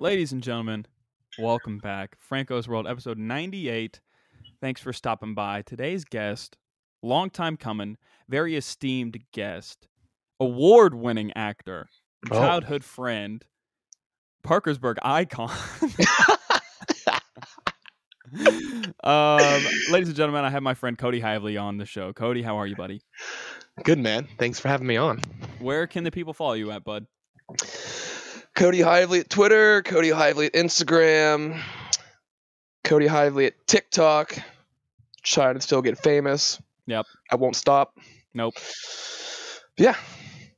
Ladies 0.00 0.32
and 0.32 0.42
gentlemen, 0.42 0.86
welcome 1.38 1.78
back. 1.78 2.16
Franco's 2.18 2.66
World, 2.66 2.86
episode 2.86 3.16
98. 3.16 4.00
Thanks 4.60 4.80
for 4.80 4.92
stopping 4.92 5.34
by. 5.34 5.62
Today's 5.62 6.04
guest, 6.04 6.56
long 7.02 7.30
time 7.30 7.56
coming, 7.56 7.96
very 8.28 8.56
esteemed 8.56 9.18
guest, 9.32 9.86
award 10.40 10.94
winning 10.94 11.32
actor, 11.36 11.86
Oh. 12.30 12.34
childhood 12.34 12.82
friend, 12.82 13.44
Parkersburg 14.42 14.96
icon. 15.02 15.50
um, 19.04 19.62
ladies 19.90 20.08
and 20.08 20.16
gentlemen, 20.16 20.44
I 20.44 20.50
have 20.50 20.62
my 20.64 20.74
friend 20.74 20.98
Cody 20.98 21.20
Hively 21.20 21.56
on 21.56 21.76
the 21.78 21.86
show. 21.86 22.12
Cody, 22.12 22.42
how 22.42 22.56
are 22.58 22.66
you, 22.66 22.74
buddy? 22.74 23.00
Good 23.84 23.98
man. 24.00 24.26
Thanks 24.38 24.58
for 24.58 24.66
having 24.68 24.86
me 24.88 24.96
on. 24.96 25.20
Where 25.60 25.86
can 25.86 26.02
the 26.04 26.10
people 26.10 26.32
follow 26.32 26.54
you 26.54 26.70
at, 26.72 26.82
bud? 26.84 27.06
Cody 28.54 28.80
Hively 28.80 29.20
at 29.20 29.30
Twitter, 29.30 29.82
Cody 29.82 30.10
Hively 30.10 30.46
at 30.46 30.52
Instagram, 30.52 31.60
Cody 32.84 33.06
Hively 33.06 33.46
at 33.46 33.66
TikTok. 33.66 34.36
Trying 35.24 35.54
to 35.54 35.60
still 35.60 35.82
get 35.82 35.98
famous. 35.98 36.60
Yep. 36.86 37.06
I 37.30 37.36
won't 37.36 37.56
stop. 37.56 37.98
Nope. 38.34 38.54
Yeah. 39.78 39.96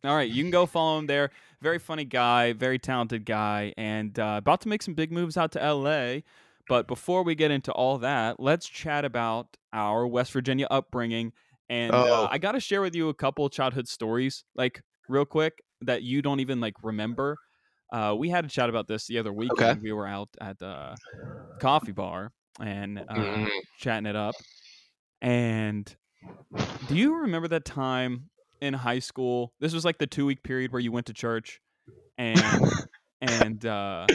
All 0.04 0.14
right, 0.14 0.28
you 0.28 0.42
can 0.42 0.50
go 0.50 0.66
follow 0.66 0.98
him 0.98 1.06
there. 1.06 1.30
Very 1.62 1.78
funny 1.78 2.04
guy, 2.04 2.52
very 2.52 2.78
talented 2.78 3.24
guy, 3.24 3.72
and 3.78 4.18
uh, 4.18 4.34
about 4.38 4.60
to 4.62 4.68
make 4.68 4.82
some 4.82 4.94
big 4.94 5.10
moves 5.10 5.36
out 5.36 5.52
to 5.52 5.58
LA. 5.72 6.20
But 6.68 6.86
before 6.88 7.22
we 7.22 7.34
get 7.34 7.50
into 7.50 7.72
all 7.72 7.98
that, 7.98 8.40
let's 8.40 8.68
chat 8.68 9.04
about 9.04 9.56
our 9.72 10.06
West 10.06 10.32
Virginia 10.32 10.66
upbringing. 10.70 11.32
And 11.70 11.94
uh, 11.94 12.04
Oh. 12.06 12.28
I 12.30 12.38
got 12.38 12.52
to 12.52 12.60
share 12.60 12.82
with 12.82 12.94
you 12.94 13.08
a 13.08 13.14
couple 13.14 13.48
childhood 13.48 13.88
stories, 13.88 14.44
like 14.54 14.82
real 15.08 15.24
quick, 15.24 15.62
that 15.80 16.02
you 16.02 16.22
don't 16.22 16.40
even 16.40 16.60
like 16.60 16.74
remember. 16.82 17.36
Uh, 17.92 18.14
we 18.18 18.28
had 18.30 18.44
a 18.44 18.48
chat 18.48 18.68
about 18.68 18.86
this 18.88 19.06
the 19.06 19.18
other 19.18 19.32
week. 19.32 19.50
Okay. 19.52 19.78
We 19.80 19.92
were 19.92 20.06
out 20.06 20.28
at 20.40 20.58
the 20.58 20.96
coffee 21.60 21.92
bar 21.92 22.32
and 22.60 22.98
uh, 22.98 23.04
Mhm. 23.14 23.48
chatting 23.78 24.06
it 24.06 24.16
up. 24.16 24.34
And 25.22 25.94
do 26.86 26.94
you 26.96 27.14
remember 27.16 27.48
that 27.48 27.64
time 27.64 28.30
in 28.60 28.74
high 28.74 28.98
school? 28.98 29.52
This 29.60 29.72
was 29.72 29.84
like 29.84 29.98
the 29.98 30.06
two 30.06 30.26
week 30.26 30.42
period 30.42 30.72
where 30.72 30.80
you 30.80 30.92
went 30.92 31.06
to 31.06 31.12
church 31.14 31.60
and 32.18 32.52
and 33.20 33.64
uh 33.64 34.06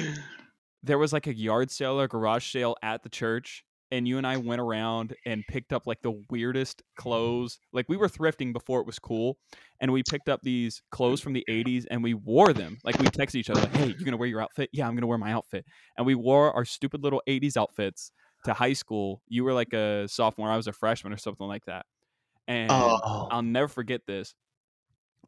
there 0.83 0.97
was 0.97 1.13
like 1.13 1.27
a 1.27 1.33
yard 1.35 1.71
sale 1.71 1.99
or 1.99 2.07
garage 2.07 2.51
sale 2.51 2.75
at 2.81 3.03
the 3.03 3.09
church 3.09 3.63
and 3.91 4.07
you 4.07 4.17
and 4.17 4.25
I 4.25 4.37
went 4.37 4.61
around 4.61 5.15
and 5.25 5.43
picked 5.47 5.73
up 5.73 5.85
like 5.85 6.01
the 6.01 6.21
weirdest 6.29 6.77
mm-hmm. 6.79 7.01
clothes. 7.01 7.59
Like 7.73 7.87
we 7.89 7.97
were 7.97 8.07
thrifting 8.07 8.53
before 8.53 8.79
it 8.79 8.85
was 8.85 8.99
cool, 8.99 9.37
and 9.79 9.91
we 9.91 10.03
picked 10.09 10.29
up 10.29 10.41
these 10.41 10.81
clothes 10.91 11.21
from 11.21 11.33
the 11.33 11.45
'80s 11.49 11.85
and 11.91 12.03
we 12.03 12.13
wore 12.13 12.53
them. 12.53 12.77
Like 12.83 12.97
we 12.99 13.07
texted 13.07 13.35
each 13.35 13.49
other, 13.49 13.61
like, 13.61 13.75
"Hey, 13.75 13.87
you're 13.87 14.05
gonna 14.05 14.17
wear 14.17 14.29
your 14.29 14.41
outfit? 14.41 14.69
Yeah, 14.73 14.87
I'm 14.87 14.95
gonna 14.95 15.07
wear 15.07 15.17
my 15.17 15.33
outfit." 15.33 15.65
And 15.97 16.05
we 16.05 16.15
wore 16.15 16.53
our 16.53 16.65
stupid 16.65 17.03
little 17.03 17.21
'80s 17.27 17.57
outfits 17.57 18.11
to 18.45 18.53
high 18.53 18.73
school. 18.73 19.21
You 19.27 19.43
were 19.43 19.53
like 19.53 19.73
a 19.73 20.07
sophomore, 20.07 20.49
I 20.49 20.57
was 20.57 20.67
a 20.67 20.73
freshman 20.73 21.13
or 21.13 21.17
something 21.17 21.47
like 21.47 21.65
that. 21.65 21.85
And 22.47 22.71
Oh. 22.71 23.27
I'll 23.31 23.43
never 23.43 23.67
forget 23.67 24.01
this. 24.07 24.33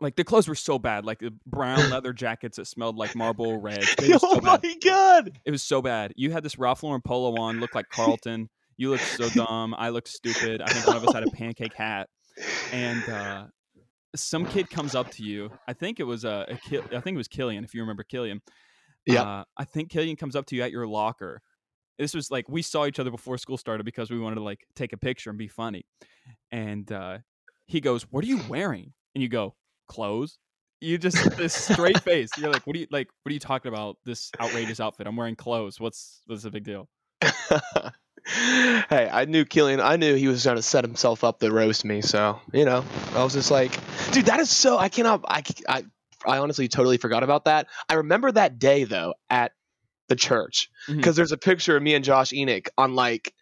Like 0.03 0.17
the 0.17 0.25
clothes 0.25 0.49
were 0.49 0.55
so 0.55 0.77
bad, 0.77 1.05
like 1.05 1.19
the 1.19 1.33
brown 1.45 1.89
leather 1.89 2.11
jackets 2.11 2.57
that 2.57 2.67
smelled 2.67 2.97
like 2.97 3.15
Marlboro 3.15 3.53
Red. 3.53 3.79
Were 4.01 4.19
so 4.19 4.19
oh 4.21 4.41
my 4.41 4.57
bad. 4.57 4.75
god. 4.83 5.39
It 5.45 5.51
was 5.51 5.63
so 5.63 5.81
bad. 5.81 6.11
You 6.17 6.29
had 6.31 6.43
this 6.43 6.59
Ralph 6.59 6.83
Lauren 6.83 7.01
polo 7.01 7.39
on, 7.41 7.61
looked 7.61 7.73
like 7.73 7.87
Carlton. 7.87 8.49
You 8.75 8.89
looked 8.89 9.05
so 9.05 9.29
dumb. 9.29 9.73
I 9.77 9.89
looked 9.89 10.09
stupid. 10.09 10.61
I 10.61 10.67
think 10.67 10.85
one 10.87 10.97
of 10.97 11.07
us 11.07 11.13
had 11.13 11.23
a 11.23 11.31
pancake 11.31 11.73
hat. 11.73 12.09
And 12.73 13.07
uh, 13.07 13.45
some 14.13 14.45
kid 14.45 14.69
comes 14.69 14.93
up 14.93 15.09
to 15.11 15.23
you. 15.23 15.51
I 15.69 15.73
think 15.73 16.01
it 16.01 16.03
was 16.03 16.25
uh, 16.25 16.47
a, 16.49 16.75
a 16.75 16.97
I 16.97 16.99
think 16.99 17.15
it 17.15 17.17
was 17.17 17.29
Killian, 17.29 17.63
if 17.63 17.73
you 17.73 17.79
remember 17.79 18.03
Killian. 18.03 18.41
Yeah. 19.05 19.23
Uh, 19.23 19.43
I 19.55 19.63
think 19.63 19.89
Killian 19.89 20.17
comes 20.17 20.35
up 20.35 20.45
to 20.47 20.55
you 20.55 20.63
at 20.63 20.71
your 20.71 20.85
locker. 20.85 21.41
This 21.97 22.13
was 22.13 22.29
like 22.29 22.49
we 22.49 22.61
saw 22.61 22.85
each 22.87 22.99
other 22.99 23.11
before 23.11 23.37
school 23.37 23.57
started 23.57 23.85
because 23.85 24.09
we 24.09 24.19
wanted 24.19 24.35
to 24.35 24.43
like 24.43 24.65
take 24.75 24.91
a 24.91 24.97
picture 24.97 25.29
and 25.29 25.39
be 25.39 25.47
funny. 25.47 25.85
And 26.51 26.91
uh, 26.91 27.19
he 27.67 27.79
goes, 27.79 28.03
"What 28.09 28.23
are 28.23 28.27
you 28.27 28.41
wearing?" 28.49 28.91
And 29.15 29.21
you 29.21 29.29
go, 29.29 29.53
"Clothes." 29.87 30.37
You 30.81 30.97
just 30.97 31.37
this 31.37 31.53
straight 31.53 31.99
face. 32.01 32.29
You're 32.37 32.51
like, 32.51 32.67
"What 32.67 32.75
are 32.75 32.79
you 32.79 32.87
like? 32.91 33.07
What 33.23 33.29
are 33.29 33.33
you 33.33 33.39
talking 33.39 33.69
about? 33.69 33.97
This 34.05 34.31
outrageous 34.39 34.79
outfit? 34.79 35.07
I'm 35.07 35.15
wearing 35.15 35.35
clothes. 35.35 35.79
What's 35.79 36.21
what's 36.27 36.43
the 36.43 36.51
big 36.51 36.63
deal?" 36.63 36.89
hey, 38.25 39.09
I 39.11 39.25
knew 39.25 39.45
Killian. 39.45 39.79
I 39.79 39.95
knew 39.97 40.15
he 40.15 40.27
was 40.27 40.43
going 40.43 40.55
to 40.55 40.61
set 40.61 40.83
himself 40.83 41.23
up 41.23 41.39
to 41.39 41.51
roast 41.51 41.85
me. 41.85 42.01
So 42.01 42.39
you 42.53 42.65
know, 42.65 42.83
I 43.13 43.23
was 43.23 43.33
just 43.33 43.51
like, 43.51 43.71
dude, 44.11 44.25
that 44.25 44.39
is 44.39 44.49
so. 44.49 44.77
I 44.77 44.89
cannot. 44.89 45.25
I 45.27 45.43
I, 45.67 45.83
I 46.25 46.37
honestly 46.37 46.67
totally 46.67 46.97
forgot 46.97 47.23
about 47.23 47.45
that. 47.45 47.67
I 47.89 47.95
remember 47.95 48.31
that 48.31 48.59
day 48.59 48.85
though 48.85 49.13
at 49.29 49.51
the 50.09 50.15
church 50.15 50.69
mm-hmm. 50.87 50.97
because 50.97 51.15
there's 51.15 51.31
a 51.31 51.37
picture 51.37 51.75
of 51.75 51.83
me 51.83 51.95
and 51.95 52.03
Josh 52.03 52.33
Enoch 52.33 52.69
on 52.77 52.95
like. 52.95 53.33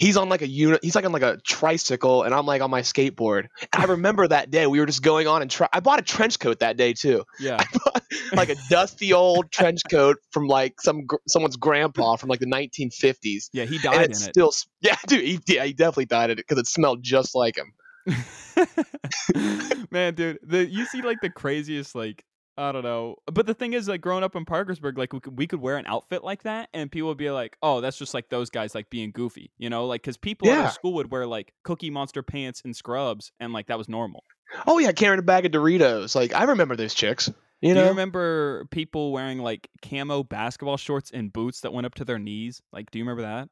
He's 0.00 0.16
on 0.16 0.28
like 0.28 0.42
a 0.42 0.48
unit. 0.48 0.80
He's 0.82 0.94
like 0.96 1.04
on 1.04 1.12
like 1.12 1.22
a 1.22 1.36
tricycle, 1.46 2.22
and 2.24 2.34
I'm 2.34 2.46
like 2.46 2.62
on 2.62 2.70
my 2.70 2.80
skateboard. 2.80 3.48
And 3.72 3.82
I 3.82 3.84
remember 3.84 4.26
that 4.26 4.50
day 4.50 4.66
we 4.66 4.80
were 4.80 4.86
just 4.86 5.02
going 5.02 5.28
on 5.28 5.42
and 5.42 5.50
try. 5.50 5.68
I 5.72 5.80
bought 5.80 5.98
a 6.00 6.02
trench 6.02 6.38
coat 6.40 6.60
that 6.60 6.76
day 6.78 6.94
too. 6.94 7.22
Yeah. 7.38 7.62
Bought 7.84 8.02
like 8.32 8.48
a 8.48 8.56
dusty 8.70 9.12
old 9.12 9.52
trench 9.52 9.82
coat 9.90 10.16
from 10.32 10.46
like 10.46 10.80
some 10.80 11.04
gr- 11.06 11.16
someone's 11.28 11.56
grandpa 11.56 12.16
from 12.16 12.28
like 12.30 12.40
the 12.40 12.46
1950s 12.46 13.50
Yeah, 13.52 13.66
he 13.66 13.74
and 13.76 13.82
died 13.84 14.04
in 14.06 14.10
it's 14.10 14.26
it. 14.26 14.30
still 14.30 14.48
s- 14.48 14.66
yeah 14.80 14.96
dude 15.06 15.24
he, 15.24 15.38
yeah 15.46 15.64
he 15.64 15.72
definitely 15.72 16.06
died 16.06 16.30
in 16.30 16.38
it 16.38 16.46
because 16.48 16.58
it 16.58 16.66
smelled 16.66 17.02
just 17.02 17.34
like 17.36 17.56
him 17.56 17.72
Man, 19.90 20.14
dude, 20.14 20.38
the 20.42 20.66
you 20.68 20.84
see 20.86 21.02
like 21.02 21.20
the 21.20 21.30
craziest 21.30 21.94
like 21.94 22.24
I 22.60 22.72
don't 22.72 22.82
know, 22.82 23.16
but 23.26 23.46
the 23.46 23.54
thing 23.54 23.72
is, 23.72 23.88
like 23.88 24.00
growing 24.00 24.22
up 24.22 24.36
in 24.36 24.44
Parkersburg, 24.44 24.98
like 24.98 25.12
we 25.12 25.20
could, 25.20 25.38
we 25.38 25.46
could 25.46 25.60
wear 25.60 25.76
an 25.78 25.86
outfit 25.86 26.22
like 26.22 26.42
that, 26.42 26.68
and 26.74 26.92
people 26.92 27.08
would 27.08 27.16
be 27.16 27.30
like, 27.30 27.56
"Oh, 27.62 27.80
that's 27.80 27.96
just 27.98 28.12
like 28.12 28.28
those 28.28 28.50
guys 28.50 28.74
like 28.74 28.90
being 28.90 29.12
goofy," 29.12 29.50
you 29.58 29.70
know, 29.70 29.86
like 29.86 30.02
because 30.02 30.16
people 30.16 30.48
at 30.50 30.64
our 30.66 30.70
school 30.70 30.92
would 30.94 31.10
wear 31.10 31.26
like 31.26 31.54
Cookie 31.64 31.90
Monster 31.90 32.22
pants 32.22 32.60
and 32.64 32.76
scrubs, 32.76 33.32
and 33.40 33.52
like 33.52 33.68
that 33.68 33.78
was 33.78 33.88
normal. 33.88 34.24
oh 34.66 34.78
yeah 34.78 34.90
carrying 34.92 35.20
a 35.20 35.22
bag 35.22 35.46
of 35.46 35.52
doritos 35.52 36.16
like 36.16 36.34
i 36.34 36.42
remember 36.42 36.74
those 36.74 36.92
chicks 36.92 37.28
you 37.60 37.68
Do 37.68 37.74
know 37.76 37.82
you 37.84 37.88
remember 37.90 38.64
people 38.72 39.12
wearing 39.12 39.38
like 39.38 39.68
camo 39.80 40.24
basketball 40.24 40.76
shorts 40.76 41.12
and 41.12 41.32
boots 41.32 41.60
that 41.60 41.72
went 41.72 41.86
up 41.86 41.94
to 41.96 42.04
their 42.04 42.18
knees? 42.18 42.60
Like, 42.72 42.90
do 42.90 42.98
you 42.98 43.04
remember 43.04 43.22
that? 43.22 43.48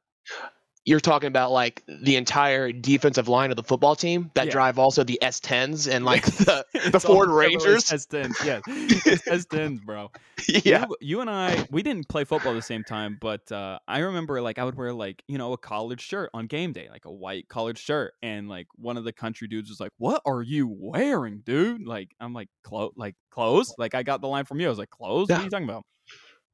You're 0.89 1.01
talking 1.01 1.29
about 1.29 1.53
like 1.53 1.83
the 1.87 2.17
entire 2.17 2.73
defensive 2.73 3.29
line 3.29 3.51
of 3.51 3.57
the 3.57 3.63
football 3.63 3.95
team 3.95 4.31
that 4.35 4.47
Yeah. 4.47 4.53
drive 4.53 4.79
also 4.79 5.05
the 5.05 5.19
s10s 5.23 5.87
and 5.91 6.05
like 6.05 6.25
the, 6.49 6.65
the 6.91 6.99
ford 6.99 7.29
rangers 7.29 7.85
S10s, 7.85 8.33
yeah, 8.45 8.61
S10s, 8.67 9.83
bro. 9.85 10.11
yeah 10.49 10.87
you, 10.89 10.97
you 11.01 11.21
and 11.21 11.29
I, 11.29 11.67
we 11.71 11.83
didn't 11.83 12.09
play 12.09 12.25
football 12.25 12.53
at 12.53 12.57
the 12.57 12.63
same 12.63 12.85
time, 12.85 13.19
but 13.21 13.51
uh, 13.53 13.79
I 13.87 13.99
remember 13.99 14.41
like 14.41 14.59
I 14.59 14.65
would 14.65 14.77
wear 14.77 14.95
like 14.95 15.23
you 15.29 15.37
know 15.37 15.53
a 15.53 15.59
collared 15.59 16.01
shirt 16.01 16.31
on 16.33 16.47
game 16.47 16.73
day, 16.73 16.89
like 16.91 17.05
a 17.05 17.13
white 17.13 17.49
collared 17.49 17.77
shirt, 17.79 18.15
and 18.23 18.49
like 18.49 18.67
one 18.77 18.97
of 18.97 19.05
the 19.05 19.13
country 19.13 19.47
dudes 19.49 19.69
was 19.69 19.81
like, 19.81 19.93
"What 19.99 20.23
are 20.25 20.41
you 20.43 20.69
wearing, 20.75 21.43
dude?" 21.45 21.87
Like 21.87 22.15
I'm 22.21 22.33
like, 22.33 22.49
"Clo- 22.65 22.93
like 22.97 23.15
clothes." 23.31 23.75
Like 23.77 23.95
I 23.95 24.03
got 24.03 24.21
the 24.23 24.29
line 24.29 24.47
from 24.47 24.59
you. 24.61 24.67
I 24.67 24.71
was 24.71 24.79
like, 24.79 24.91
"Clothes? 24.91 25.29
Yeah. 25.29 25.37
What 25.37 25.41
are 25.43 25.45
you 25.45 25.51
talking 25.51 25.69
about?" 25.69 25.85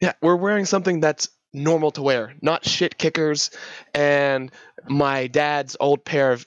yeah 0.00 0.12
we're 0.20 0.34
wearing 0.34 0.64
something 0.64 0.98
that's 0.98 1.28
normal 1.54 1.90
to 1.92 2.02
wear 2.02 2.34
not 2.42 2.64
shit 2.66 2.98
kickers 2.98 3.50
and 3.94 4.50
my 4.88 5.26
dad's 5.28 5.76
old 5.80 6.04
pair 6.04 6.32
of 6.32 6.46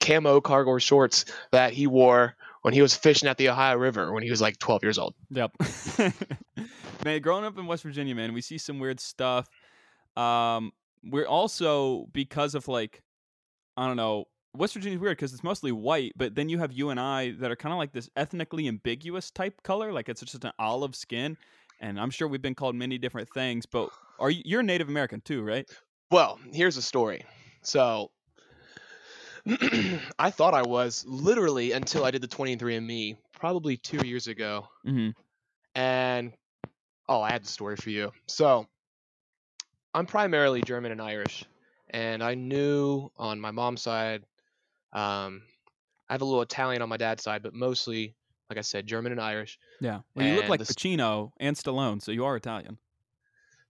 camo 0.00 0.40
cargo 0.40 0.78
shorts 0.78 1.24
that 1.50 1.72
he 1.72 1.86
wore 1.86 2.36
when 2.62 2.74
he 2.74 2.82
was 2.82 2.94
fishing 2.94 3.28
at 3.28 3.38
the 3.38 3.48
ohio 3.48 3.76
river 3.76 4.12
when 4.12 4.22
he 4.22 4.30
was 4.30 4.40
like 4.40 4.58
12 4.58 4.82
years 4.84 4.98
old 4.98 5.14
Yep. 5.30 5.52
man, 7.04 7.20
growing 7.20 7.44
up 7.44 7.58
in 7.58 7.66
West 7.66 7.82
Virginia, 7.82 8.14
man, 8.14 8.32
we 8.32 8.40
see 8.40 8.58
some 8.58 8.78
weird 8.78 9.00
stuff. 9.00 9.48
Um, 10.16 10.72
we're 11.04 11.26
also 11.26 12.06
because 12.12 12.54
of 12.54 12.68
like, 12.68 13.02
I 13.76 13.86
don't 13.86 13.96
know, 13.96 14.26
West 14.54 14.74
Virginia's 14.74 15.00
weird 15.00 15.16
because 15.16 15.32
it's 15.32 15.42
mostly 15.42 15.72
white, 15.72 16.12
but 16.16 16.34
then 16.34 16.48
you 16.48 16.58
have 16.58 16.72
you 16.72 16.90
and 16.90 17.00
I 17.00 17.32
that 17.40 17.50
are 17.50 17.56
kind 17.56 17.72
of 17.72 17.78
like 17.78 17.92
this 17.92 18.10
ethnically 18.16 18.68
ambiguous 18.68 19.30
type 19.30 19.62
color, 19.62 19.92
like 19.92 20.08
it's 20.08 20.20
just 20.20 20.44
an 20.44 20.52
olive 20.58 20.94
skin. 20.94 21.36
And 21.80 21.98
I'm 21.98 22.10
sure 22.10 22.28
we've 22.28 22.42
been 22.42 22.54
called 22.54 22.76
many 22.76 22.98
different 22.98 23.28
things, 23.30 23.66
but 23.66 23.88
are 24.22 24.30
you 24.30 24.42
you're 24.44 24.62
Native 24.62 24.88
American 24.88 25.20
too, 25.20 25.42
right? 25.42 25.68
Well, 26.10 26.38
here's 26.52 26.76
a 26.76 26.82
story. 26.82 27.24
So 27.62 28.10
I 30.18 30.30
thought 30.30 30.54
I 30.54 30.62
was 30.62 31.04
literally 31.06 31.72
until 31.72 32.04
I 32.04 32.10
did 32.12 32.22
the 32.22 32.28
23andMe 32.28 33.16
probably 33.32 33.76
two 33.76 34.06
years 34.06 34.28
ago. 34.28 34.68
Mm-hmm. 34.86 35.10
And 35.74 36.32
oh, 37.08 37.20
I 37.20 37.32
had 37.32 37.42
the 37.42 37.48
story 37.48 37.76
for 37.76 37.90
you. 37.90 38.12
So 38.28 38.66
I'm 39.92 40.06
primarily 40.06 40.62
German 40.62 40.92
and 40.92 41.02
Irish. 41.02 41.44
And 41.90 42.22
I 42.22 42.34
knew 42.34 43.10
on 43.16 43.40
my 43.40 43.50
mom's 43.50 43.82
side, 43.82 44.22
um, 44.92 45.42
I 46.08 46.14
have 46.14 46.22
a 46.22 46.24
little 46.24 46.42
Italian 46.42 46.80
on 46.82 46.88
my 46.88 46.96
dad's 46.96 47.22
side, 47.22 47.42
but 47.42 47.54
mostly, 47.54 48.14
like 48.48 48.58
I 48.58 48.62
said, 48.62 48.86
German 48.86 49.12
and 49.12 49.20
Irish. 49.20 49.58
Yeah. 49.80 50.00
Well, 50.14 50.26
you 50.26 50.36
look 50.36 50.48
like 50.48 50.60
the 50.60 50.66
Pacino 50.66 51.32
and 51.40 51.56
Stallone, 51.56 52.00
so 52.00 52.12
you 52.12 52.24
are 52.24 52.36
Italian. 52.36 52.78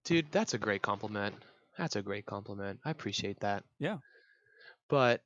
Dude, 0.05 0.31
that's 0.31 0.55
a 0.55 0.59
great 0.59 0.83
compliment. 0.83 1.35
That's 1.77 1.97
a 1.97 2.03
great 2.03 2.25
compliment. 2.25 2.81
I 2.85 2.91
appreciate 2.91 3.41
that. 3.41 3.65
Yeah. 3.79 3.99
But 4.89 5.25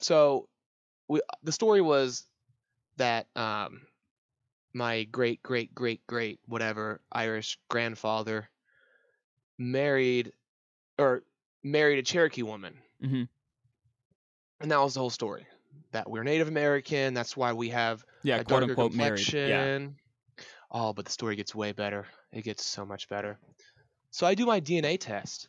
so 0.00 0.48
we 1.08 1.20
the 1.42 1.52
story 1.52 1.80
was 1.80 2.26
that 2.96 3.28
um 3.36 3.86
my 4.74 5.04
great 5.04 5.42
great 5.42 5.74
great 5.74 6.06
great 6.06 6.40
whatever 6.46 7.02
Irish 7.12 7.58
grandfather 7.68 8.50
married 9.58 10.32
or 10.98 11.24
married 11.62 11.98
a 11.98 12.02
Cherokee 12.02 12.42
woman. 12.42 12.78
hmm 13.00 13.24
And 14.60 14.70
that 14.70 14.78
was 14.80 14.94
the 14.94 15.00
whole 15.00 15.10
story. 15.10 15.46
That 15.92 16.08
we're 16.10 16.22
Native 16.22 16.48
American. 16.48 17.14
That's 17.14 17.36
why 17.36 17.52
we 17.52 17.70
have 17.70 18.04
Yeah, 18.22 18.38
a 18.38 18.44
quote 18.44 18.62
darker 18.62 18.62
unquote 18.62 18.92
married. 18.92 19.34
complexion. 19.34 19.40
Yeah. 19.42 19.70
Oh, 20.70 20.92
but 20.92 21.06
the 21.06 21.12
story 21.12 21.36
gets 21.36 21.54
way 21.54 21.72
better. 21.72 22.06
It 22.32 22.44
gets 22.44 22.64
so 22.64 22.84
much 22.84 23.08
better. 23.08 23.38
So 24.10 24.26
I 24.26 24.34
do 24.34 24.46
my 24.46 24.60
DNA 24.60 24.98
test. 24.98 25.48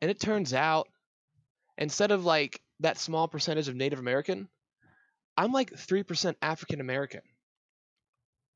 And 0.00 0.10
it 0.10 0.20
turns 0.20 0.52
out 0.52 0.88
instead 1.78 2.10
of 2.10 2.24
like 2.24 2.60
that 2.80 2.98
small 2.98 3.28
percentage 3.28 3.68
of 3.68 3.76
Native 3.76 3.98
American, 3.98 4.48
I'm 5.36 5.52
like 5.52 5.72
3% 5.72 6.34
African 6.42 6.80
American. 6.80 7.20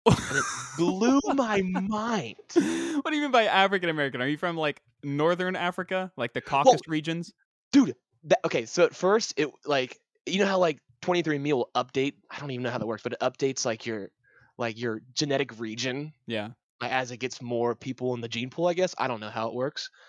And 0.07 0.17
it 0.39 0.45
blew 0.77 1.21
my 1.35 1.63
mind. 1.63 2.37
what 2.55 3.11
do 3.11 3.17
you 3.17 3.23
mean 3.23 3.31
by 3.31 3.45
African 3.45 3.89
American? 3.89 4.21
Are 4.23 4.29
you 4.29 4.37
from 4.37 4.57
like 4.57 4.81
northern 5.03 5.57
Africa, 5.57 6.13
like 6.17 6.33
the 6.33 6.41
Caucasus 6.41 6.87
regions? 6.87 7.33
Dude, 7.73 7.95
that, 8.25 8.41
okay, 8.45 8.67
so 8.67 8.85
at 8.85 8.95
first 8.95 9.35
it 9.37 9.51
like 9.65 9.99
you 10.27 10.39
know 10.39 10.47
how 10.47 10.59
like 10.59 10.79
23andMe 11.03 11.53
will 11.53 11.71
update, 11.75 12.15
I 12.31 12.39
don't 12.41 12.51
even 12.51 12.63
know 12.63 12.71
how 12.71 12.79
that 12.79 12.87
works, 12.87 13.03
but 13.03 13.13
it 13.15 13.21
updates 13.21 13.65
like 13.65 13.87
your 13.87 14.11
like 14.59 14.79
your 14.79 15.03
genetic 15.15 15.59
region 15.59 16.13
Yeah. 16.27 16.51
As 16.81 17.11
it 17.11 17.19
gets 17.19 17.41
more 17.41 17.75
people 17.75 18.15
in 18.15 18.21
the 18.21 18.29
gene 18.29 18.51
pool, 18.51 18.67
I 18.67 18.75
guess. 18.75 18.95
I 18.99 19.09
don't 19.09 19.21
know 19.21 19.31
how 19.31 19.49
it 19.49 19.55
works. 19.55 19.91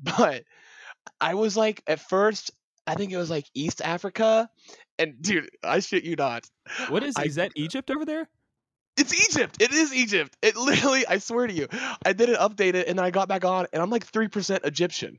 But 0.00 0.44
I 1.20 1.34
was 1.34 1.56
like, 1.56 1.82
at 1.88 1.98
first, 1.98 2.52
I 2.86 2.94
think 2.94 3.10
it 3.10 3.16
was 3.16 3.30
like 3.30 3.46
East 3.52 3.82
Africa. 3.82 4.48
And 4.96 5.20
dude, 5.20 5.50
I 5.64 5.80
shit 5.80 6.04
you 6.04 6.14
not. 6.14 6.48
What 6.88 7.02
is 7.02 7.16
I- 7.16 7.24
is 7.24 7.34
that 7.34 7.50
Egypt 7.56 7.90
over 7.90 8.04
there? 8.04 8.28
It's 8.96 9.12
Egypt. 9.28 9.60
It 9.60 9.72
is 9.72 9.92
Egypt. 9.92 10.36
It 10.42 10.56
literally, 10.56 11.06
I 11.06 11.18
swear 11.18 11.46
to 11.46 11.52
you, 11.52 11.68
I 12.04 12.12
didn't 12.12 12.36
update 12.36 12.74
it 12.74 12.88
and 12.88 13.00
I 13.00 13.10
got 13.10 13.28
back 13.28 13.44
on 13.44 13.66
and 13.72 13.80
I'm 13.80 13.90
like 13.90 14.10
3% 14.10 14.64
Egyptian. 14.64 15.18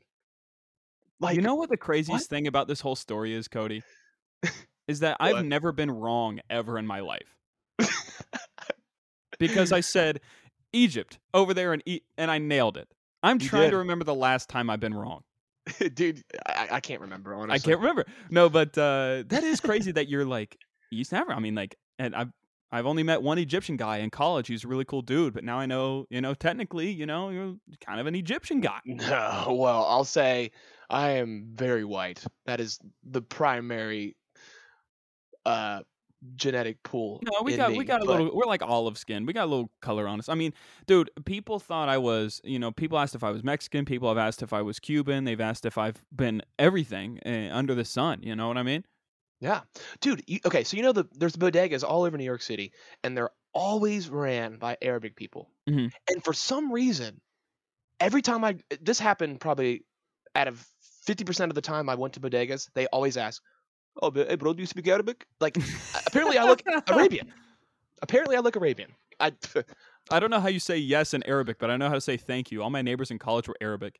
Like, 1.21 1.35
you 1.35 1.41
know 1.41 1.55
what 1.55 1.69
the 1.69 1.77
craziest 1.77 2.29
thing 2.29 2.47
about 2.47 2.67
this 2.67 2.81
whole 2.81 2.95
story 2.95 3.33
is, 3.33 3.47
Cody? 3.47 3.83
is 4.87 5.01
that 5.01 5.17
I've 5.19 5.45
never 5.45 5.71
been 5.71 5.91
wrong 5.91 6.39
ever 6.49 6.77
in 6.77 6.87
my 6.87 7.01
life. 7.01 7.37
because 9.39 9.71
I 9.71 9.81
said 9.81 10.19
Egypt 10.73 11.19
over 11.33 11.53
there 11.53 11.73
and 11.73 11.81
e- 11.85 12.01
and 12.17 12.29
I 12.31 12.37
nailed 12.37 12.77
it. 12.77 12.87
I'm 13.23 13.39
You 13.41 13.49
trying 13.49 13.63
did. 13.63 13.71
to 13.71 13.77
remember 13.77 14.05
the 14.05 14.15
last 14.15 14.49
time 14.49 14.69
I've 14.69 14.79
been 14.79 14.93
wrong. 14.93 15.21
dude, 15.93 16.23
I, 16.45 16.67
I 16.73 16.79
can't 16.79 17.01
remember, 17.01 17.33
honestly. 17.35 17.55
I 17.55 17.59
can't 17.59 17.79
remember. 17.79 18.05
No, 18.29 18.49
but 18.49 18.77
uh, 18.77 19.23
that 19.27 19.43
is 19.43 19.59
crazy 19.59 19.91
that 19.91 20.07
you're 20.07 20.25
like 20.25 20.57
East 20.91 21.13
Africa. 21.13 21.35
I 21.35 21.39
mean, 21.39 21.55
like, 21.55 21.75
and 21.99 22.15
I've 22.15 22.29
I've 22.71 22.85
only 22.85 23.01
met 23.03 23.21
one 23.23 23.37
Egyptian 23.39 23.77
guy 23.77 23.97
in 23.97 24.09
college. 24.11 24.47
He's 24.47 24.63
a 24.63 24.67
really 24.67 24.85
cool 24.85 25.01
dude, 25.01 25.33
but 25.33 25.43
now 25.43 25.59
I 25.59 25.65
know, 25.65 26.05
you 26.11 26.21
know, 26.21 26.33
technically, 26.35 26.91
you 26.91 27.05
know, 27.07 27.29
you're 27.29 27.55
kind 27.85 27.99
of 27.99 28.05
an 28.07 28.15
Egyptian 28.15 28.61
guy. 28.61 28.79
No, 28.85 29.57
well, 29.59 29.85
I'll 29.85 30.05
say 30.05 30.51
I 30.89 31.11
am 31.11 31.49
very 31.53 31.83
white. 31.83 32.23
That 32.45 32.59
is 32.59 32.79
the 33.03 33.21
primary 33.21 34.15
uh 35.45 35.81
genetic 36.35 36.81
pool. 36.83 37.21
No, 37.23 37.41
we 37.43 37.55
got 37.55 37.71
me, 37.71 37.77
we 37.77 37.85
got 37.85 38.01
a 38.01 38.05
little. 38.05 38.31
We're 38.33 38.45
like 38.45 38.61
olive 38.61 38.97
skin. 38.97 39.25
We 39.25 39.33
got 39.33 39.45
a 39.45 39.51
little 39.51 39.71
color 39.81 40.07
on 40.07 40.19
us. 40.19 40.29
I 40.29 40.35
mean, 40.35 40.53
dude, 40.87 41.09
people 41.25 41.59
thought 41.59 41.89
I 41.89 41.97
was. 41.97 42.41
You 42.43 42.59
know, 42.59 42.71
people 42.71 42.97
asked 42.97 43.15
if 43.15 43.23
I 43.23 43.31
was 43.31 43.43
Mexican. 43.43 43.85
People 43.85 44.09
have 44.09 44.17
asked 44.17 44.41
if 44.41 44.53
I 44.53 44.61
was 44.61 44.79
Cuban. 44.79 45.23
They've 45.23 45.39
asked 45.39 45.65
if 45.65 45.77
I've 45.77 46.03
been 46.15 46.41
everything 46.57 47.19
uh, 47.25 47.49
under 47.51 47.75
the 47.75 47.85
sun. 47.85 48.19
You 48.23 48.35
know 48.35 48.47
what 48.47 48.57
I 48.57 48.63
mean? 48.63 48.83
Yeah, 49.39 49.61
dude. 50.01 50.23
You, 50.27 50.39
okay, 50.45 50.63
so 50.63 50.75
you 50.75 50.83
know 50.83 50.91
the 50.91 51.05
there's 51.13 51.35
bodegas 51.35 51.83
all 51.83 52.03
over 52.03 52.17
New 52.17 52.25
York 52.25 52.41
City, 52.41 52.73
and 53.03 53.15
they're 53.15 53.31
always 53.53 54.09
ran 54.09 54.57
by 54.57 54.77
Arabic 54.81 55.15
people. 55.15 55.49
Mhm. 55.69 55.91
And 56.09 56.23
for 56.23 56.33
some 56.33 56.71
reason, 56.71 57.21
every 57.99 58.21
time 58.21 58.43
I 58.43 58.57
this 58.81 58.99
happened 58.99 59.39
probably 59.39 59.85
out 60.35 60.47
of 60.47 60.67
fifty 61.05 61.23
percent 61.23 61.51
of 61.51 61.55
the 61.55 61.61
time 61.61 61.89
I 61.89 61.95
went 61.95 62.13
to 62.15 62.19
bodegas, 62.19 62.69
they 62.75 62.87
always 62.87 63.15
ask, 63.15 63.41
"Oh, 64.01 64.11
but, 64.11 64.29
hey, 64.29 64.35
bro, 64.35 64.53
do 64.53 64.61
you 64.61 64.67
speak 64.67 64.87
Arabic?" 64.87 65.25
Like, 65.39 65.57
apparently 66.07 66.37
I 66.37 66.45
look 66.45 66.61
Arabian. 66.87 67.31
Apparently 68.01 68.35
I 68.35 68.39
look 68.39 68.55
Arabian. 68.55 68.91
I 69.19 69.33
I 70.11 70.19
don't 70.19 70.31
know 70.31 70.39
how 70.39 70.47
you 70.47 70.59
say 70.59 70.77
yes 70.77 71.13
in 71.13 71.23
Arabic, 71.23 71.59
but 71.59 71.69
I 71.69 71.77
know 71.77 71.87
how 71.87 71.95
to 71.95 72.01
say 72.01 72.17
thank 72.17 72.51
you. 72.51 72.63
All 72.63 72.69
my 72.69 72.81
neighbors 72.81 73.11
in 73.11 73.19
college 73.19 73.47
were 73.47 73.57
Arabic. 73.61 73.99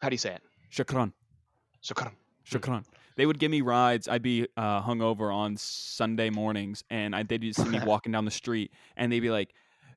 how 0.00 0.08
do 0.08 0.14
you 0.14 0.18
say 0.18 0.34
it? 0.34 0.42
Shukran. 0.70 1.12
Shukran. 1.82 2.12
Shukran. 2.48 2.84
They 3.16 3.26
would 3.26 3.38
give 3.38 3.50
me 3.50 3.60
rides. 3.60 4.08
I'd 4.08 4.22
be 4.22 4.48
uh, 4.56 4.82
hungover 4.82 5.32
on 5.32 5.56
Sunday 5.56 6.30
mornings, 6.30 6.82
and 6.90 7.14
I, 7.14 7.22
they'd 7.22 7.54
see 7.54 7.64
me 7.64 7.78
walking 7.86 8.12
down 8.12 8.24
the 8.24 8.30
street, 8.30 8.72
and 8.96 9.10
they'd 9.12 9.20
be 9.20 9.30
like, 9.30 9.54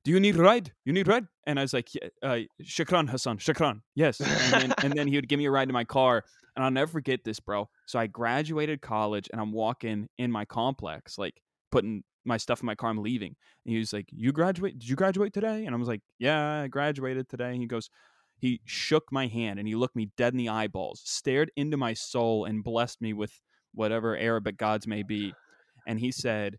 "Do 0.07 0.13
you 0.13 0.21
need 0.21 0.37
ride? 0.37 0.71
You 0.85 0.93
need 0.93 1.05
ride?" 1.05 1.27
And 1.45 1.59
I 1.59 1.63
was 1.63 1.73
like, 1.73 1.89
yeah, 1.93 2.07
uh, 2.23 2.39
"Shukran, 2.63 3.09
Hassan. 3.09 3.39
Shakran, 3.39 3.81
Yes." 3.93 4.21
And 4.21 4.53
then, 4.53 4.73
and 4.81 4.93
then 4.93 5.07
he 5.09 5.17
would 5.17 5.27
give 5.27 5.37
me 5.37 5.45
a 5.47 5.51
ride 5.51 5.67
to 5.67 5.73
my 5.73 5.83
car, 5.83 6.23
and 6.55 6.63
I'll 6.63 6.71
never 6.71 6.89
forget 6.89 7.25
this, 7.25 7.41
bro. 7.41 7.67
So 7.87 7.99
I 7.99 8.07
graduated 8.07 8.81
college, 8.81 9.27
and 9.33 9.41
I'm 9.41 9.51
walking 9.51 10.07
in 10.17 10.31
my 10.31 10.45
complex, 10.45 11.17
like 11.17 11.41
putting 11.73 12.05
my 12.23 12.37
stuff 12.37 12.61
in 12.61 12.67
my 12.67 12.75
car. 12.75 12.89
I'm 12.89 13.03
leaving, 13.03 13.35
and 13.65 13.73
he 13.73 13.79
was 13.79 13.91
like, 13.91 14.05
"You 14.13 14.31
graduate? 14.31 14.79
Did 14.79 14.87
you 14.87 14.95
graduate 14.95 15.33
today?" 15.33 15.65
And 15.65 15.75
I 15.75 15.77
was 15.77 15.89
like, 15.89 16.01
"Yeah, 16.19 16.61
I 16.63 16.67
graduated 16.69 17.27
today." 17.27 17.51
And 17.51 17.59
he 17.59 17.67
goes, 17.67 17.89
he 18.39 18.61
shook 18.65 19.11
my 19.11 19.25
hand 19.25 19.57
and 19.57 19.67
he 19.67 19.73
looked 19.75 19.95
me 19.95 20.11
dead 20.15 20.33
in 20.33 20.37
the 20.37 20.49
eyeballs, 20.49 21.01
stared 21.03 21.51
into 21.55 21.75
my 21.75 21.93
soul, 21.93 22.45
and 22.45 22.63
blessed 22.63 23.01
me 23.01 23.11
with 23.13 23.41
whatever 23.73 24.15
Arabic 24.15 24.57
gods 24.57 24.87
may 24.87 25.03
be. 25.03 25.33
And 25.87 25.99
he 25.99 26.11
said, 26.11 26.57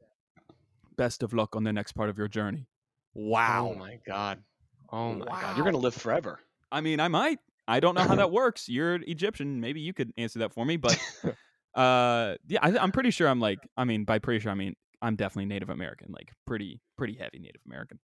Best 0.96 1.22
of 1.22 1.32
luck 1.32 1.54
on 1.54 1.62
the 1.62 1.72
next 1.72 1.92
part 1.92 2.10
of 2.10 2.18
your 2.18 2.26
journey. 2.26 2.66
Wow. 3.14 3.72
Oh 3.74 3.78
my 3.78 3.98
god. 4.06 4.42
Oh 4.90 5.14
my 5.14 5.24
god. 5.26 5.56
You're 5.56 5.64
gonna 5.64 5.76
live 5.78 5.94
forever. 5.94 6.40
I 6.70 6.80
mean, 6.80 7.00
I 7.00 7.08
might. 7.08 7.38
I 7.66 7.80
don't 7.80 7.94
know 7.94 8.02
how 8.02 8.14
that 8.16 8.30
works. 8.30 8.68
You're 8.68 8.94
Egyptian. 8.96 9.60
Maybe 9.60 9.80
you 9.80 9.92
could 9.92 10.12
answer 10.16 10.38
that 10.40 10.52
for 10.54 10.64
me. 10.64 10.76
But 10.76 10.98
uh, 11.74 12.34
yeah, 12.46 12.60
I, 12.62 12.78
I'm 12.78 12.92
pretty 12.92 13.10
sure 13.10 13.28
I'm 13.28 13.40
like, 13.40 13.58
I 13.76 13.84
mean, 13.84 14.04
by 14.04 14.18
pretty 14.18 14.40
sure, 14.40 14.50
I 14.50 14.54
mean, 14.54 14.74
I'm 15.02 15.16
definitely 15.16 15.46
Native 15.46 15.68
American, 15.70 16.10
like 16.10 16.32
pretty, 16.46 16.80
pretty 16.96 17.14
heavy 17.14 17.38
Native 17.38 17.60
American. 17.66 17.98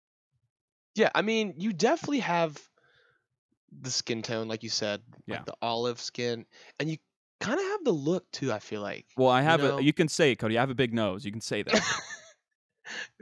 Yeah, 0.97 1.11
I 1.15 1.23
mean, 1.23 1.55
you 1.57 1.73
definitely 1.73 2.19
have 2.21 2.59
the 3.81 3.91
skin 3.91 4.21
tone, 4.23 4.49
like 4.49 4.63
you 4.63 4.69
said, 4.69 5.01
Yeah. 5.27 5.37
like 5.37 5.47
the 5.47 5.55
olive 5.63 6.01
skin, 6.01 6.45
and 6.81 6.91
you 6.91 6.99
kind 7.41 7.59
of 7.59 7.65
have 7.65 7.85
the 7.85 7.93
look 7.93 8.31
too. 8.33 8.53
I 8.53 8.59
feel 8.59 8.83
like. 8.83 9.07
Well, 9.17 9.31
I 9.31 9.43
have 9.43 9.61
know- 9.63 9.79
a, 9.79 9.81
you 9.81 9.93
can 9.93 10.09
say 10.09 10.33
it, 10.33 10.37
Cody. 10.37 10.59
I 10.59 10.61
have 10.61 10.71
a 10.71 10.75
big 10.75 10.93
nose. 10.93 11.25
You 11.25 11.33
can 11.33 11.41
say 11.41 11.63
that. 11.63 11.81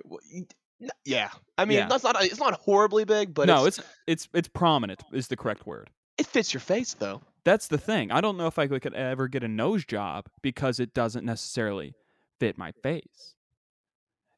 Well, 0.80 0.86
you- 0.86 0.86
n- 0.86 0.90
Yeah, 1.04 1.30
I 1.58 1.64
mean, 1.64 1.78
Yeah. 1.78 1.88
that's 1.88 2.04
not 2.04 2.22
it's 2.24 2.38
not 2.40 2.54
horribly 2.60 3.04
big, 3.04 3.34
but 3.34 3.46
no, 3.46 3.66
it's, 3.66 3.78
it's, 3.78 3.88
it's, 4.06 4.28
it's 4.34 4.48
prominent 4.48 5.02
is 5.12 5.28
the 5.28 5.36
correct 5.36 5.66
word. 5.66 5.90
it 6.18 6.26
fits 6.26 6.52
your 6.54 6.60
face 6.60 6.94
though. 6.94 7.20
That's 7.44 7.68
the 7.68 7.78
thing. 7.78 8.10
I 8.10 8.20
don't 8.20 8.36
know 8.36 8.46
if 8.46 8.58
I 8.58 8.66
could 8.68 8.92
ever 8.94 9.26
get 9.28 9.42
a 9.42 9.48
nose 9.48 9.84
job 9.86 10.26
because 10.42 10.78
it 10.78 10.92
doesn't 10.92 11.24
necessarily 11.24 11.94
fit 12.38 12.58
my 12.58 12.72
face. 12.82 13.34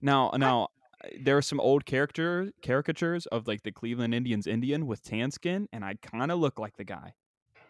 Now, 0.01 0.31
now 0.37 0.69
there 1.21 1.37
are 1.37 1.43
some 1.43 1.59
old 1.61 1.85
character 1.85 2.53
caricatures 2.63 3.27
of 3.27 3.47
like 3.49 3.63
the 3.65 3.73
Cleveland 3.73 4.15
Indians 4.15 4.47
Indian 4.47 4.87
with 4.87 5.03
tan 5.03 5.31
skin, 5.33 5.69
and 5.73 5.85
I 5.85 5.95
kind 6.03 6.31
of 6.31 6.39
look 6.39 6.59
like 6.61 6.77
the 6.77 6.85
guy. 6.85 7.15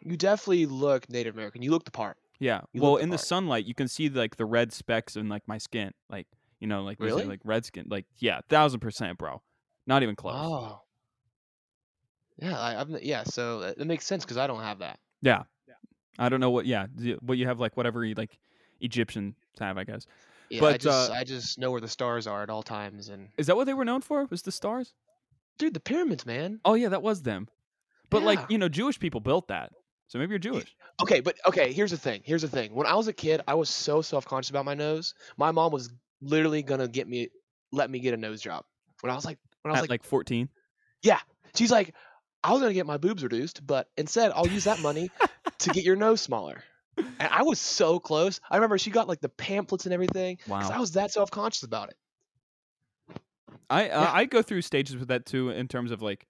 You 0.04 0.16
definitely 0.16 0.66
look 0.66 1.08
Native 1.08 1.34
American. 1.34 1.62
You 1.62 1.70
look 1.70 1.84
the 1.84 1.90
part. 1.90 2.16
Yeah. 2.38 2.62
You 2.72 2.82
well, 2.82 2.96
the 2.96 3.02
in 3.04 3.10
the 3.10 3.16
part. 3.16 3.26
sunlight, 3.26 3.64
you 3.66 3.74
can 3.74 3.88
see 3.88 4.08
like 4.08 4.36
the 4.36 4.44
red 4.44 4.72
specks 4.72 5.16
in 5.16 5.28
like 5.28 5.46
my 5.46 5.58
skin, 5.58 5.92
like 6.10 6.26
you 6.62 6.68
know, 6.68 6.84
like 6.84 6.98
Really? 7.00 7.24
like 7.24 7.40
red 7.44 7.64
skin. 7.64 7.86
Like 7.90 8.06
yeah, 8.18 8.40
thousand 8.48 8.80
percent, 8.80 9.18
bro. 9.18 9.42
Not 9.86 10.02
even 10.02 10.16
close. 10.16 10.36
Oh. 10.38 10.80
Yeah, 12.38 12.58
I, 12.58 12.80
I've, 12.80 13.02
yeah. 13.02 13.24
So 13.24 13.60
it, 13.60 13.86
makes 13.86 14.06
sense 14.06 14.24
because 14.24 14.36
I 14.38 14.46
don't 14.46 14.62
have 14.62 14.78
that. 14.78 14.98
Yeah. 15.20 15.42
I 16.18 16.28
don't 16.28 16.40
know 16.40 16.50
what. 16.50 16.66
Yeah, 16.66 16.86
what 17.20 17.38
you 17.38 17.46
have 17.46 17.58
like 17.58 17.76
whatever 17.76 18.04
you, 18.04 18.14
like 18.14 18.38
Egyptians 18.80 19.34
have, 19.58 19.76
I 19.78 19.84
guess. 19.84 20.06
Yeah, 20.50 20.58
I 20.58 20.60
But, 20.60 20.80
just 20.80 21.10
uh, 21.10 21.14
I 21.14 21.24
just 21.24 21.58
know 21.58 21.70
where 21.70 21.80
the 21.80 21.88
stars 21.88 22.26
are 22.26 22.42
at 22.42 22.50
all 22.50 22.62
times, 22.62 23.08
and 23.08 23.28
Is 23.38 23.46
that 23.46 23.56
what 23.56 23.64
they 23.64 23.74
were 23.74 23.84
known 23.84 24.02
for? 24.02 24.26
Was 24.30 24.42
the 24.42 24.52
stars? 24.52 24.94
dude, 25.58 25.74
the 25.74 25.80
pyramids, 25.80 26.26
man. 26.26 26.60
Oh 26.64 26.74
yeah, 26.74 26.88
that 26.90 27.02
was 27.02 27.22
them. 27.22 27.48
But 28.10 28.22
like 28.22 28.50
you 28.50 28.58
know, 28.58 28.68
Jewish 28.68 28.98
people 28.98 29.20
built 29.20 29.48
that, 29.48 29.72
so 30.08 30.18
maybe 30.18 30.30
you're 30.30 30.38
Jewish. 30.38 30.76
Okay, 31.00 31.20
but 31.20 31.36
okay, 31.46 31.72
here's 31.72 31.90
the 31.92 31.96
thing. 31.96 32.20
Here's 32.24 32.42
the 32.42 32.48
thing. 32.48 32.74
When 32.74 32.86
I 32.86 32.94
was 32.94 33.08
a 33.08 33.12
kid, 33.12 33.40
I 33.48 33.54
was 33.54 33.70
so 33.70 34.02
self-conscious 34.02 34.50
about 34.50 34.66
my 34.66 34.74
nose. 34.74 35.14
My 35.38 35.50
mom 35.50 35.72
was 35.72 35.90
literally 36.22 36.62
gonna 36.62 36.88
get 36.88 37.08
me, 37.08 37.28
let 37.72 37.90
me 37.90 38.00
get 38.00 38.14
a 38.14 38.18
nose 38.18 38.40
job. 38.42 38.64
When 39.02 39.10
I 39.12 39.14
was 39.16 39.24
like, 39.26 39.38
when 39.62 39.70
I 39.70 39.72
was 39.74 39.78
At 39.78 39.82
like, 39.82 39.90
like 39.90 40.04
14. 40.04 40.48
she's 41.56 41.70
like, 41.70 41.94
I 42.42 42.52
was 42.52 42.60
gonna 42.60 42.74
get 42.74 42.86
my 42.86 42.96
boobs 42.98 43.22
reduced, 43.22 43.64
but 43.66 43.88
instead 43.96 44.32
I'll 44.34 44.48
use 44.48 44.64
that 44.64 44.78
money 44.80 45.12
to 45.60 45.70
get 45.70 45.84
your 45.84 45.96
nose 45.96 46.20
smaller. 46.20 46.64
And 47.20 47.28
I 47.32 47.42
was 47.42 47.60
so 47.60 48.00
close. 48.00 48.40
I 48.50 48.56
remember 48.56 48.78
she 48.78 48.90
got 48.90 49.08
like 49.08 49.20
the 49.20 49.28
pamphlets 49.28 49.84
and 49.86 49.92
everything. 49.94 50.38
'cause 50.58 50.70
I 50.70 50.78
Wow. 50.78 50.80
was 50.80 50.92
that 50.92 51.12
self-conscious 51.12 51.62
about 51.62 51.90
it. 51.90 51.96
I 53.70 53.88
uh, 53.88 54.00
Yeah. 54.00 54.12
I 54.12 54.24
go 54.24 54.42
through 54.42 54.62
stages 54.62 54.96
with 54.96 55.08
that 55.08 55.26
too 55.26 55.50
in 55.50 55.68
terms 55.68 55.90
of 55.90 56.02
like 56.02 56.26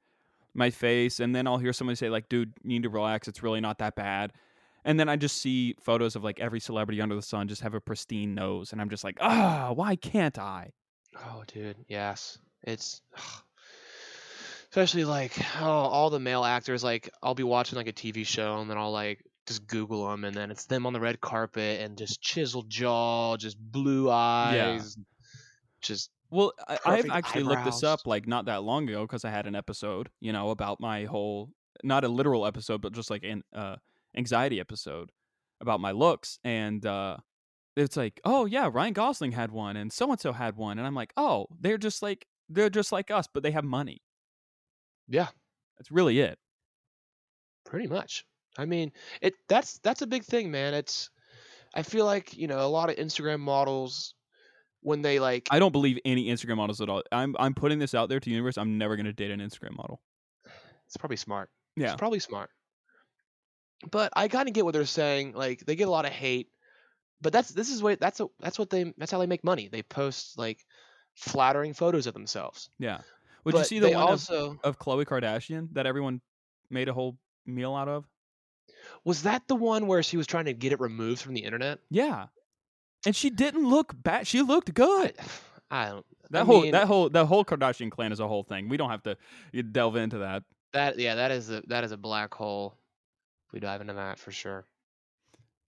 my 0.54 0.70
face, 0.70 1.20
and 1.20 1.34
then 1.34 1.46
I'll 1.46 1.58
hear 1.58 1.72
somebody 1.72 1.96
say 1.96 2.10
like, 2.10 2.28
"Dude, 2.28 2.54
you 2.62 2.70
need 2.70 2.82
to 2.84 2.90
relax. 2.90 3.28
It's 3.28 3.42
really 3.42 3.60
not 3.60 3.78
that 3.78 3.96
bad." 3.96 4.32
And 4.84 4.98
then 4.98 5.08
I 5.08 5.16
just 5.16 5.38
see 5.38 5.76
photos 5.80 6.16
of 6.16 6.24
like 6.24 6.40
every 6.40 6.60
celebrity 6.60 7.00
under 7.00 7.14
the 7.14 7.22
sun 7.22 7.48
just 7.48 7.62
have 7.62 7.74
a 7.74 7.80
pristine 7.80 8.34
nose, 8.34 8.72
and 8.72 8.80
I'm 8.80 8.90
just 8.90 9.04
like, 9.04 9.18
ah, 9.20 9.72
why 9.74 9.96
can't 9.96 10.38
I? 10.38 10.72
Oh, 11.16 11.44
dude, 11.46 11.76
yes. 11.88 12.38
It's 12.64 13.02
especially 14.70 15.04
like 15.04 15.32
oh, 15.60 15.66
all 15.66 16.10
the 16.10 16.20
male 16.20 16.44
actors. 16.44 16.82
Like 16.82 17.10
I'll 17.22 17.34
be 17.34 17.42
watching 17.42 17.76
like 17.76 17.88
a 17.88 17.92
TV 17.92 18.26
show 18.26 18.58
and 18.60 18.70
then 18.70 18.78
I'll 18.78 18.92
like 18.92 19.22
just 19.46 19.66
Google 19.66 20.08
them 20.08 20.24
and 20.24 20.34
then 20.34 20.50
it's 20.50 20.64
them 20.64 20.86
on 20.86 20.92
the 20.92 21.00
red 21.00 21.20
carpet 21.20 21.80
and 21.80 21.98
just 21.98 22.22
chiseled 22.22 22.70
jaw, 22.70 23.36
just 23.36 23.58
blue 23.58 24.10
eyes, 24.10 24.96
just 25.82 26.10
Well, 26.30 26.52
I, 26.66 26.74
I've 26.74 26.80
Perfect 27.04 27.14
actually 27.14 27.42
looked 27.42 27.64
this 27.64 27.82
up 27.82 28.06
like 28.06 28.26
not 28.26 28.46
that 28.46 28.62
long 28.62 28.88
ago 28.88 29.02
because 29.02 29.24
I 29.24 29.30
had 29.30 29.46
an 29.46 29.54
episode, 29.54 30.08
you 30.20 30.32
know, 30.32 30.50
about 30.50 30.80
my 30.80 31.04
whole 31.04 31.50
not 31.84 32.04
a 32.04 32.08
literal 32.08 32.46
episode, 32.46 32.80
but 32.80 32.92
just 32.92 33.10
like 33.10 33.24
an 33.24 33.42
uh, 33.52 33.76
anxiety 34.16 34.60
episode 34.60 35.10
about 35.60 35.80
my 35.80 35.92
looks, 35.92 36.38
and 36.44 36.84
uh, 36.84 37.16
it's 37.76 37.96
like, 37.96 38.20
oh 38.24 38.46
yeah, 38.46 38.68
Ryan 38.72 38.92
Gosling 38.92 39.32
had 39.32 39.50
one, 39.50 39.76
and 39.76 39.92
so 39.92 40.10
and 40.10 40.20
so 40.20 40.32
had 40.32 40.56
one, 40.56 40.78
and 40.78 40.86
I'm 40.86 40.94
like, 40.94 41.12
oh, 41.16 41.46
they're 41.60 41.78
just 41.78 42.02
like 42.02 42.26
they're 42.48 42.70
just 42.70 42.92
like 42.92 43.10
us, 43.10 43.26
but 43.32 43.42
they 43.42 43.50
have 43.52 43.64
money. 43.64 44.02
yeah, 45.08 45.28
That's 45.78 45.90
really 45.90 46.18
it. 46.20 46.38
pretty 47.64 47.86
much. 47.86 48.24
I 48.58 48.66
mean, 48.66 48.92
it 49.22 49.34
that's 49.48 49.78
that's 49.78 50.02
a 50.02 50.06
big 50.06 50.24
thing, 50.24 50.50
man. 50.50 50.74
It's 50.74 51.08
I 51.74 51.82
feel 51.82 52.04
like 52.04 52.36
you 52.36 52.46
know 52.48 52.60
a 52.60 52.68
lot 52.68 52.90
of 52.90 52.96
Instagram 52.96 53.40
models 53.40 54.14
when 54.82 55.00
they 55.00 55.18
like 55.20 55.48
I 55.50 55.58
don't 55.58 55.72
believe 55.72 55.98
any 56.04 56.26
Instagram 56.26 56.56
models 56.56 56.80
at 56.82 56.88
all. 56.90 57.02
I'm 57.12 57.34
I'm 57.38 57.54
putting 57.54 57.78
this 57.78 57.94
out 57.94 58.08
there 58.10 58.20
to 58.20 58.24
the 58.24 58.30
universe. 58.32 58.58
I'm 58.58 58.76
never 58.76 58.96
gonna 58.96 59.12
date 59.14 59.30
an 59.30 59.40
Instagram 59.40 59.76
model. 59.76 60.02
it's 60.86 60.96
probably 60.98 61.16
smart. 61.16 61.48
Yeah. 61.76 61.92
It's 61.92 61.96
probably 61.96 62.18
smart. 62.20 62.50
But 63.90 64.12
I 64.14 64.28
kind 64.28 64.48
of 64.48 64.54
get 64.54 64.64
what 64.64 64.74
they're 64.74 64.84
saying. 64.84 65.32
Like 65.34 65.64
they 65.66 65.76
get 65.76 65.88
a 65.88 65.90
lot 65.90 66.04
of 66.04 66.12
hate, 66.12 66.48
but 67.20 67.32
that's 67.32 67.50
this 67.50 67.70
is 67.70 67.82
what 67.82 68.00
that's 68.00 68.20
a, 68.20 68.26
that's 68.40 68.58
what 68.58 68.70
they 68.70 68.92
that's 68.96 69.10
how 69.10 69.18
they 69.18 69.26
make 69.26 69.44
money. 69.44 69.68
They 69.68 69.82
post 69.82 70.38
like 70.38 70.64
flattering 71.14 71.74
photos 71.74 72.06
of 72.06 72.14
themselves. 72.14 72.70
Yeah. 72.78 73.00
Would 73.44 73.54
you 73.56 73.64
see 73.64 73.78
the 73.80 73.90
one 73.90 74.02
of, 74.02 74.08
also 74.08 74.58
of 74.62 74.78
Khloe 74.78 75.04
Kardashian 75.04 75.68
that 75.72 75.86
everyone 75.86 76.20
made 76.70 76.88
a 76.88 76.92
whole 76.92 77.18
meal 77.44 77.74
out 77.74 77.88
of? 77.88 78.06
was 79.04 79.22
that 79.22 79.46
the 79.48 79.56
one 79.56 79.86
where 79.86 80.02
she 80.02 80.16
was 80.16 80.26
trying 80.26 80.46
to 80.46 80.52
get 80.52 80.72
it 80.72 80.80
removed 80.80 81.22
from 81.22 81.34
the 81.34 81.40
internet? 81.40 81.78
Yeah. 81.90 82.26
And 83.04 83.14
she 83.16 83.30
didn't 83.30 83.68
look 83.68 83.94
bad. 84.00 84.26
She 84.26 84.42
looked 84.42 84.72
good. 84.74 85.14
I, 85.70 85.86
I 85.86 85.88
don't. 85.90 86.06
That 86.30 86.42
I 86.42 86.44
whole 86.44 86.62
mean, 86.62 86.72
that 86.72 86.86
whole 86.86 87.10
that 87.10 87.26
whole 87.26 87.44
Kardashian 87.44 87.90
clan 87.90 88.10
is 88.10 88.18
a 88.18 88.26
whole 88.26 88.42
thing. 88.42 88.70
We 88.70 88.78
don't 88.78 88.88
have 88.88 89.02
to 89.02 89.16
delve 89.62 89.96
into 89.96 90.18
that. 90.18 90.44
that 90.72 90.98
yeah 90.98 91.16
that 91.16 91.30
is 91.30 91.50
a 91.50 91.62
that 91.66 91.84
is 91.84 91.92
a 91.92 91.98
black 91.98 92.32
hole. 92.32 92.78
We 93.52 93.60
dive 93.60 93.80
into 93.80 93.94
that 93.94 94.18
for 94.18 94.32
sure. 94.32 94.66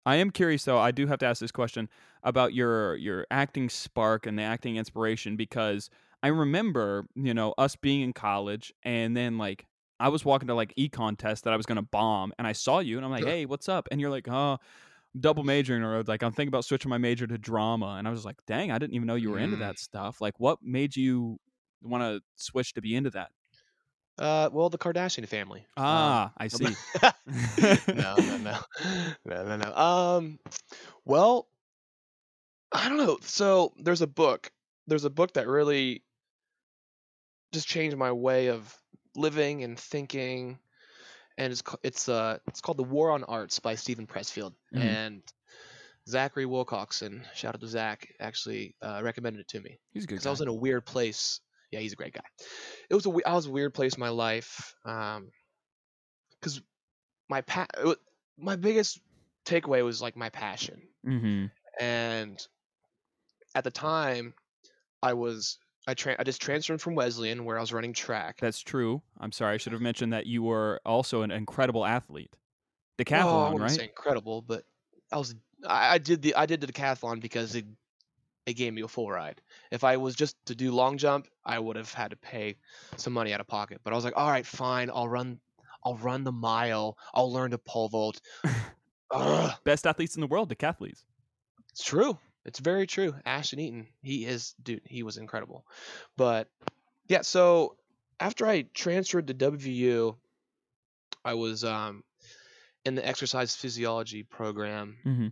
I 0.05 0.15
am 0.15 0.31
curious 0.31 0.65
though. 0.65 0.79
I 0.79 0.91
do 0.91 1.07
have 1.07 1.19
to 1.19 1.25
ask 1.25 1.39
this 1.39 1.51
question 1.51 1.87
about 2.23 2.53
your 2.53 2.95
your 2.97 3.25
acting 3.31 3.69
spark 3.69 4.25
and 4.25 4.37
the 4.37 4.43
acting 4.43 4.75
inspiration 4.75 5.35
because 5.37 5.89
I 6.21 6.27
remember, 6.27 7.05
you 7.15 7.33
know, 7.33 7.53
us 7.57 7.75
being 7.75 8.01
in 8.01 8.13
college 8.13 8.73
and 8.83 9.15
then 9.15 9.37
like 9.37 9.65
I 9.99 10.09
was 10.09 10.25
walking 10.25 10.47
to 10.49 10.55
like 10.55 10.73
econ 10.77 11.17
test 11.17 11.45
that 11.45 11.53
I 11.53 11.57
was 11.57 11.65
going 11.65 11.77
to 11.77 11.81
bomb 11.81 12.33
and 12.37 12.45
I 12.47 12.51
saw 12.51 12.79
you 12.79 12.97
and 12.97 13.05
I'm 13.05 13.11
like, 13.11 13.23
Yeah. 13.23 13.25
"Hey, 13.25 13.45
what's 13.45 13.69
up?" 13.69 13.87
And 13.91 14.01
you're 14.01 14.09
like, 14.09 14.27
"Oh, 14.27 14.57
double 15.19 15.43
majoring 15.43 15.83
or 15.83 16.03
like 16.03 16.23
I'm 16.23 16.33
thinking 16.33 16.49
about 16.49 16.65
switching 16.65 16.89
my 16.89 16.97
major 16.99 17.27
to 17.27 17.37
drama." 17.37 17.95
And 17.99 18.07
I 18.07 18.11
was 18.11 18.25
like, 18.25 18.37
"Dang, 18.47 18.71
I 18.71 18.79
didn't 18.79 18.95
even 18.95 19.07
know 19.07 19.15
you 19.15 19.31
were 19.31 19.39
into 19.39 19.57
Mm. 19.57 19.59
that 19.59 19.79
stuff." 19.79 20.21
Like 20.21 20.39
what 20.39 20.59
made 20.63 20.95
you 20.97 21.39
want 21.83 22.03
to 22.03 22.21
switch 22.37 22.73
to 22.73 22.81
be 22.81 22.95
into 22.95 23.11
that? 23.11 23.31
Uh, 24.19 24.49
well, 24.53 24.69
the 24.69 24.77
Kardashian 24.77 25.27
family. 25.27 25.61
Um, 25.75 25.85
Ah, 25.85 26.31
I 26.37 26.47
see. 26.47 26.65
no, 27.87 28.15
no, 28.15 28.37
no, 28.37 28.59
no, 29.25 29.43
no, 29.45 29.55
no. 29.57 29.75
Um, 29.75 30.39
well, 31.05 31.47
I 32.71 32.89
don't 32.89 32.97
know. 32.97 33.17
So 33.21 33.73
there's 33.77 34.01
a 34.01 34.07
book. 34.07 34.51
There's 34.87 35.05
a 35.05 35.09
book 35.09 35.33
that 35.33 35.47
really 35.47 36.03
just 37.53 37.67
changed 37.67 37.97
my 37.97 38.11
way 38.11 38.47
of 38.47 38.75
living 39.15 39.63
and 39.63 39.79
thinking, 39.79 40.59
and 41.37 41.51
it's 41.51 41.63
it's 41.83 42.09
uh 42.09 42.37
it's 42.47 42.61
called 42.61 42.77
The 42.77 42.83
War 42.83 43.11
on 43.11 43.23
Arts 43.23 43.59
by 43.59 43.75
Steven 43.75 44.07
Pressfield 44.07 44.53
Mhm. 44.73 44.81
and 44.81 45.23
Zachary 46.07 46.45
Wilcoxon. 46.45 47.23
Shout 47.35 47.55
out 47.55 47.61
to 47.61 47.67
Zach. 47.67 48.13
Actually, 48.19 48.75
uh, 48.81 49.01
recommended 49.03 49.39
it 49.41 49.47
to 49.49 49.61
me 49.61 49.79
He's 49.93 50.03
a 50.03 50.07
good 50.07 50.15
because. 50.15 50.25
I 50.27 50.31
was 50.31 50.41
in 50.41 50.47
a 50.47 50.53
weird 50.53 50.85
place. 50.85 51.39
Yeah, 51.73 51.79
he's 51.79 51.93
a 51.93 51.95
great 51.97 52.13
guy. 52.13 52.21
It 52.89 52.93
was 52.93 53.05
a 53.05 53.11
I 53.25 53.33
was 53.33 53.47
a 53.47 53.51
weird 53.51 53.73
place 53.73 53.95
in 53.95 53.99
my 53.99 54.09
life. 54.09 54.75
Um, 54.85 55.29
because 56.39 56.61
my 57.29 57.41
pa- 57.41 57.67
my 58.37 58.55
biggest 58.55 58.99
takeaway 59.45 59.83
was 59.83 60.01
like 60.01 60.15
my 60.15 60.29
passion, 60.29 60.81
mm-hmm. 61.05 61.45
and 61.83 62.47
at 63.55 63.63
the 63.63 63.71
time, 63.71 64.33
I 65.01 65.13
was 65.13 65.57
I 65.87 65.93
tra- 65.93 66.15
I 66.19 66.23
just 66.23 66.41
transferred 66.41 66.81
from 66.81 66.95
Wesleyan 66.95 67.45
where 67.45 67.57
I 67.57 67.61
was 67.61 67.73
running 67.73 67.93
track. 67.93 68.37
That's 68.39 68.61
true. 68.61 69.01
I'm 69.19 69.31
sorry. 69.31 69.55
I 69.55 69.57
should 69.57 69.73
have 69.73 69.81
mentioned 69.81 70.13
that 70.13 70.27
you 70.27 70.43
were 70.43 70.79
also 70.85 71.21
an 71.23 71.31
incredible 71.31 71.85
athlete. 71.85 72.31
oh, 72.33 72.37
I 72.99 73.03
Decathlon, 73.03 73.53
wouldn't 73.53 73.61
right? 73.61 73.71
say 73.71 73.83
incredible, 73.85 74.41
but 74.41 74.63
I 75.11 75.17
was 75.17 75.33
I, 75.67 75.95
I 75.95 75.97
did 75.97 76.21
the 76.21 76.35
I 76.35 76.45
did 76.45 76.61
the 76.61 76.67
decathlon 76.67 77.19
because 77.19 77.55
it 77.55 77.65
it 78.45 78.53
gave 78.55 78.73
me 78.73 78.81
a 78.81 78.87
full 78.87 79.09
ride. 79.09 79.41
If 79.71 79.83
I 79.83 79.97
was 79.97 80.15
just 80.15 80.35
to 80.47 80.55
do 80.55 80.71
long 80.71 80.97
jump, 80.97 81.27
I 81.45 81.57
would 81.59 81.75
have 81.75 81.93
had 81.93 82.11
to 82.11 82.17
pay 82.17 82.57
some 82.97 83.13
money 83.13 83.33
out 83.33 83.39
of 83.39 83.47
pocket. 83.47 83.81
But 83.83 83.93
I 83.93 83.95
was 83.95 84.03
like, 84.05 84.17
all 84.17 84.29
right, 84.29 84.45
fine, 84.45 84.89
I'll 84.93 85.07
run 85.07 85.39
I'll 85.85 85.95
run 85.97 86.23
the 86.23 86.31
mile. 86.31 86.97
I'll 87.13 87.31
learn 87.31 87.51
to 87.51 87.57
pole 87.57 87.89
vault. 87.89 88.21
Best 89.63 89.85
athletes 89.85 90.15
in 90.15 90.21
the 90.21 90.27
world, 90.27 90.49
decathletes. 90.49 91.03
it's 91.71 91.83
true. 91.83 92.17
It's 92.45 92.59
very 92.59 92.87
true. 92.87 93.15
Ashton 93.25 93.59
Eaton, 93.59 93.87
he 94.01 94.25
is 94.25 94.53
dude, 94.61 94.81
he 94.85 95.03
was 95.03 95.17
incredible. 95.17 95.65
But 96.17 96.49
yeah, 97.07 97.21
so 97.21 97.75
after 98.19 98.45
I 98.45 98.63
transferred 98.73 99.27
to 99.27 99.33
WVU, 99.33 100.15
I 101.23 101.33
was 101.35 101.63
um 101.63 102.03
in 102.85 102.95
the 102.95 103.05
exercise 103.07 103.55
physiology 103.55 104.23
program 104.23 104.97
Mhm. 105.05 105.31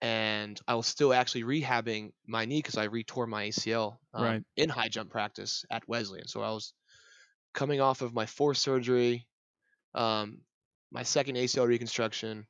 And 0.00 0.60
I 0.68 0.74
was 0.74 0.86
still 0.86 1.12
actually 1.12 1.44
rehabbing 1.44 2.12
my 2.26 2.44
knee 2.44 2.60
because 2.60 2.76
I 2.76 2.88
retore 2.88 3.28
my 3.28 3.44
ACL 3.44 4.00
um, 4.14 4.34
Right. 4.34 4.44
in 4.56 4.68
high 4.68 4.88
jump 4.88 5.10
practice 5.10 5.64
at 5.70 5.88
Wesleyan. 5.88 6.28
So 6.28 6.42
I 6.42 6.50
was 6.50 6.74
coming 7.54 7.80
off 7.80 8.02
of 8.02 8.14
my 8.14 8.26
fourth 8.26 8.58
surgery, 8.58 9.28
um, 9.94 10.42
my 10.92 11.04
second 11.04 11.36
ACL 11.36 11.66
reconstruction, 11.66 12.46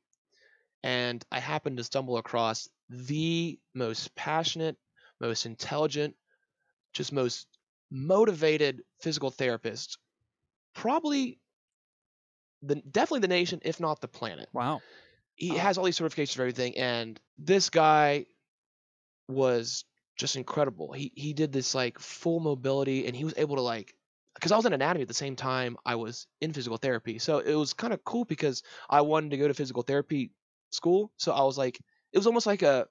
and 0.83 1.23
I 1.31 1.39
happened 1.39 1.77
to 1.77 1.83
stumble 1.83 2.17
across 2.17 2.69
the 2.89 3.59
most 3.73 4.15
passionate, 4.15 4.77
most 5.19 5.45
intelligent, 5.45 6.15
just 6.93 7.13
most 7.13 7.47
motivated 7.91 8.83
physical 9.01 9.31
therapist, 9.31 9.99
probably 10.73 11.41
the 12.61 12.75
definitely 12.75 13.19
the 13.21 13.27
nation, 13.27 13.59
if 13.63 13.79
not 13.79 13.99
the 14.01 14.07
planet 14.07 14.49
Wow. 14.51 14.83
He 15.37 15.51
Oh. 15.51 15.57
has 15.57 15.77
all 15.77 15.85
these 15.85 15.97
certifications 15.97 16.35
for 16.35 16.41
everything 16.41 16.77
and 16.77 17.19
this 17.37 17.69
guy 17.69 18.25
was 19.27 19.85
just 20.15 20.35
incredible 20.35 20.91
he 20.93 21.11
he 21.15 21.33
did 21.33 21.51
this 21.51 21.75
like 21.75 21.99
full 21.99 22.39
mobility 22.39 23.05
and 23.05 23.15
he 23.15 23.23
was 23.23 23.33
able 23.37 23.55
to 23.57 23.61
like 23.61 23.93
because 24.33 24.51
i 24.51 24.55
was 24.55 24.65
in 24.65 24.73
anatomy 24.73 25.01
at 25.03 25.07
the 25.07 25.13
same 25.13 25.35
time 25.35 25.77
i 25.85 25.95
was 25.95 26.27
in 26.41 26.53
physical 26.53 26.77
therapy 26.77 27.19
so 27.19 27.37
it 27.39 27.53
was 27.53 27.73
kind 27.73 27.93
of 27.93 28.03
cool 28.03 28.25
because 28.25 28.63
i 28.89 29.01
wanted 29.01 29.31
to 29.31 29.37
go 29.37 29.47
to 29.47 29.53
physical 29.53 29.83
therapy 29.83 30.31
school 30.71 31.11
so 31.17 31.31
i 31.31 31.43
was 31.43 31.57
like 31.57 31.79
it 32.13 32.17
was 32.17 32.25
almost 32.27 32.47
like 32.47 32.61
a 32.63 32.87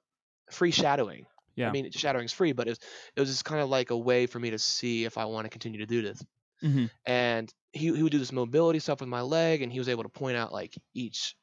free 0.50 0.70
shadowing 0.70 1.26
Yeah. 1.56 1.68
i 1.68 1.72
mean 1.72 1.90
shadowing 1.90 2.26
is 2.26 2.32
free 2.32 2.52
but 2.52 2.68
it 2.68 2.72
was, 2.72 2.78
it 3.16 3.20
was 3.20 3.30
just 3.30 3.44
kind 3.44 3.60
of 3.60 3.68
like 3.70 3.90
a 3.90 3.98
way 3.98 4.26
for 4.26 4.38
me 4.38 4.50
to 4.50 4.58
see 4.58 5.04
if 5.04 5.18
i 5.18 5.24
want 5.24 5.46
to 5.46 5.50
continue 5.50 5.80
to 5.80 5.86
do 5.86 6.02
this 6.02 6.24
Mhm. 6.62 6.90
and 7.04 7.52
he, 7.72 7.94
he 7.94 8.02
would 8.02 8.12
do 8.12 8.18
this 8.18 8.32
mobility 8.32 8.78
stuff 8.78 9.00
with 9.00 9.10
my 9.10 9.20
leg 9.20 9.60
and 9.60 9.70
he 9.70 9.78
was 9.78 9.90
able 9.90 10.04
to 10.04 10.08
point 10.08 10.38
out 10.38 10.52
like 10.54 10.74
each 10.94 11.36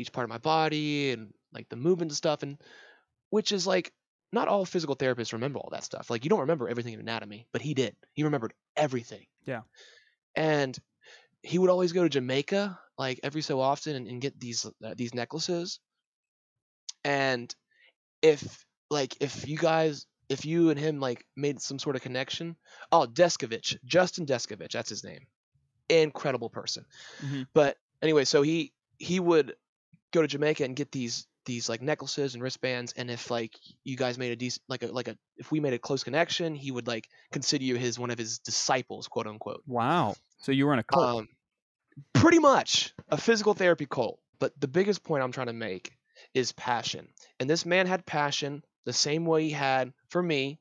each 0.00 0.12
part 0.12 0.24
of 0.24 0.30
my 0.30 0.38
body 0.38 1.10
and 1.12 1.32
like 1.52 1.68
the 1.68 1.76
movement 1.76 2.10
and 2.10 2.16
stuff 2.16 2.42
and 2.42 2.58
which 3.30 3.52
is 3.52 3.66
like 3.66 3.92
not 4.32 4.48
all 4.48 4.64
physical 4.64 4.94
therapists 4.96 5.32
remember 5.32 5.58
all 5.58 5.70
that 5.72 5.84
stuff. 5.84 6.08
Like 6.10 6.24
you 6.24 6.30
don't 6.30 6.40
remember 6.40 6.68
everything 6.68 6.94
in 6.94 7.00
anatomy 7.00 7.46
but 7.52 7.62
he 7.62 7.74
did. 7.74 7.94
He 8.14 8.22
remembered 8.24 8.54
everything. 8.76 9.26
Yeah. 9.46 9.62
and 10.36 10.76
he 11.42 11.58
would 11.58 11.70
always 11.70 11.92
go 11.92 12.02
to 12.02 12.08
jamaica 12.10 12.78
like 12.98 13.18
every 13.22 13.40
so 13.42 13.60
often 13.60 13.96
and, 13.96 14.06
and 14.06 14.20
get 14.20 14.38
these 14.38 14.66
uh, 14.66 14.94
these 14.96 15.14
necklaces. 15.14 15.80
And 17.04 17.54
if 18.22 18.64
like 18.90 19.16
if 19.20 19.48
you 19.48 19.56
guys 19.56 20.06
if 20.28 20.44
you 20.44 20.70
and 20.70 20.78
him 20.78 21.00
like 21.00 21.24
made 21.36 21.60
some 21.60 21.78
sort 21.78 21.96
of 21.96 22.02
connection 22.02 22.56
oh 22.92 23.06
deskovich 23.06 23.76
justin 23.84 24.26
deskovich 24.26 24.72
that's 24.72 24.90
his 24.90 25.04
name. 25.04 25.26
Incredible 25.88 26.50
person. 26.50 26.84
Mhm. 27.22 27.46
but 27.54 27.76
anyway 28.02 28.24
so 28.24 28.42
he 28.42 28.72
he 28.98 29.18
would 29.18 29.54
go 30.12 30.22
to 30.22 30.28
jamaica 30.28 30.64
and 30.64 30.76
get 30.76 30.90
these 30.92 31.26
these 31.46 31.68
like 31.68 31.80
necklaces 31.80 32.34
and 32.34 32.42
wristbands 32.42 32.92
and 32.96 33.10
if 33.10 33.30
like 33.30 33.56
you 33.82 33.96
guys 33.96 34.18
made 34.18 34.30
a 34.30 34.36
decent 34.36 34.62
like 34.68 34.82
a 34.82 34.86
like 34.88 35.08
a 35.08 35.16
if 35.38 35.50
we 35.50 35.58
made 35.60 35.72
a 35.72 35.78
close 35.78 36.04
connection 36.04 36.54
he 36.54 36.70
would 36.70 36.86
like 36.86 37.08
consider 37.32 37.64
you 37.64 37.76
his 37.76 37.98
one 37.98 38.10
of 38.10 38.18
his 38.18 38.38
disciples 38.40 39.08
quote 39.08 39.26
unquote 39.26 39.62
Wow. 39.66 40.16
So 40.38 40.52
you 40.52 40.66
were 40.66 40.72
in 40.74 40.78
a 40.78 40.82
cult. 40.84 41.20
um, 41.20 41.28
pretty 42.12 42.38
much 42.38 42.94
a 43.08 43.16
physical 43.16 43.54
therapy 43.54 43.86
cult. 43.86 44.20
But 44.38 44.58
the 44.58 44.68
biggest 44.68 45.02
point 45.02 45.22
I'm 45.22 45.32
trying 45.32 45.48
to 45.48 45.52
make 45.52 45.92
is 46.32 46.52
passion. 46.52 47.08
And 47.38 47.48
this 47.48 47.66
man 47.66 47.86
had 47.86 48.06
passion 48.06 48.62
the 48.84 48.92
same 48.92 49.26
way 49.26 49.44
he 49.44 49.50
had 49.50 49.92
for 50.08 50.22
me, 50.22 50.58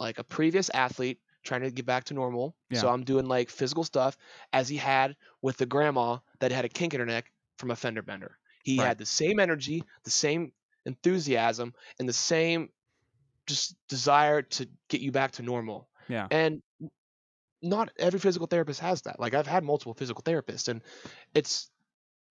like 0.00 0.18
a 0.18 0.24
previous 0.24 0.70
athlete 0.72 1.20
trying 1.44 1.62
to 1.62 1.70
get 1.70 1.86
back 1.86 2.04
to 2.04 2.14
normal. 2.14 2.54
So 2.80 2.88
I'm 2.88 3.04
doing 3.04 3.26
like 3.26 3.50
physical 3.50 3.84
stuff 3.84 4.16
as 4.52 4.68
he 4.68 4.76
had 4.76 5.16
with 5.42 5.56
the 5.56 5.66
grandma 5.66 6.18
that 6.40 6.52
had 6.52 6.64
a 6.64 6.68
kink 6.68 6.94
in 6.94 7.00
her 7.00 7.06
neck 7.06 7.30
from 7.58 7.70
a 7.70 7.76
fender 7.76 8.02
bender. 8.02 8.38
He 8.68 8.78
Right. 8.78 8.88
had 8.88 8.98
the 8.98 9.06
same 9.06 9.40
energy, 9.40 9.82
the 10.04 10.10
same 10.10 10.52
enthusiasm, 10.84 11.72
and 11.98 12.06
the 12.06 12.12
same 12.12 12.68
just 13.46 13.74
desire 13.88 14.42
to 14.42 14.68
get 14.88 15.00
you 15.00 15.10
back 15.10 15.32
to 15.32 15.42
normal. 15.42 15.88
Yeah. 16.06 16.26
And 16.30 16.62
not 17.62 17.90
every 17.98 18.20
physical 18.20 18.46
therapist 18.46 18.80
has 18.80 19.00
that. 19.02 19.18
Like 19.18 19.32
I've 19.32 19.46
had 19.46 19.64
multiple 19.64 19.94
physical 19.94 20.22
therapists, 20.22 20.68
and 20.68 20.82
it's 21.32 21.70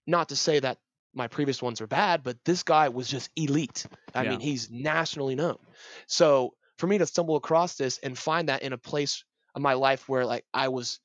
not 0.06 0.30
to 0.30 0.36
say 0.36 0.60
that 0.60 0.78
my 1.12 1.28
previous 1.28 1.60
ones 1.60 1.82
are 1.82 1.88
bad, 1.88 2.22
but 2.22 2.38
this 2.46 2.62
guy 2.62 2.90
was 2.90 3.08
just 3.08 3.32
elite. 3.36 3.88
I 4.14 4.22
Yeah. 4.24 4.30
mean, 4.30 4.40
he's 4.40 4.70
nationally 4.70 5.34
known. 5.34 5.58
So 6.06 6.54
for 6.78 6.86
me 6.86 7.00
to 7.00 7.08
stumble 7.08 7.36
across 7.36 7.78
this 7.78 7.98
and 7.98 8.16
find 8.16 8.50
that 8.50 8.62
in 8.62 8.74
a 8.74 8.78
place 8.78 9.24
of 9.56 9.64
my 9.64 9.74
life 9.74 10.08
where 10.08 10.24
like 10.24 10.46
I 10.54 10.68
was 10.68 11.00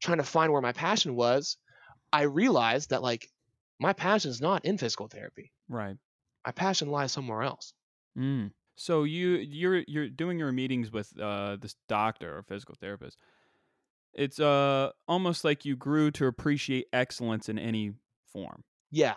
trying 0.00 0.18
to 0.18 0.24
find 0.24 0.52
where 0.52 0.62
my 0.62 0.72
passion 0.72 1.14
was, 1.14 1.58
I 2.14 2.22
realized 2.22 2.90
that 2.90 3.02
like 3.02 3.28
my 3.80 3.92
passion 3.92 4.30
is 4.30 4.40
not 4.40 4.64
in 4.64 4.78
physical 4.78 5.08
therapy. 5.08 5.50
Right. 5.68 5.96
My 6.46 6.52
passion 6.52 6.90
lies 6.90 7.12
somewhere 7.12 7.42
else. 7.42 7.72
Mm. 8.16 8.52
So 8.76 9.04
you 9.04 9.30
you're 9.36 9.82
you're 9.88 10.08
doing 10.08 10.38
your 10.38 10.52
meetings 10.52 10.92
with 10.92 11.12
uh 11.20 11.56
this 11.60 11.74
doctor 11.88 12.38
or 12.38 12.42
physical 12.42 12.76
therapist. 12.80 13.18
It's 14.14 14.38
uh 14.38 14.90
almost 15.08 15.44
like 15.44 15.64
you 15.64 15.76
grew 15.76 16.10
to 16.12 16.26
appreciate 16.26 16.86
excellence 16.92 17.48
in 17.48 17.58
any 17.58 17.92
form. 18.32 18.64
Yeah. 18.90 19.14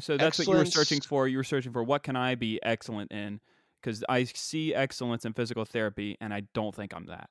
So 0.00 0.16
that's 0.16 0.38
what 0.38 0.46
you 0.46 0.54
were 0.54 0.64
searching 0.64 1.00
for. 1.00 1.26
You 1.26 1.38
were 1.38 1.44
searching 1.44 1.72
for 1.72 1.82
what 1.82 2.02
can 2.02 2.16
I 2.16 2.36
be 2.36 2.60
excellent 2.62 3.10
in? 3.10 3.40
Because 3.80 4.04
I 4.08 4.24
see 4.24 4.74
excellence 4.74 5.24
in 5.24 5.32
physical 5.32 5.64
therapy, 5.64 6.16
and 6.20 6.32
I 6.32 6.42
don't 6.54 6.74
think 6.74 6.94
I'm 6.94 7.06
that. 7.06 7.30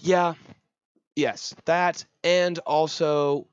Yeah. 0.00 0.34
Yes, 1.16 1.54
that 1.64 2.04
and 2.22 2.58
also 2.60 3.48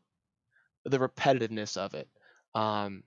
the 0.85 0.99
repetitiveness 0.99 1.77
of 1.77 1.95
it. 1.95 2.07
Um, 2.55 3.03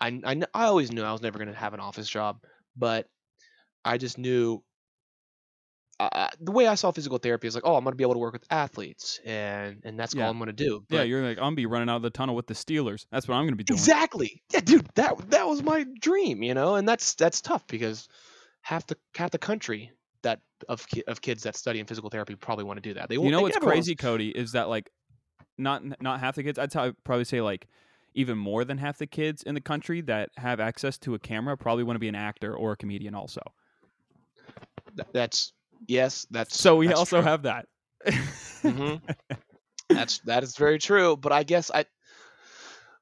I, 0.00 0.20
I, 0.24 0.40
I 0.54 0.64
always 0.66 0.92
knew 0.92 1.02
I 1.02 1.12
was 1.12 1.22
never 1.22 1.38
going 1.38 1.52
to 1.52 1.58
have 1.58 1.74
an 1.74 1.80
office 1.80 2.08
job, 2.08 2.38
but 2.76 3.08
I 3.84 3.98
just 3.98 4.16
knew 4.16 4.62
uh, 6.00 6.28
the 6.40 6.50
way 6.52 6.66
I 6.66 6.74
saw 6.74 6.90
physical 6.90 7.18
therapy 7.18 7.46
is 7.46 7.54
like, 7.54 7.64
oh, 7.66 7.76
I'm 7.76 7.84
going 7.84 7.92
to 7.92 7.96
be 7.96 8.04
able 8.04 8.14
to 8.14 8.18
work 8.18 8.32
with 8.32 8.44
athletes, 8.50 9.20
and 9.24 9.80
and 9.84 9.98
that's 9.98 10.14
Yeah. 10.14 10.24
all 10.24 10.30
I'm 10.30 10.38
going 10.38 10.48
to 10.48 10.52
do. 10.52 10.84
yeah, 10.88 11.02
you're 11.02 11.22
like 11.22 11.38
I'm 11.38 11.44
gonna 11.44 11.56
be 11.56 11.66
running 11.66 11.88
out 11.88 11.96
of 11.96 12.02
the 12.02 12.10
tunnel 12.10 12.34
with 12.34 12.46
the 12.46 12.54
Steelers. 12.54 13.06
That's 13.12 13.28
what 13.28 13.36
I'm 13.36 13.44
gonna 13.44 13.56
be 13.56 13.64
doing. 13.64 13.78
exactly. 13.78 14.42
Yeah, 14.52 14.60
dude, 14.60 14.88
that 14.94 15.30
that 15.30 15.46
was 15.46 15.62
my 15.62 15.84
dream, 16.00 16.42
you 16.42 16.54
know, 16.54 16.74
and 16.76 16.88
that's 16.88 17.14
that's 17.14 17.40
tough 17.40 17.66
because 17.68 18.08
half 18.62 18.86
the 18.86 18.96
half 19.16 19.30
the 19.30 19.38
country 19.38 19.92
that 20.22 20.40
of 20.68 20.84
of 21.06 21.20
kids 21.20 21.42
that 21.44 21.56
study 21.56 21.78
in 21.78 21.86
physical 21.86 22.10
therapy 22.10 22.34
probably 22.36 22.64
want 22.64 22.78
to 22.78 22.88
do 22.88 22.94
that. 22.94 23.08
They 23.08 23.16
You 23.16 23.30
know 23.30 23.42
what's 23.42 23.58
crazy, 23.58 23.94
Cody, 23.94 24.30
is 24.30 24.52
that 24.52 24.68
like 24.68 24.90
not 25.58 25.82
not 26.02 26.20
half 26.20 26.34
the 26.36 26.42
kids. 26.42 26.58
I'd 26.58 26.72
probably 27.04 27.24
say 27.24 27.40
like 27.40 27.68
even 28.14 28.38
more 28.38 28.64
than 28.64 28.78
half 28.78 28.98
the 28.98 29.06
kids 29.06 29.42
in 29.42 29.54
the 29.54 29.60
country 29.60 30.00
that 30.02 30.30
have 30.36 30.60
access 30.60 30.98
to 30.98 31.14
a 31.14 31.18
camera 31.18 31.56
probably 31.56 31.84
want 31.84 31.96
to 31.96 32.00
be 32.00 32.08
an 32.08 32.14
actor 32.14 32.54
or 32.56 32.72
a 32.72 32.76
comedian 32.76 33.14
also. 33.14 33.40
That's 35.12 35.52
yes, 35.86 36.26
that's 36.30 36.56
So 36.56 36.76
we 36.76 36.88
that's 36.88 36.98
also 36.98 37.20
true. 37.20 37.22
have 37.22 37.42
that. 37.42 37.66
hmm 38.64 38.94
that's 39.92 40.20
that 40.20 40.42
is 40.42 40.56
very 40.56 40.78
true. 40.78 41.16
But 41.16 41.32
I 41.32 41.42
guess 41.42 41.70
I, 41.70 41.84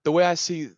the 0.04 0.12
way 0.12 0.24
I 0.24 0.34
see, 0.34 0.70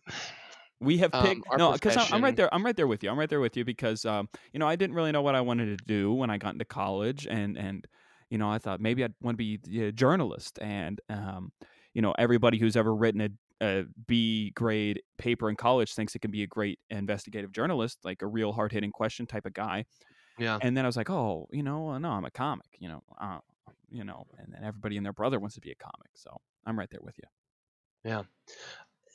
We 0.79 0.97
have 0.97 1.13
um, 1.13 1.23
picked 1.23 1.47
our 1.49 1.57
no, 1.57 1.71
because 1.73 1.95
I'm, 1.95 2.07
I'm 2.11 2.23
right 2.23 2.35
there. 2.35 2.53
I'm 2.53 2.65
right 2.65 2.75
there 2.75 2.87
with 2.87 3.03
you. 3.03 3.09
I'm 3.09 3.17
right 3.17 3.29
there 3.29 3.39
with 3.39 3.55
you 3.55 3.63
because 3.63 4.03
um, 4.05 4.27
you 4.51 4.59
know 4.59 4.67
I 4.67 4.75
didn't 4.75 4.95
really 4.95 5.11
know 5.11 5.21
what 5.21 5.35
I 5.35 5.41
wanted 5.41 5.77
to 5.77 5.85
do 5.85 6.13
when 6.13 6.29
I 6.29 6.37
got 6.37 6.53
into 6.53 6.65
college, 6.65 7.25
and 7.27 7.57
and 7.57 7.87
you 8.29 8.37
know 8.37 8.49
I 8.49 8.57
thought 8.57 8.81
maybe 8.81 9.03
I'd 9.03 9.13
want 9.21 9.37
to 9.37 9.57
be 9.57 9.85
a 9.85 9.91
journalist, 9.93 10.59
and 10.61 10.99
um, 11.09 11.53
you 11.93 12.01
know 12.01 12.13
everybody 12.17 12.57
who's 12.57 12.75
ever 12.75 12.93
written 12.93 13.21
a, 13.21 13.29
a 13.63 13.85
B 14.07 14.51
grade 14.51 15.01
paper 15.17 15.49
in 15.49 15.55
college 15.55 15.93
thinks 15.93 16.15
it 16.15 16.19
can 16.19 16.31
be 16.31 16.43
a 16.43 16.47
great 16.47 16.79
investigative 16.89 17.51
journalist, 17.51 17.99
like 18.03 18.21
a 18.21 18.27
real 18.27 18.51
hard 18.51 18.71
hitting 18.71 18.91
question 18.91 19.25
type 19.27 19.45
of 19.45 19.53
guy. 19.53 19.85
yeah, 20.37 20.59
And 20.61 20.75
then 20.77 20.85
I 20.85 20.87
was 20.87 20.97
like, 20.97 21.09
oh, 21.09 21.47
you 21.51 21.63
know, 21.63 21.89
uh, 21.89 21.99
no, 21.99 22.11
I'm 22.11 22.25
a 22.25 22.31
comic, 22.31 22.67
you 22.79 22.89
know, 22.89 23.03
uh, 23.19 23.39
you 23.91 24.03
know, 24.03 24.25
and 24.39 24.53
then 24.53 24.63
everybody 24.63 24.97
and 24.97 25.05
their 25.05 25.13
brother 25.13 25.39
wants 25.39 25.55
to 25.55 25.61
be 25.61 25.71
a 25.71 25.75
comic, 25.75 26.11
so 26.15 26.41
I'm 26.65 26.77
right 26.79 26.89
there 26.89 27.01
with 27.03 27.17
you. 27.17 27.29
Yeah. 28.03 28.23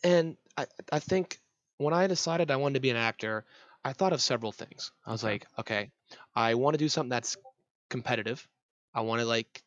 And 0.05 0.37
I 0.57 0.67
I 0.93 0.99
think 0.99 1.41
when 1.79 1.95
I 1.95 2.07
decided 2.07 2.51
I 2.51 2.57
wanted 2.57 2.75
to 2.75 2.81
be 2.81 2.91
an 2.91 2.97
actor, 2.97 3.47
I 3.85 3.93
thought 3.93 4.13
of 4.13 4.21
several 4.21 4.53
things. 4.53 4.93
I 5.07 5.13
was 5.13 5.25
like, 5.25 5.47
okay, 5.59 5.91
I 6.35 6.55
want 6.55 6.75
to 6.75 6.79
do 6.79 6.89
something 6.89 7.11
that's 7.11 7.37
competitive. 7.91 8.49
I 8.95 9.03
want 9.03 9.21
to 9.21 9.27
like, 9.27 9.63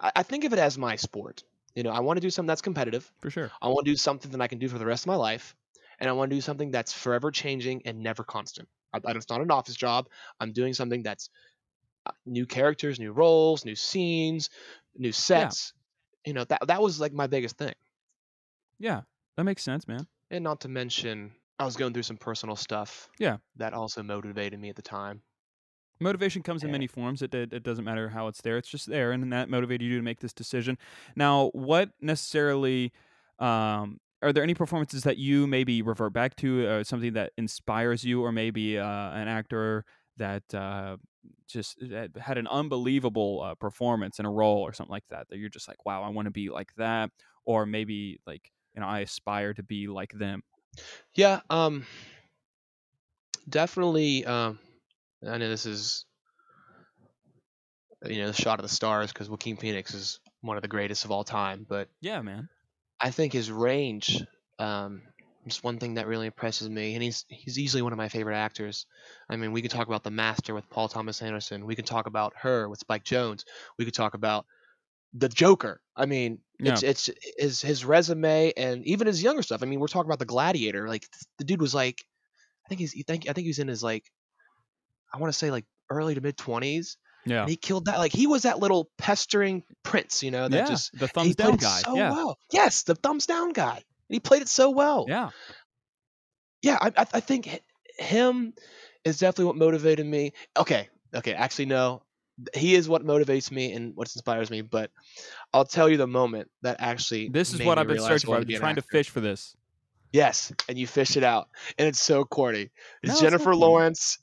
I, 0.00 0.12
I 0.16 0.22
think 0.22 0.44
of 0.44 0.52
it 0.52 0.58
as 0.58 0.78
my 0.78 0.96
sport. 0.96 1.44
You 1.76 1.84
know, 1.84 1.90
I 1.90 2.00
want 2.00 2.16
to 2.16 2.20
do 2.20 2.30
something 2.30 2.48
that's 2.48 2.62
competitive. 2.62 3.12
For 3.22 3.30
sure. 3.30 3.52
I 3.62 3.68
want 3.68 3.86
to 3.86 3.92
do 3.92 3.96
something 3.96 4.32
that 4.32 4.40
I 4.40 4.48
can 4.48 4.58
do 4.58 4.68
for 4.68 4.78
the 4.78 4.86
rest 4.86 5.04
of 5.04 5.08
my 5.08 5.16
life, 5.16 5.54
and 6.00 6.10
I 6.10 6.14
want 6.14 6.30
to 6.30 6.36
do 6.36 6.40
something 6.40 6.72
that's 6.72 6.92
forever 6.92 7.30
changing 7.30 7.82
and 7.86 8.00
never 8.00 8.24
constant. 8.24 8.68
I, 8.92 8.98
I- 9.04 9.12
it's 9.12 9.30
not 9.30 9.42
an 9.42 9.52
office 9.52 9.76
job. 9.76 10.08
I'm 10.40 10.52
doing 10.52 10.74
something 10.74 11.04
that's 11.04 11.30
uh, 12.06 12.12
new 12.26 12.46
characters, 12.46 13.00
new 13.00 13.12
roles, 13.12 13.64
new 13.64 13.76
scenes, 13.76 14.50
new 14.96 15.12
sets. 15.12 15.74
You 16.26 16.34
know, 16.34 16.44
that 16.44 16.66
that 16.68 16.82
was 16.82 17.00
like 17.00 17.12
my 17.12 17.28
biggest 17.28 17.58
thing. 17.58 17.74
Yeah, 18.78 19.02
that 19.36 19.44
makes 19.44 19.62
sense, 19.62 19.86
man. 19.88 20.06
And 20.30 20.44
not 20.44 20.60
to 20.62 20.68
mention, 20.68 21.34
I 21.58 21.64
was 21.64 21.76
going 21.76 21.92
through 21.92 22.02
some 22.04 22.16
personal 22.16 22.56
stuff. 22.56 23.08
Yeah. 23.18 23.38
That 23.56 23.74
also 23.74 24.02
motivated 24.02 24.60
me 24.60 24.70
at 24.70 24.76
the 24.76 24.82
time. 24.82 25.22
Motivation 26.00 26.42
comes 26.42 26.62
in 26.62 26.70
many 26.70 26.86
forms. 26.86 27.22
It, 27.22 27.34
it 27.34 27.52
it 27.52 27.62
doesn't 27.62 27.84
matter 27.84 28.08
how 28.10 28.26
it's 28.28 28.42
there. 28.42 28.56
It's 28.58 28.68
just 28.68 28.86
there, 28.86 29.12
and 29.12 29.32
that 29.32 29.48
motivated 29.48 29.86
you 29.86 29.96
to 29.96 30.02
make 30.02 30.20
this 30.20 30.32
decision. 30.32 30.78
Now, 31.14 31.48
what 31.54 31.90
necessarily 32.00 32.92
um, 33.38 33.98
are 34.22 34.32
there 34.32 34.42
any 34.42 34.54
performances 34.54 35.02
that 35.04 35.18
you 35.18 35.46
maybe 35.46 35.82
revert 35.82 36.12
back 36.12 36.36
to, 36.36 36.66
uh, 36.66 36.84
something 36.84 37.12
that 37.14 37.32
inspires 37.36 38.04
you, 38.04 38.22
or 38.22 38.32
maybe 38.32 38.78
uh, 38.78 38.84
an 39.12 39.28
actor 39.28 39.84
that 40.16 40.52
uh, 40.54 40.96
just 41.48 41.78
that 41.80 42.16
had 42.16 42.38
an 42.38 42.46
unbelievable 42.48 43.42
uh, 43.42 43.54
performance 43.54 44.18
in 44.18 44.26
a 44.26 44.30
role 44.30 44.60
or 44.62 44.72
something 44.72 44.92
like 44.92 45.06
that 45.10 45.28
that 45.28 45.38
you're 45.38 45.48
just 45.48 45.68
like, 45.68 45.84
wow, 45.84 46.02
I 46.02 46.08
want 46.08 46.26
to 46.26 46.30
be 46.32 46.48
like 46.50 46.74
that, 46.76 47.10
or 47.44 47.66
maybe 47.66 48.20
like 48.26 48.50
you 48.74 48.80
know, 48.80 48.86
I 48.86 49.00
aspire 49.00 49.54
to 49.54 49.62
be 49.62 49.86
like 49.86 50.12
them. 50.12 50.42
Yeah, 51.14 51.40
um 51.50 51.86
definitely 53.48 54.24
um 54.24 54.58
I 55.26 55.38
know 55.38 55.48
this 55.48 55.66
is 55.66 56.04
you 58.04 58.20
know, 58.20 58.26
the 58.26 58.32
shot 58.32 58.58
of 58.58 58.62
the 58.62 58.68
stars 58.74 59.12
because 59.12 59.28
Joaquin 59.28 59.56
Phoenix 59.56 59.94
is 59.94 60.20
one 60.40 60.56
of 60.56 60.62
the 60.62 60.68
greatest 60.68 61.04
of 61.04 61.10
all 61.10 61.24
time, 61.24 61.66
but 61.68 61.88
Yeah, 62.00 62.22
man. 62.22 62.48
I 63.00 63.10
think 63.10 63.32
his 63.32 63.50
range 63.50 64.22
um 64.58 65.02
is 65.46 65.62
one 65.62 65.78
thing 65.78 65.94
that 65.94 66.06
really 66.06 66.26
impresses 66.26 66.68
me 66.68 66.94
and 66.94 67.02
he's 67.02 67.24
he's 67.28 67.58
easily 67.58 67.82
one 67.82 67.92
of 67.92 67.98
my 67.98 68.08
favorite 68.08 68.36
actors. 68.36 68.86
I 69.28 69.36
mean, 69.36 69.52
we 69.52 69.62
could 69.62 69.70
talk 69.70 69.86
about 69.86 70.02
The 70.02 70.10
Master 70.10 70.54
with 70.54 70.68
Paul 70.70 70.88
Thomas 70.88 71.22
Anderson. 71.22 71.66
We 71.66 71.76
could 71.76 71.86
talk 71.86 72.06
about 72.06 72.34
Her 72.36 72.68
with 72.68 72.80
Spike 72.80 73.04
Jonze. 73.04 73.44
We 73.78 73.84
could 73.84 73.94
talk 73.94 74.14
about 74.14 74.46
the 75.14 75.28
Joker. 75.28 75.80
I 75.96 76.06
mean, 76.06 76.40
it's 76.58 76.82
it's 76.82 77.10
his 77.38 77.60
his 77.62 77.84
resume 77.84 78.52
and 78.56 78.84
even 78.86 79.06
his 79.06 79.22
younger 79.22 79.42
stuff. 79.42 79.62
I 79.62 79.66
mean, 79.66 79.80
we're 79.80 79.88
talking 79.88 80.08
about 80.08 80.18
the 80.18 80.26
Gladiator. 80.26 80.88
Like 80.88 81.06
the 81.38 81.44
dude 81.44 81.60
was 81.60 81.74
like, 81.74 82.04
I 82.64 82.68
think 82.68 82.80
he's 82.80 82.94
I 82.98 83.02
think 83.06 83.28
I 83.28 83.32
think 83.32 83.46
he's 83.46 83.58
in 83.58 83.68
his 83.68 83.82
like, 83.82 84.04
I 85.12 85.18
want 85.18 85.32
to 85.32 85.38
say 85.38 85.50
like 85.50 85.64
early 85.90 86.14
to 86.14 86.20
mid 86.20 86.36
twenties, 86.36 86.96
Yeah, 87.24 87.40
and 87.42 87.50
he 87.50 87.56
killed 87.56 87.86
that. 87.86 87.98
Like 87.98 88.12
he 88.12 88.26
was 88.26 88.42
that 88.42 88.58
little 88.58 88.90
pestering 88.98 89.62
prince, 89.82 90.22
you 90.22 90.30
know, 90.30 90.48
that 90.48 90.56
yeah. 90.56 90.66
just 90.66 90.98
the 90.98 91.08
thumbs 91.08 91.36
down 91.36 91.56
guy. 91.56 91.80
so 91.80 91.96
yeah, 91.96 92.10
well. 92.10 92.38
Yes, 92.52 92.82
the 92.84 92.94
thumbs 92.94 93.26
down 93.26 93.52
guy. 93.52 93.76
And 93.76 94.14
he 94.14 94.20
played 94.20 94.42
it 94.42 94.48
so 94.48 94.70
well. 94.70 95.06
yeah. 95.08 95.30
Yeah, 96.62 96.78
I 96.80 96.88
I, 96.96 97.06
I 97.14 97.20
think 97.20 97.60
him 97.98 98.52
is 99.04 99.18
definitely 99.18 99.46
what 99.46 99.56
motivated 99.56 100.06
me. 100.06 100.32
Okay, 100.56 100.88
okay, 101.14 101.32
actually 101.32 101.66
no, 101.66 102.02
he 102.54 102.74
is 102.74 102.88
what 102.88 103.04
motivates 103.04 103.50
me 103.50 103.72
and 103.72 103.94
what 103.94 104.08
inspires 104.14 104.50
me. 104.50 104.62
But 104.62 104.90
I'll 105.52 105.64
tell 105.64 105.88
you 105.88 105.96
the 105.96 106.06
moment 106.06 106.48
that 106.62 106.76
actually 106.80 107.28
This 107.28 107.52
is 107.52 107.62
what 107.62 107.78
I've 107.78 107.86
been 107.86 108.00
searching 108.00 108.28
for. 108.28 108.36
I've 108.36 108.46
been 108.46 108.58
trying 108.58 108.76
to 108.76 108.82
fish 108.82 109.10
for 109.10 109.20
this. 109.20 109.54
Yes, 110.12 110.52
and 110.68 110.78
you 110.78 110.86
fish 110.86 111.16
it 111.16 111.24
out, 111.24 111.48
and 111.78 111.86
it's 111.86 112.00
so 112.00 112.24
corny. 112.24 112.64
No, 112.64 112.68
It's 113.02 113.12
it's 113.14 113.20
Jennifer 113.20 113.44
corny. 113.44 113.58
Lawrence. 113.58 114.18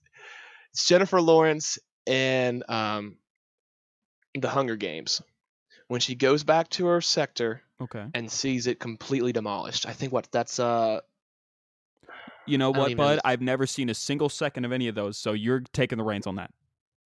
It's 0.73 0.87
Jennifer 0.87 1.21
Lawrence 1.21 1.77
in 2.05 2.63
um, 2.67 3.17
the 4.35 4.49
Hunger 4.49 4.75
Games 4.75 5.21
when 5.87 5.99
she 6.01 6.15
goes 6.15 6.43
back 6.43 6.69
to 6.71 6.87
her 6.87 7.01
sector 7.01 7.61
Okay. 7.81 8.05
and 8.13 8.31
sees 8.31 8.67
it 8.67 8.79
completely 8.79 9.31
demolished. 9.33 9.85
I 9.87 9.93
think 9.93 10.11
what 10.13 10.31
that's 10.31 10.59
uh 10.59 11.01
You 12.47 12.57
know 12.57 12.71
what, 12.71 12.91
even 12.91 13.05
know 13.05 13.15
bud? 13.15 13.19
I've 13.23 13.41
never 13.41 13.65
seen 13.65 13.89
a 13.89 13.93
single 13.93 14.29
second 14.29 14.65
of 14.65 14.71
any 14.71 14.87
of 14.87 14.95
those, 14.95 15.17
so 15.17 15.31
you're 15.33 15.61
taking 15.73 15.97
the 15.97 16.03
reins 16.03 16.27
on 16.27 16.35
that. 16.35 16.51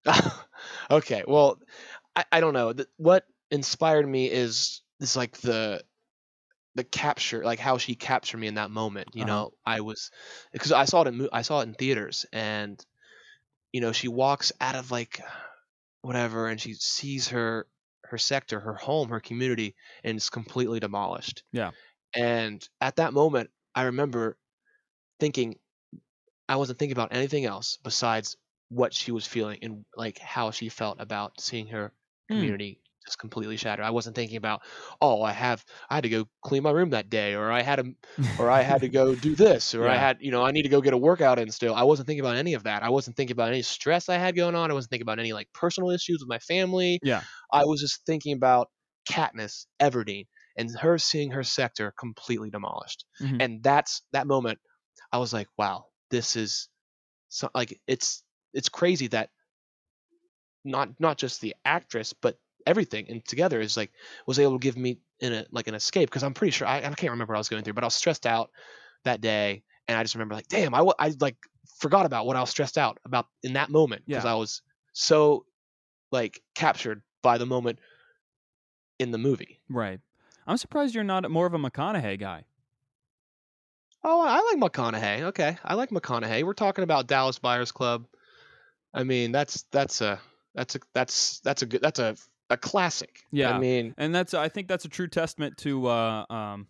okay. 0.91 1.23
Well, 1.27 1.59
I, 2.15 2.25
I 2.31 2.39
don't 2.39 2.53
know. 2.53 2.73
The, 2.73 2.87
what 2.97 3.25
inspired 3.51 4.07
me 4.07 4.29
is 4.29 4.81
is 4.99 5.15
like 5.15 5.37
the 5.37 5.83
the 6.75 6.83
capture, 6.83 7.43
like 7.43 7.59
how 7.59 7.77
she 7.77 7.95
captured 7.95 8.37
me 8.37 8.47
in 8.47 8.55
that 8.55 8.71
moment. 8.71 9.09
You 9.13 9.23
Uh-huh. 9.23 9.25
know, 9.25 9.53
I 9.65 9.81
was 9.81 10.11
because 10.51 10.71
I 10.71 10.85
saw 10.85 11.01
it 11.03 11.07
in 11.07 11.29
I 11.31 11.41
saw 11.41 11.61
it 11.61 11.63
in 11.63 11.73
theaters, 11.73 12.25
and 12.33 12.83
you 13.73 13.81
know 13.81 13.93
she 13.93 14.09
walks 14.09 14.53
out 14.61 14.75
of 14.75 14.91
like 14.91 15.21
whatever, 16.03 16.47
and 16.49 16.61
she 16.61 16.73
sees 16.75 17.29
her 17.29 17.67
her 18.05 18.17
sector, 18.19 18.59
her 18.61 18.75
home, 18.75 19.09
her 19.09 19.21
community, 19.21 19.75
and 20.03 20.17
it's 20.17 20.29
completely 20.31 20.79
demolished. 20.79 21.43
Yeah. 21.51 21.71
And 22.15 22.67
at 22.81 22.97
that 22.97 23.13
moment, 23.13 23.51
I 23.75 23.83
remember 23.85 24.37
thinking, 25.19 25.59
I 26.49 26.57
wasn't 26.57 26.79
thinking 26.79 26.93
about 26.93 27.13
anything 27.13 27.45
else 27.45 27.77
besides 27.77 28.37
what 28.69 28.93
she 28.93 29.11
was 29.13 29.27
feeling 29.27 29.59
and 29.63 29.85
like 29.97 30.19
how 30.19 30.51
she 30.51 30.69
felt 30.69 31.01
about 31.01 31.41
seeing 31.41 31.67
her 31.69 31.93
Hmm. 32.29 32.53
community 32.53 32.82
just 33.05 33.19
completely 33.19 33.57
shattered. 33.57 33.85
I 33.85 33.91
wasn't 33.91 34.15
thinking 34.15 34.37
about, 34.37 34.61
oh, 35.01 35.21
I 35.21 35.31
have 35.31 35.63
I 35.89 35.95
had 35.95 36.03
to 36.03 36.09
go 36.09 36.25
clean 36.41 36.63
my 36.63 36.71
room 36.71 36.91
that 36.91 37.09
day, 37.09 37.35
or 37.35 37.51
I 37.51 37.61
had 37.61 37.77
to 37.77 37.93
or 38.39 38.49
I 38.49 38.61
had 38.61 38.81
to 38.81 38.89
go 38.89 39.15
do 39.15 39.35
this, 39.35 39.75
or 39.75 39.87
I 39.87 39.95
had, 39.95 40.17
you 40.21 40.31
know, 40.31 40.43
I 40.43 40.51
need 40.51 40.63
to 40.63 40.69
go 40.69 40.81
get 40.81 40.93
a 40.93 40.97
workout 40.97 41.39
in 41.39 41.51
still. 41.51 41.75
I 41.75 41.83
wasn't 41.83 42.07
thinking 42.07 42.23
about 42.23 42.37
any 42.37 42.53
of 42.53 42.63
that. 42.63 42.83
I 42.83 42.89
wasn't 42.89 43.17
thinking 43.17 43.33
about 43.33 43.49
any 43.49 43.61
stress 43.61 44.09
I 44.09 44.17
had 44.17 44.35
going 44.35 44.55
on. 44.55 44.71
I 44.71 44.73
wasn't 44.73 44.91
thinking 44.91 45.05
about 45.05 45.19
any 45.19 45.33
like 45.33 45.47
personal 45.53 45.89
issues 45.89 46.19
with 46.21 46.29
my 46.29 46.39
family. 46.39 46.99
Yeah. 47.03 47.21
I 47.51 47.65
was 47.65 47.81
just 47.81 48.05
thinking 48.05 48.33
about 48.33 48.69
Katniss 49.09 49.65
Everdeen 49.81 50.25
and 50.57 50.69
her 50.79 50.97
seeing 50.97 51.31
her 51.31 51.43
sector 51.43 51.93
completely 51.97 52.49
demolished. 52.49 53.05
Mhm. 53.21 53.37
And 53.41 53.63
that's 53.63 54.03
that 54.13 54.27
moment 54.27 54.59
I 55.11 55.17
was 55.17 55.33
like, 55.33 55.47
wow, 55.57 55.85
this 56.09 56.35
is 56.35 56.69
so 57.29 57.49
like 57.55 57.79
it's 57.87 58.23
it's 58.53 58.69
crazy 58.69 59.07
that 59.07 59.29
not 60.63 60.89
not 60.99 61.17
just 61.17 61.41
the 61.41 61.55
actress 61.65 62.13
but 62.13 62.37
everything 62.65 63.05
and 63.09 63.25
together 63.25 63.59
is 63.59 63.75
like 63.77 63.91
was 64.25 64.39
able 64.39 64.53
to 64.53 64.59
give 64.59 64.77
me 64.77 64.99
in 65.19 65.33
a 65.33 65.39
uh, 65.39 65.43
like 65.51 65.67
an 65.67 65.75
escape 65.75 66.09
because 66.09 66.23
I'm 66.23 66.33
pretty 66.33 66.51
sure 66.51 66.67
I, 66.67 66.77
I 66.77 66.81
can't 66.81 67.11
remember 67.11 67.31
what 67.33 67.37
I 67.37 67.39
was 67.39 67.49
going 67.49 67.63
through 67.63 67.73
but 67.73 67.83
I 67.83 67.87
was 67.87 67.95
stressed 67.95 68.25
out 68.25 68.51
that 69.05 69.21
day 69.21 69.63
and 69.87 69.97
I 69.97 70.03
just 70.03 70.15
remember 70.15 70.35
like 70.35 70.47
damn 70.47 70.73
I, 70.73 70.83
I 70.99 71.13
like 71.19 71.37
forgot 71.79 72.05
about 72.05 72.25
what 72.25 72.35
I 72.35 72.41
was 72.41 72.49
stressed 72.49 72.77
out 72.77 72.99
about 73.05 73.27
in 73.43 73.53
that 73.53 73.69
moment 73.69 74.03
because 74.05 74.23
Yeah. 74.25 74.31
I 74.31 74.35
was 74.35 74.61
so 74.93 75.45
like 76.11 76.41
captured 76.55 77.01
by 77.21 77.37
the 77.37 77.45
moment 77.45 77.79
in 78.99 79.11
the 79.11 79.17
movie. 79.17 79.59
Right. 79.69 79.99
I'm 80.45 80.57
surprised 80.57 80.93
you're 80.93 81.03
not 81.03 81.29
more 81.31 81.45
of 81.45 81.53
a 81.53 81.57
McConaughey 81.57 82.19
guy. 82.19 82.43
Oh, 84.03 84.21
I 84.21 84.41
like 84.53 84.71
McConaughey. 84.71 85.21
Okay, 85.21 85.57
I 85.63 85.75
like 85.75 85.89
McConaughey. 85.89 86.43
We're 86.43 86.53
talking 86.53 86.83
about 86.83 87.07
Dallas 87.07 87.39
Buyers 87.39 87.71
Club. 87.71 88.05
I 88.93 89.03
mean, 89.03 89.31
that's 89.31 89.63
that's 89.71 90.01
a 90.01 90.19
that's 90.53 90.75
a 90.75 90.79
that's 90.93 91.39
that's 91.39 91.61
a 91.61 91.65
good 91.65 91.81
that's 91.81 91.99
a 91.99 92.15
a 92.53 92.57
classic. 92.57 93.23
Yeah. 93.31 93.55
I 93.55 93.59
mean, 93.59 93.93
and 93.97 94.13
that's 94.13 94.33
I 94.33 94.47
think 94.49 94.67
that's 94.67 94.85
a 94.85 94.89
true 94.89 95.07
testament 95.07 95.57
to 95.59 95.87
uh, 95.87 96.25
um, 96.29 96.67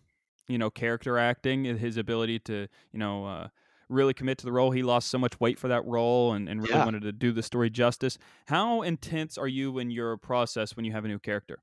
you 0.48 0.58
know 0.58 0.70
character 0.70 1.18
acting, 1.18 1.64
his 1.64 1.96
ability 1.96 2.40
to 2.40 2.66
you 2.92 2.98
know 2.98 3.24
uh, 3.26 3.48
really 3.88 4.14
commit 4.14 4.38
to 4.38 4.46
the 4.46 4.52
role. 4.52 4.70
He 4.70 4.82
lost 4.82 5.08
so 5.08 5.18
much 5.18 5.38
weight 5.40 5.58
for 5.58 5.68
that 5.68 5.84
role, 5.84 6.32
and, 6.32 6.48
and 6.48 6.60
really 6.62 6.74
Yeah. 6.74 6.84
wanted 6.84 7.02
to 7.02 7.12
do 7.12 7.32
the 7.32 7.42
story 7.42 7.70
justice. 7.70 8.18
How 8.46 8.82
intense 8.82 9.38
are 9.38 9.48
you 9.48 9.78
in 9.78 9.90
your 9.90 10.16
process 10.16 10.74
when 10.76 10.84
you 10.84 10.92
have 10.92 11.04
a 11.04 11.08
new 11.08 11.18
character? 11.18 11.62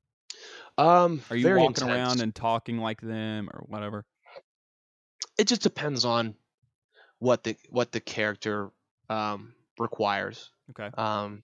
um, 0.78 1.22
Are 1.30 1.36
you 1.36 1.48
walking 1.48 1.84
intense. 1.84 1.92
around 1.92 2.22
and 2.22 2.34
talking 2.36 2.78
like 2.78 3.02
them 3.02 3.50
or 3.54 3.66
whatever? 3.68 4.06
It 5.38 5.48
just 5.48 5.62
depends 5.62 6.06
on 6.06 6.36
what 7.20 7.44
the 7.44 7.56
what 7.70 7.92
the 7.92 8.00
character 8.02 8.72
um 9.10 9.54
requires. 9.80 10.52
Okay. 10.72 10.90
Um, 10.98 11.44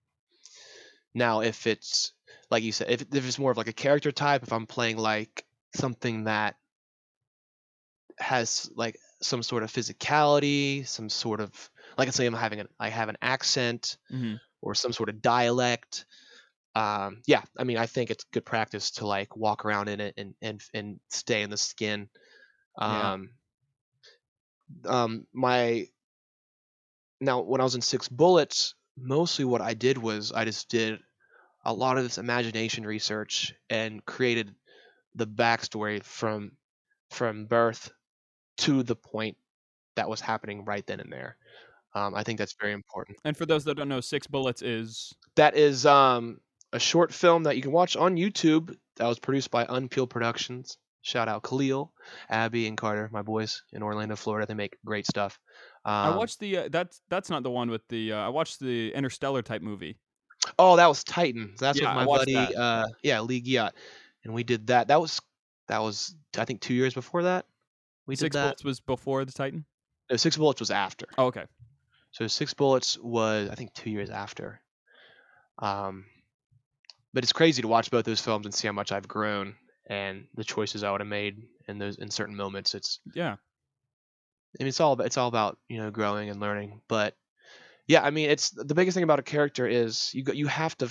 now, 1.13 1.41
if 1.41 1.67
it's 1.67 2.13
like 2.49 2.63
you 2.63 2.71
said, 2.71 2.89
if, 2.89 3.01
if 3.01 3.27
it's 3.27 3.39
more 3.39 3.51
of 3.51 3.57
like 3.57 3.67
a 3.67 3.73
character 3.73 4.11
type, 4.11 4.43
if 4.43 4.53
I'm 4.53 4.65
playing 4.65 4.97
like 4.97 5.45
something 5.73 6.25
that 6.25 6.55
has 8.19 8.69
like 8.75 8.97
some 9.21 9.43
sort 9.43 9.63
of 9.63 9.71
physicality, 9.71 10.87
some 10.87 11.09
sort 11.09 11.39
of 11.39 11.69
like 11.97 12.07
I 12.07 12.11
say, 12.11 12.25
I'm 12.25 12.33
having 12.33 12.59
an 12.59 12.67
I 12.79 12.89
have 12.89 13.09
an 13.09 13.17
accent 13.21 13.97
hmm 14.09 14.35
or 14.61 14.73
some 14.73 14.91
sort 14.91 15.09
of 15.09 15.21
dialect. 15.21 16.05
Um, 16.73 17.21
yeah, 17.27 17.43
I 17.57 17.63
mean, 17.63 17.77
I 17.77 17.85
think 17.85 18.09
it's 18.09 18.23
good 18.25 18.45
practice 18.45 18.91
to 18.91 19.07
like 19.07 19.35
walk 19.35 19.65
around 19.65 19.89
in 19.89 19.99
it 19.99 20.13
and 20.17 20.35
and 20.41 20.61
and 20.73 20.99
stay 21.09 21.41
in 21.41 21.49
the 21.49 21.57
skin. 21.57 22.09
Yeah. 22.79 23.13
Um, 23.13 23.29
um, 24.85 25.27
my 25.33 25.87
now 27.19 27.41
when 27.41 27.61
I 27.61 27.63
was 27.63 27.75
in 27.75 27.81
Six 27.81 28.07
Bullets, 28.07 28.75
mostly 28.97 29.45
what 29.45 29.61
I 29.61 29.73
did 29.73 29.97
was 29.97 30.31
I 30.31 30.45
just 30.45 30.69
did 30.69 30.99
a 31.67 31.73
lot 31.73 31.97
of 31.97 32.03
this 32.03 32.17
imagination 32.17 32.85
research 32.85 33.53
and 33.69 34.03
created 34.05 34.55
the 35.15 35.27
backstory 35.27 36.01
from 36.01 36.53
from 37.11 37.45
birth 37.45 37.91
to 38.57 38.83
the 38.83 38.95
point 38.95 39.37
that 39.97 40.09
was 40.09 40.21
happening 40.21 40.63
right 40.65 40.85
then 40.87 41.01
and 41.01 41.11
there. 41.11 41.35
Um, 41.93 42.15
I 42.15 42.23
think 42.23 42.39
that's 42.39 42.55
very 42.59 42.73
important. 42.73 43.17
And 43.25 43.35
for 43.35 43.45
those 43.45 43.65
that 43.65 43.75
don't 43.75 43.89
know, 43.89 44.01
Six 44.01 44.27
Bullets 44.27 44.61
is 44.61 45.13
That 45.35 45.55
is 45.57 45.85
um, 45.85 46.39
a 46.71 46.79
short 46.79 47.13
film 47.13 47.43
that 47.43 47.57
you 47.57 47.61
can 47.61 47.71
watch 47.71 47.97
on 47.97 48.15
YouTube 48.15 48.75
that 48.95 49.07
was 49.07 49.19
produced 49.19 49.51
by 49.51 49.65
Unpeeled 49.65 50.09
Productions. 50.09 50.77
Shout 51.01 51.27
out 51.27 51.43
Khalil, 51.43 51.91
Abby, 52.29 52.67
and 52.67 52.77
Carter, 52.77 53.09
my 53.11 53.21
boys 53.21 53.63
in 53.71 53.83
Orlando, 53.83 54.15
Florida. 54.15 54.45
They 54.45 54.53
make 54.53 54.77
great 54.85 55.05
stuff. 55.05 55.39
Um, 55.85 55.93
I 55.93 56.15
watched 56.15 56.39
the 56.39 56.57
uh, 56.57 56.69
that's 56.69 57.01
that's 57.09 57.29
not 57.29 57.43
the 57.43 57.51
one 57.51 57.69
with 57.69 57.87
the 57.87 58.13
uh, 58.13 58.17
I 58.17 58.29
watched 58.29 58.59
the 58.59 58.93
Interstellar 58.93 59.41
type 59.41 59.61
movie. 59.61 59.97
Oh, 60.57 60.75
that 60.77 60.87
was 60.87 61.03
Titans. 61.03 61.59
That's 61.59 61.79
Yeah, 61.79 61.95
with 61.95 62.07
my 62.07 62.17
buddy. 62.17 62.35
Uh, 62.35 62.87
yeah, 63.03 63.21
Lee 63.21 63.41
Giat, 63.41 63.71
and 64.23 64.33
we 64.33 64.43
did 64.43 64.67
that. 64.67 64.87
That 64.89 65.01
was 65.01 65.21
that 65.67 65.81
was 65.81 66.15
I 66.37 66.45
think 66.45 66.61
two 66.61 66.73
years 66.73 66.93
before 66.93 67.23
that. 67.23 67.45
We 68.05 68.15
Six 68.15 68.33
did 68.33 68.39
that. 68.39 68.43
Bullets 68.43 68.63
was 68.63 68.79
before 68.79 69.25
the 69.25 69.31
Titan. 69.31 69.65
No, 70.09 70.15
Six 70.15 70.37
Bullets 70.37 70.59
was 70.59 70.71
after. 70.71 71.07
Oh, 71.17 71.27
okay. 71.27 71.45
So 72.11 72.27
Six 72.27 72.53
Bullets 72.53 72.97
was 72.97 73.49
I 73.49 73.55
think 73.55 73.73
two 73.73 73.89
years 73.89 74.09
after. 74.09 74.61
Um, 75.59 76.05
but 77.13 77.23
it's 77.23 77.33
crazy 77.33 77.61
to 77.61 77.67
watch 77.67 77.91
both 77.91 78.05
those 78.05 78.21
films 78.21 78.45
and 78.45 78.53
see 78.53 78.67
how 78.67 78.73
much 78.73 78.91
I've 78.91 79.07
grown 79.07 79.55
and 79.87 80.27
the 80.35 80.43
choices 80.43 80.83
I 80.83 80.91
would 80.91 81.01
have 81.01 81.07
made 81.07 81.43
in 81.67 81.79
those 81.79 81.97
in 81.97 82.11
certain 82.11 82.35
moments. 82.35 82.75
It's 82.75 82.99
Yeah. 83.13 83.35
I 84.59 84.63
mean 84.63 84.69
it's 84.69 84.79
all 84.79 84.93
about, 84.93 85.05
it's 85.05 85.17
all 85.17 85.27
about 85.27 85.57
you 85.67 85.77
know 85.77 85.91
growing 85.91 86.29
and 86.29 86.39
learning. 86.39 86.81
But 86.87 87.15
yeah, 87.87 88.03
I 88.03 88.11
mean 88.11 88.29
it's 88.29 88.49
the 88.49 88.75
biggest 88.75 88.95
thing 88.95 89.03
about 89.03 89.19
a 89.19 89.23
character 89.23 89.65
is 89.67 90.13
you 90.13 90.23
go, 90.23 90.33
you 90.33 90.47
have 90.47 90.77
to 90.79 90.89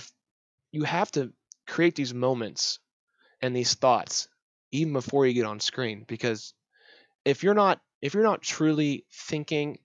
you 0.71 0.83
have 0.83 1.11
to 1.11 1.31
create 1.67 1.95
these 1.95 2.13
moments 2.13 2.79
and 3.41 3.55
these 3.55 3.75
thoughts 3.75 4.27
even 4.71 4.93
before 4.93 5.25
you 5.25 5.33
get 5.33 5.45
on 5.45 5.59
screen 5.59 6.05
because 6.07 6.53
if 7.25 7.43
you're 7.43 7.53
not 7.53 7.79
if 8.01 8.13
you're 8.13 8.23
not 8.23 8.41
truly 8.41 9.05
thinking 9.11 9.79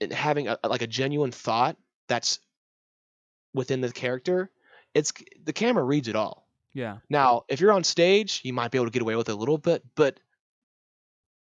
and 0.00 0.12
having 0.12 0.48
a, 0.48 0.58
like 0.64 0.82
a 0.82 0.86
genuine 0.86 1.32
thought 1.32 1.76
that's 2.08 2.40
within 3.54 3.80
the 3.80 3.92
character 3.92 4.50
it's 4.94 5.12
the 5.44 5.52
camera 5.52 5.84
reads 5.84 6.08
it 6.08 6.16
all 6.16 6.48
Yeah. 6.72 6.98
now 7.08 7.44
if 7.48 7.60
you're 7.60 7.72
on 7.72 7.84
stage 7.84 8.40
you 8.44 8.52
might 8.52 8.70
be 8.70 8.78
able 8.78 8.86
to 8.86 8.92
get 8.92 9.02
away 9.02 9.16
with 9.16 9.28
it 9.28 9.32
a 9.32 9.36
little 9.36 9.58
bit 9.58 9.82
but 9.94 10.18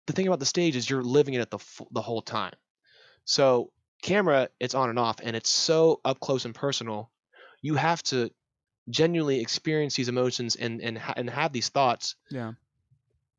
the 0.07 0.13
thing 0.13 0.27
about 0.27 0.39
the 0.39 0.45
stage 0.45 0.75
is 0.75 0.89
you're 0.89 1.03
living 1.03 1.33
it 1.33 1.49
the 1.49 1.59
the 1.91 2.01
whole 2.01 2.21
time 2.21 2.53
so 3.25 3.71
camera 4.03 4.49
it's 4.59 4.75
on 4.75 4.89
and 4.89 4.99
off 4.99 5.17
and 5.23 5.35
it's 5.35 5.49
so 5.49 5.99
up 6.05 6.19
close 6.19 6.45
and 6.45 6.53
personal. 6.53 7.09
You 7.61 7.75
have 7.75 8.03
to 8.03 8.29
genuinely 8.89 9.39
experience 9.39 9.95
these 9.95 10.09
emotions 10.09 10.55
and 10.55 10.81
and, 10.81 10.97
ha- 10.97 11.13
and 11.17 11.29
have 11.29 11.51
these 11.53 11.69
thoughts. 11.69 12.15
Yeah. 12.29 12.53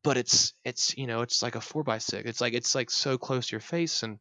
but 0.03 0.17
it's 0.17 0.55
it's 0.65 0.97
you 0.99 1.07
know 1.07 1.21
it's 1.23 1.43
like 1.43 1.55
a 1.55 1.61
four 1.61 1.85
by 1.85 1.99
six. 1.99 2.29
It's 2.29 2.41
like 2.41 2.55
it's 2.55 2.75
like 2.75 2.91
so 2.91 3.17
close 3.19 3.47
to 3.49 3.53
your 3.53 3.61
face 3.61 4.03
and 4.03 4.19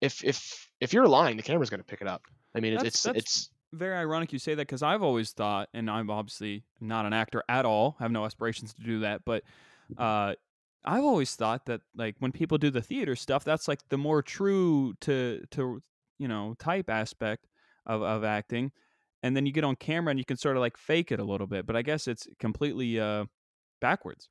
if 0.00 0.22
if 0.22 0.68
if 0.80 0.92
you're 0.92 1.08
lying 1.08 1.36
the 1.36 1.42
camera's 1.42 1.70
going 1.70 1.80
to 1.80 1.86
pick 1.86 2.02
it 2.02 2.08
up. 2.08 2.22
I 2.54 2.60
mean 2.60 2.74
it's 2.74 2.82
That's- 2.82 2.94
it's, 2.94 3.02
that's- 3.02 3.22
it's 3.24 3.50
Very 3.72 3.96
ironic 3.96 4.32
you 4.32 4.38
say 4.38 4.54
that 4.54 4.66
because 4.66 4.82
I've 4.82 5.02
always 5.02 5.32
thought, 5.32 5.68
and 5.74 5.90
I'm 5.90 6.08
obviously 6.10 6.62
not 6.80 7.04
an 7.06 7.12
actor 7.12 7.42
at 7.48 7.64
all, 7.66 7.96
have 7.98 8.10
no 8.12 8.24
aspirations 8.24 8.72
to 8.74 8.82
do 8.82 9.00
that, 9.00 9.24
but 9.24 9.42
uh, 9.98 10.34
I've 10.86 11.04
always 11.04 11.34
thought 11.34 11.66
that 11.66 11.80
like 11.96 12.16
when 12.20 12.32
people 12.32 12.58
do 12.58 12.70
the 12.70 12.82
theater 12.82 13.16
stuff, 13.16 13.44
that's 13.44 13.68
like 13.68 13.80
the 13.88 13.98
more 13.98 14.22
true 14.22 14.94
to 15.02 15.42
to 15.52 15.82
you 16.18 16.28
know 16.28 16.54
type 16.58 16.88
aspect 16.90 17.46
of 17.86 18.02
of 18.02 18.24
acting, 18.24 18.72
and 19.22 19.36
then 19.36 19.46
you 19.46 19.52
get 19.52 19.64
on 19.64 19.76
camera 19.76 20.10
and 20.10 20.18
you 20.18 20.24
can 20.24 20.36
sort 20.36 20.56
of 20.56 20.60
like 20.60 20.76
fake 20.76 21.12
it 21.12 21.20
a 21.20 21.24
little 21.24 21.46
bit. 21.46 21.66
But 21.66 21.76
I 21.76 21.82
guess 21.82 22.06
it's 22.06 22.28
completely 22.38 23.00
uh, 23.00 23.24
backwards. 23.80 24.28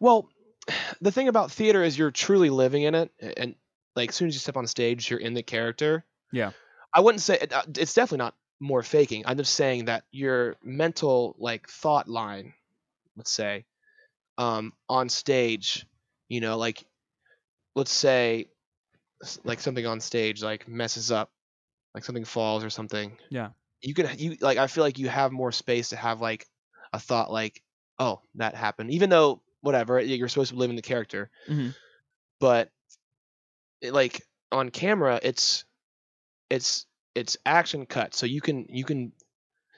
well 0.00 0.28
the 1.00 1.12
thing 1.12 1.28
about 1.28 1.50
theater 1.50 1.82
is 1.82 1.98
you're 1.98 2.10
truly 2.10 2.50
living 2.50 2.82
in 2.82 2.94
it 2.94 3.10
and 3.36 3.54
like 3.96 4.10
as 4.10 4.14
soon 4.16 4.28
as 4.28 4.34
you 4.34 4.40
step 4.40 4.56
on 4.56 4.66
stage 4.66 5.10
you're 5.10 5.20
in 5.20 5.34
the 5.34 5.42
character 5.42 6.04
Yeah. 6.32 6.52
i 6.92 7.00
wouldn't 7.00 7.22
say 7.22 7.38
uh, 7.50 7.62
it's 7.76 7.94
definitely 7.94 8.18
not 8.24 8.34
more 8.60 8.82
faking 8.82 9.24
i'm 9.26 9.36
just 9.38 9.54
saying 9.54 9.86
that 9.86 10.04
your 10.10 10.56
mental 10.62 11.36
like 11.38 11.68
thought 11.68 12.08
line 12.08 12.52
let's 13.16 13.32
say 13.32 13.64
um 14.38 14.72
on 14.88 15.08
stage 15.08 15.86
you 16.28 16.40
know 16.40 16.56
like 16.56 16.84
let's 17.74 17.92
say 17.92 18.46
like 19.44 19.60
something 19.60 19.84
on 19.86 20.00
stage 20.00 20.42
like 20.42 20.66
messes 20.68 21.10
up 21.10 21.30
like 21.94 22.04
something 22.04 22.24
falls 22.24 22.62
or 22.64 22.70
something 22.70 23.16
Yeah. 23.30 23.50
you 23.82 23.94
can 23.94 24.08
you 24.18 24.36
like 24.40 24.58
i 24.58 24.66
feel 24.68 24.84
like 24.84 24.98
you 24.98 25.08
have 25.08 25.32
more 25.32 25.52
space 25.52 25.88
to 25.90 25.96
have 25.96 26.20
like 26.20 26.46
a 26.92 27.00
thought 27.00 27.30
like 27.32 27.62
oh 27.98 28.20
that 28.36 28.54
happened 28.54 28.92
even 28.92 29.10
though 29.10 29.42
whatever 29.60 29.98
you're 30.00 30.28
supposed 30.28 30.52
to 30.52 30.56
live 30.56 30.70
in 30.70 30.76
the 30.76 30.82
character 30.82 31.30
Mhm. 31.48 31.74
but 32.38 32.70
it, 33.80 33.92
like 33.92 34.22
on 34.52 34.70
camera 34.70 35.18
it's 35.22 35.64
it's 36.48 36.86
it's 37.14 37.36
action 37.44 37.86
cut 37.86 38.14
so 38.14 38.24
you 38.26 38.40
can 38.40 38.66
you 38.68 38.84
can 38.84 39.12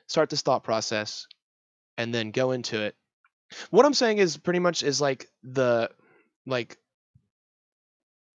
start 0.07 0.29
this 0.29 0.43
thought 0.43 0.65
process 0.65 1.27
and 1.97 2.15
then 2.15 2.31
go 2.31 2.51
into 2.53 2.81
it. 2.83 2.95
What 3.71 3.87
I'm 3.87 3.95
saying 3.95 4.19
is 4.19 4.37
pretty 4.37 4.59
much 4.61 4.83
is 4.83 5.01
like 5.01 5.29
the 5.43 5.91
like 6.47 6.79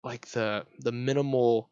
like 0.02 0.26
the 0.28 0.66
the 0.80 0.92
minimal 0.92 1.70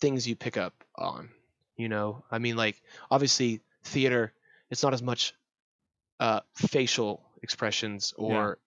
things 0.00 0.26
you 0.26 0.36
pick 0.36 0.56
up 0.56 0.74
on. 0.96 1.30
You 1.76 1.88
know, 1.88 2.24
I 2.30 2.38
mean, 2.38 2.56
like 2.56 2.82
obviously 3.10 3.60
theater, 3.84 4.32
it's 4.70 4.82
not 4.82 4.94
as 4.94 5.02
much 5.02 5.34
uh, 6.20 6.40
facial 6.54 7.22
expressions 7.42 8.12
or 8.16 8.58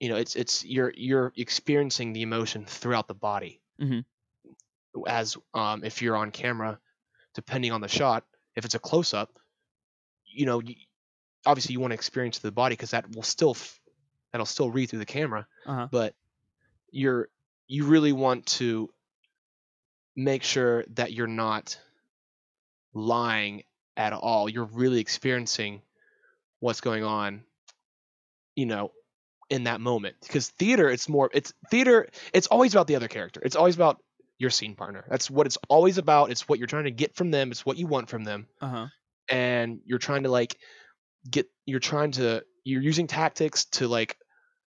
you 0.00 0.08
know, 0.08 0.16
it's 0.16 0.34
it's 0.34 0.64
you're 0.64 0.92
you're 0.96 1.32
experiencing 1.36 2.12
the 2.12 2.22
emotion 2.22 2.64
throughout 2.64 3.08
the 3.08 3.14
body. 3.14 3.60
Mhm. 3.80 4.04
As 5.06 5.36
um, 5.54 5.84
if 5.84 6.02
you're 6.02 6.16
on 6.16 6.30
camera, 6.32 6.78
depending 7.34 7.72
on 7.72 7.80
the 7.80 7.88
shot, 7.88 8.24
if 8.56 8.64
it's 8.64 8.74
a 8.74 8.78
close 8.78 9.14
up, 9.14 9.38
you 10.26 10.44
know, 10.44 10.60
obviously 11.46 11.72
you 11.72 11.80
want 11.80 11.90
to 11.90 11.94
experience 11.96 12.38
the 12.38 12.52
body 12.52 12.74
because 12.74 12.90
that 12.90 13.14
will 13.14 13.22
still 13.22 13.56
that'll 14.32 14.46
still 14.46 14.70
read 14.70 14.88
through 14.88 14.98
the 15.00 15.04
camera 15.06 15.46
Uh-huh. 15.66 15.88
but 15.90 16.14
you're 16.90 17.28
you 17.68 17.84
really 17.86 18.12
want 18.12 18.46
to 18.46 18.90
make 20.16 20.42
sure 20.42 20.84
that 20.94 21.12
you're 21.12 21.26
not 21.26 21.78
lying 22.94 23.62
at 23.96 24.12
all. 24.12 24.48
You're 24.48 24.64
really 24.64 25.00
experiencing 25.00 25.82
what's 26.60 26.80
going 26.80 27.04
on 27.04 27.42
you 28.54 28.66
know 28.66 28.92
in 29.50 29.64
that 29.64 29.80
moment. 29.80 30.16
Because 30.22 30.48
theater 30.50 30.88
it's 30.88 31.08
more 31.08 31.30
it's 31.32 31.52
theater 31.70 32.08
it's 32.32 32.46
always 32.48 32.74
about 32.74 32.86
the 32.86 32.96
other 32.96 33.08
character. 33.08 33.40
It's 33.44 33.56
always 33.56 33.74
about 33.74 33.98
your 34.38 34.50
scene 34.50 34.74
partner. 34.74 35.04
That's 35.08 35.30
what 35.30 35.46
it's 35.46 35.58
always 35.68 35.98
about. 35.98 36.30
It's 36.30 36.48
what 36.48 36.58
you're 36.58 36.66
trying 36.68 36.84
to 36.84 36.90
get 36.90 37.14
from 37.14 37.30
them. 37.30 37.50
It's 37.50 37.64
what 37.64 37.76
you 37.78 37.86
want 37.86 38.08
from 38.10 38.24
them. 38.24 38.46
Uh-huh. 38.60 38.86
and 39.28 39.80
you're 39.84 39.98
trying 39.98 40.24
to 40.24 40.28
like 40.30 40.56
get 41.30 41.46
you're 41.66 41.80
trying 41.80 42.12
to 42.12 42.42
you're 42.64 42.82
using 42.82 43.06
tactics 43.06 43.64
to 43.66 43.88
like 43.88 44.16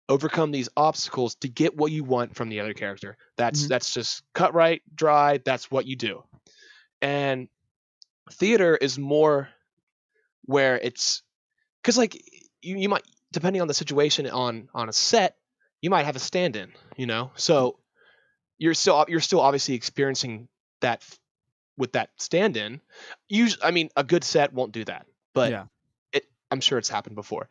overcome 0.09 0.51
these 0.51 0.69
obstacles 0.77 1.35
to 1.37 1.49
get 1.49 1.77
what 1.77 1.91
you 1.91 2.05
want 2.05 2.35
from 2.35 2.49
the 2.51 2.61
other 2.61 2.75
character. 2.75 3.17
That's 3.37 3.65
Mhm. 3.65 3.69
that's 3.69 3.95
just 3.95 4.23
cut 4.35 4.55
right 4.55 4.83
dry 4.95 5.39
that's 5.39 5.71
what 5.71 5.87
you 5.87 5.97
do. 5.97 6.23
And 7.01 7.49
theater 8.33 8.77
is 8.77 8.99
more 8.99 9.49
where 10.45 10.77
it's 10.79 11.23
because 11.83 11.97
like 11.99 12.15
you, 12.63 12.77
you 12.79 12.89
might 12.89 13.05
depending 13.33 13.63
on 13.63 13.69
the 13.69 13.75
situation 13.75 14.27
on 14.29 14.69
on 14.75 14.89
a 14.89 14.93
set 14.93 15.37
you 15.81 15.91
might 15.91 16.05
have 16.05 16.17
a 16.17 16.21
stand-in 16.21 16.73
you 16.97 17.07
know? 17.07 17.31
So 17.37 17.79
you're 18.59 18.75
still 18.75 19.05
you're 19.09 19.21
still 19.21 19.41
obviously 19.41 19.75
experiencing 19.75 20.49
that 20.81 21.03
with 21.77 21.93
that 21.93 22.11
stand-in. 22.17 22.81
Usually 23.29 23.63
i 23.65 23.71
mean 23.71 23.89
a 23.97 24.05
good 24.05 24.25
set 24.25 24.53
won't 24.53 24.73
do 24.73 24.85
that 24.85 25.07
but 25.35 25.51
Yeah. 25.51 25.65
I'm 26.55 26.61
sure 26.61 26.79
it's 26.79 26.89
happened 26.89 27.17
before 27.17 27.49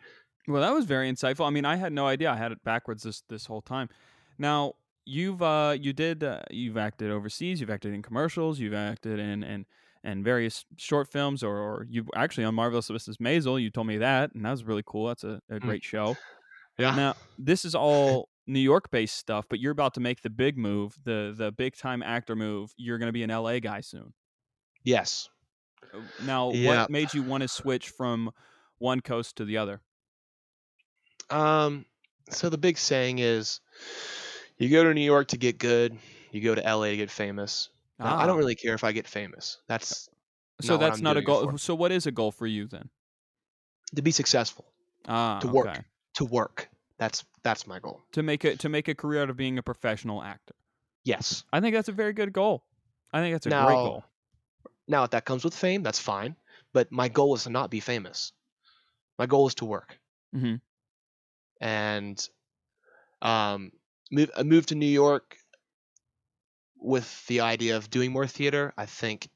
Well, 0.48 0.62
that 0.62 0.74
was 0.74 0.86
very 0.86 1.10
insightful. 1.10 1.48
I 1.48 1.50
mean, 1.52 1.66
I 1.66 1.78
had 1.78 1.94
no 1.94 2.06
idea. 2.06 2.30
I 2.32 2.36
had 2.36 2.52
it 2.52 2.64
backwards 2.64 3.04
this 3.04 3.22
this 3.30 3.46
whole 3.46 3.62
time. 3.62 3.88
Now, 4.38 4.74
you've 5.06 5.42
uh 5.42 5.76
you 5.80 5.94
did 5.94 6.24
uh, 6.24 6.42
you've 6.52 6.78
acted 6.78 7.12
overseas, 7.12 7.62
you've 7.62 7.70
acted 7.70 7.94
in 7.94 8.02
commercials, 8.02 8.60
you've 8.60 8.74
acted 8.74 9.20
in 9.20 9.44
in 9.44 9.66
and 10.06 10.22
various 10.22 10.66
short 10.78 11.10
films 11.10 11.44
or, 11.44 11.56
or 11.58 11.86
you 11.90 12.06
actually 12.14 12.44
on 12.44 12.54
Marvelous 12.56 12.90
Mrs. 12.90 13.18
Maisel, 13.20 13.62
you 13.62 13.70
told 13.70 13.88
me 13.88 13.98
that 14.00 14.34
and 14.36 14.44
that 14.46 14.52
was 14.52 14.66
really 14.66 14.84
cool. 14.86 15.08
That's 15.08 15.24
a, 15.24 15.40
a 15.50 15.62
Mm. 15.62 15.62
great 15.62 15.84
show. 15.84 16.20
yeah 16.78 16.96
Now, 16.96 17.16
this 17.38 17.66
is 17.66 17.76
all 17.76 18.30
New 18.48 18.60
York 18.60 18.92
based 18.92 19.18
stuff, 19.18 19.46
but 19.50 19.60
you're 19.62 19.72
about 19.72 19.94
to 19.96 20.02
make 20.02 20.22
the 20.22 20.30
big 20.30 20.58
move, 20.58 20.98
the 21.04 21.34
the 21.38 21.52
big 21.54 21.76
time 21.78 22.04
actor 22.04 22.36
move. 22.36 22.74
You're 22.78 23.00
going 23.00 23.10
to 23.10 23.14
be 23.14 23.24
an 23.24 23.32
LA 23.32 23.60
guy 23.60 23.82
soon. 23.82 24.14
yes 24.84 25.30
Uh, 25.94 26.02
Now, 26.20 26.50
Yeah. 26.50 26.88
what 26.88 26.90
made 26.90 27.14
you 27.14 27.24
want 27.24 27.42
to 27.44 27.48
switch 27.48 27.90
from 27.90 28.32
one 28.84 29.00
coast 29.00 29.38
to 29.38 29.46
the 29.46 29.58
other? 29.58 29.82
um 31.30 31.86
so 32.30 32.50
the 32.50 32.58
big 32.58 32.78
saying 32.78 33.20
is 33.20 33.62
you 34.58 34.70
go 34.70 34.84
to 34.84 34.94
new 34.94 35.02
york 35.02 35.28
to 35.30 35.38
get 35.38 35.58
good 35.58 35.98
you 36.32 36.42
go 36.42 36.54
to 36.54 36.62
la 36.62 36.86
to 36.86 36.98
get 36.98 37.10
famous 37.10 37.70
Now, 37.98 38.18
i 38.18 38.24
Ah. 38.24 38.28
don't 38.28 38.38
really 38.38 38.56
care 38.56 38.74
if 38.74 38.84
i 38.84 38.92
get 38.92 39.08
famous 39.08 39.58
that's 39.68 40.10
So 40.62 40.74
not 40.74 40.80
that's 40.82 41.02
not 41.02 41.18
a 41.18 41.22
goal. 41.22 41.58
So 41.58 41.74
what 41.76 41.92
is 41.92 42.06
a 42.08 42.12
goal 42.12 42.32
for 42.32 42.46
you 42.46 42.68
then? 42.68 42.90
to 43.96 44.02
be 44.02 44.12
successful 44.12 44.66
Ah, 45.08 45.40
To 45.40 45.48
work. 45.48 45.68
okay. 45.68 45.82
to 46.16 46.26
work 46.26 46.70
that's 46.98 47.24
that's 47.44 47.66
my 47.68 47.80
goal 47.80 48.02
To 48.14 48.22
make 48.24 48.44
it 48.46 48.60
to 48.60 48.70
make 48.70 48.88
a 48.90 48.96
career 48.96 49.22
out 49.24 49.30
of 49.30 49.38
being 49.38 49.58
a 49.58 49.64
professional 49.64 50.22
actor. 50.22 50.56
yes 51.06 51.44
I 51.54 51.60
think 51.62 51.74
that's 51.76 51.90
a 51.90 51.94
very 52.04 52.14
good 52.14 52.34
goal. 52.34 52.64
I 53.14 53.22
think 53.22 53.34
that's 53.36 53.46
a 53.48 53.50
great 53.50 53.60
Now- 53.60 53.86
goal. 53.88 54.04
now 54.88 55.04
if 55.06 55.12
that 55.12 55.24
comes 55.26 55.44
with 55.46 55.56
fame 55.56 55.84
that's 55.84 56.00
fine 56.00 56.36
but 56.74 56.92
my 56.92 57.08
goal 57.08 57.34
is 57.36 57.44
to 57.44 57.50
not 57.50 57.70
be 57.72 57.80
famous 57.80 58.34
my 59.18 59.26
goal 59.26 59.48
is 59.48 59.56
to 59.56 59.66
work 59.66 60.00
Mhm. 60.36 60.62
and 61.62 62.30
um 63.22 63.72
move 64.12 64.32
I 64.36 64.44
moved 64.44 64.70
to 64.70 64.76
New 64.76 64.86
York 64.86 65.38
with 66.78 67.26
the 67.28 67.42
idea 67.42 67.78
of 67.78 67.90
doing 67.90 68.12
more 68.12 68.28
theater 68.28 68.74
I 68.78 68.86
think 68.86 69.30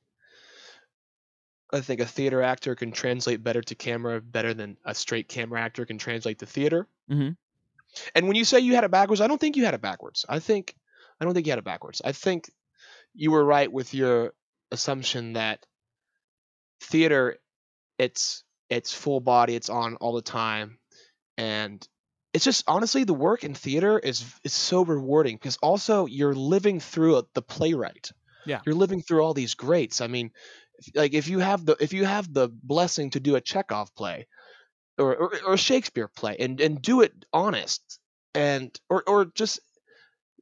I 1.72 1.82
think 1.82 2.00
a 2.00 2.06
theater 2.06 2.42
actor 2.42 2.76
can 2.76 2.92
translate 2.92 3.44
better 3.44 3.62
to 3.62 3.76
camera 3.76 4.22
better 4.22 4.54
than 4.54 4.78
a 4.86 4.96
straight 4.96 5.28
camera 5.28 5.62
actor 5.62 5.86
can 5.86 5.98
translate 5.98 6.40
to 6.40 6.46
theater 6.46 6.88
Mhm. 7.10 7.38
and 8.16 8.28
when 8.28 8.36
you 8.36 8.46
say 8.46 8.60
you 8.60 8.76
had 8.76 8.84
it 8.84 8.92
backwards 8.92 9.22
I 9.22 9.28
don't 9.28 9.40
think 9.40 9.56
you 9.56 9.66
had 9.66 9.74
it 9.74 9.82
backwards 9.82 10.26
I 10.28 10.40
think 10.40 10.76
I 11.20 11.26
don't 11.26 11.34
think 11.34 11.46
you 11.48 11.52
had 11.52 11.60
it 11.60 11.66
backwards 11.66 12.02
I 12.04 12.12
think 12.12 12.52
you 13.13 13.32
were 13.32 13.44
right 13.44 13.72
with 13.72 13.94
your 13.94 14.34
assumption 14.72 15.34
that 15.34 15.66
theater 16.82 17.38
it's 17.98 18.44
it's 18.70 18.94
full 18.94 19.20
body 19.20 19.56
it's 19.56 19.70
on 19.70 19.96
all 19.96 20.14
the 20.14 20.22
time 20.22 20.78
and 21.38 21.88
it's 22.34 22.46
just 22.46 22.64
honestly 22.68 23.04
the 23.04 23.14
work 23.14 23.44
in 23.44 23.54
theater 23.54 23.98
is 24.00 24.24
is 24.44 24.54
so 24.54 24.84
rewarding 24.84 25.36
because 25.36 25.58
also 25.58 26.06
you're 26.06 26.36
living 26.36 26.80
through 26.80 27.18
a, 27.18 27.24
the 27.34 27.42
playwright 27.42 28.12
Yeah. 28.46 28.62
you're 28.66 28.76
living 28.76 29.02
through 29.02 29.22
all 29.22 29.34
these 29.34 29.56
greats 29.56 30.02
i 30.02 30.08
mean 30.08 30.32
like 30.94 31.14
if 31.14 31.28
you 31.28 31.40
have 31.40 31.66
the 31.66 31.76
if 31.80 31.94
you 31.94 32.06
have 32.06 32.32
the 32.32 32.50
blessing 32.50 33.10
to 33.12 33.20
do 33.20 33.36
a 33.36 33.42
chekhov 33.42 33.94
play 33.96 34.28
or 34.98 35.16
or, 35.16 35.32
or 35.48 35.54
a 35.54 35.58
shakespeare 35.58 36.08
play 36.08 36.36
and 36.40 36.60
and 36.62 36.82
do 36.82 37.02
it 37.02 37.14
honest 37.34 38.00
and 38.36 38.78
or 38.90 39.04
or 39.08 39.26
just 39.26 39.60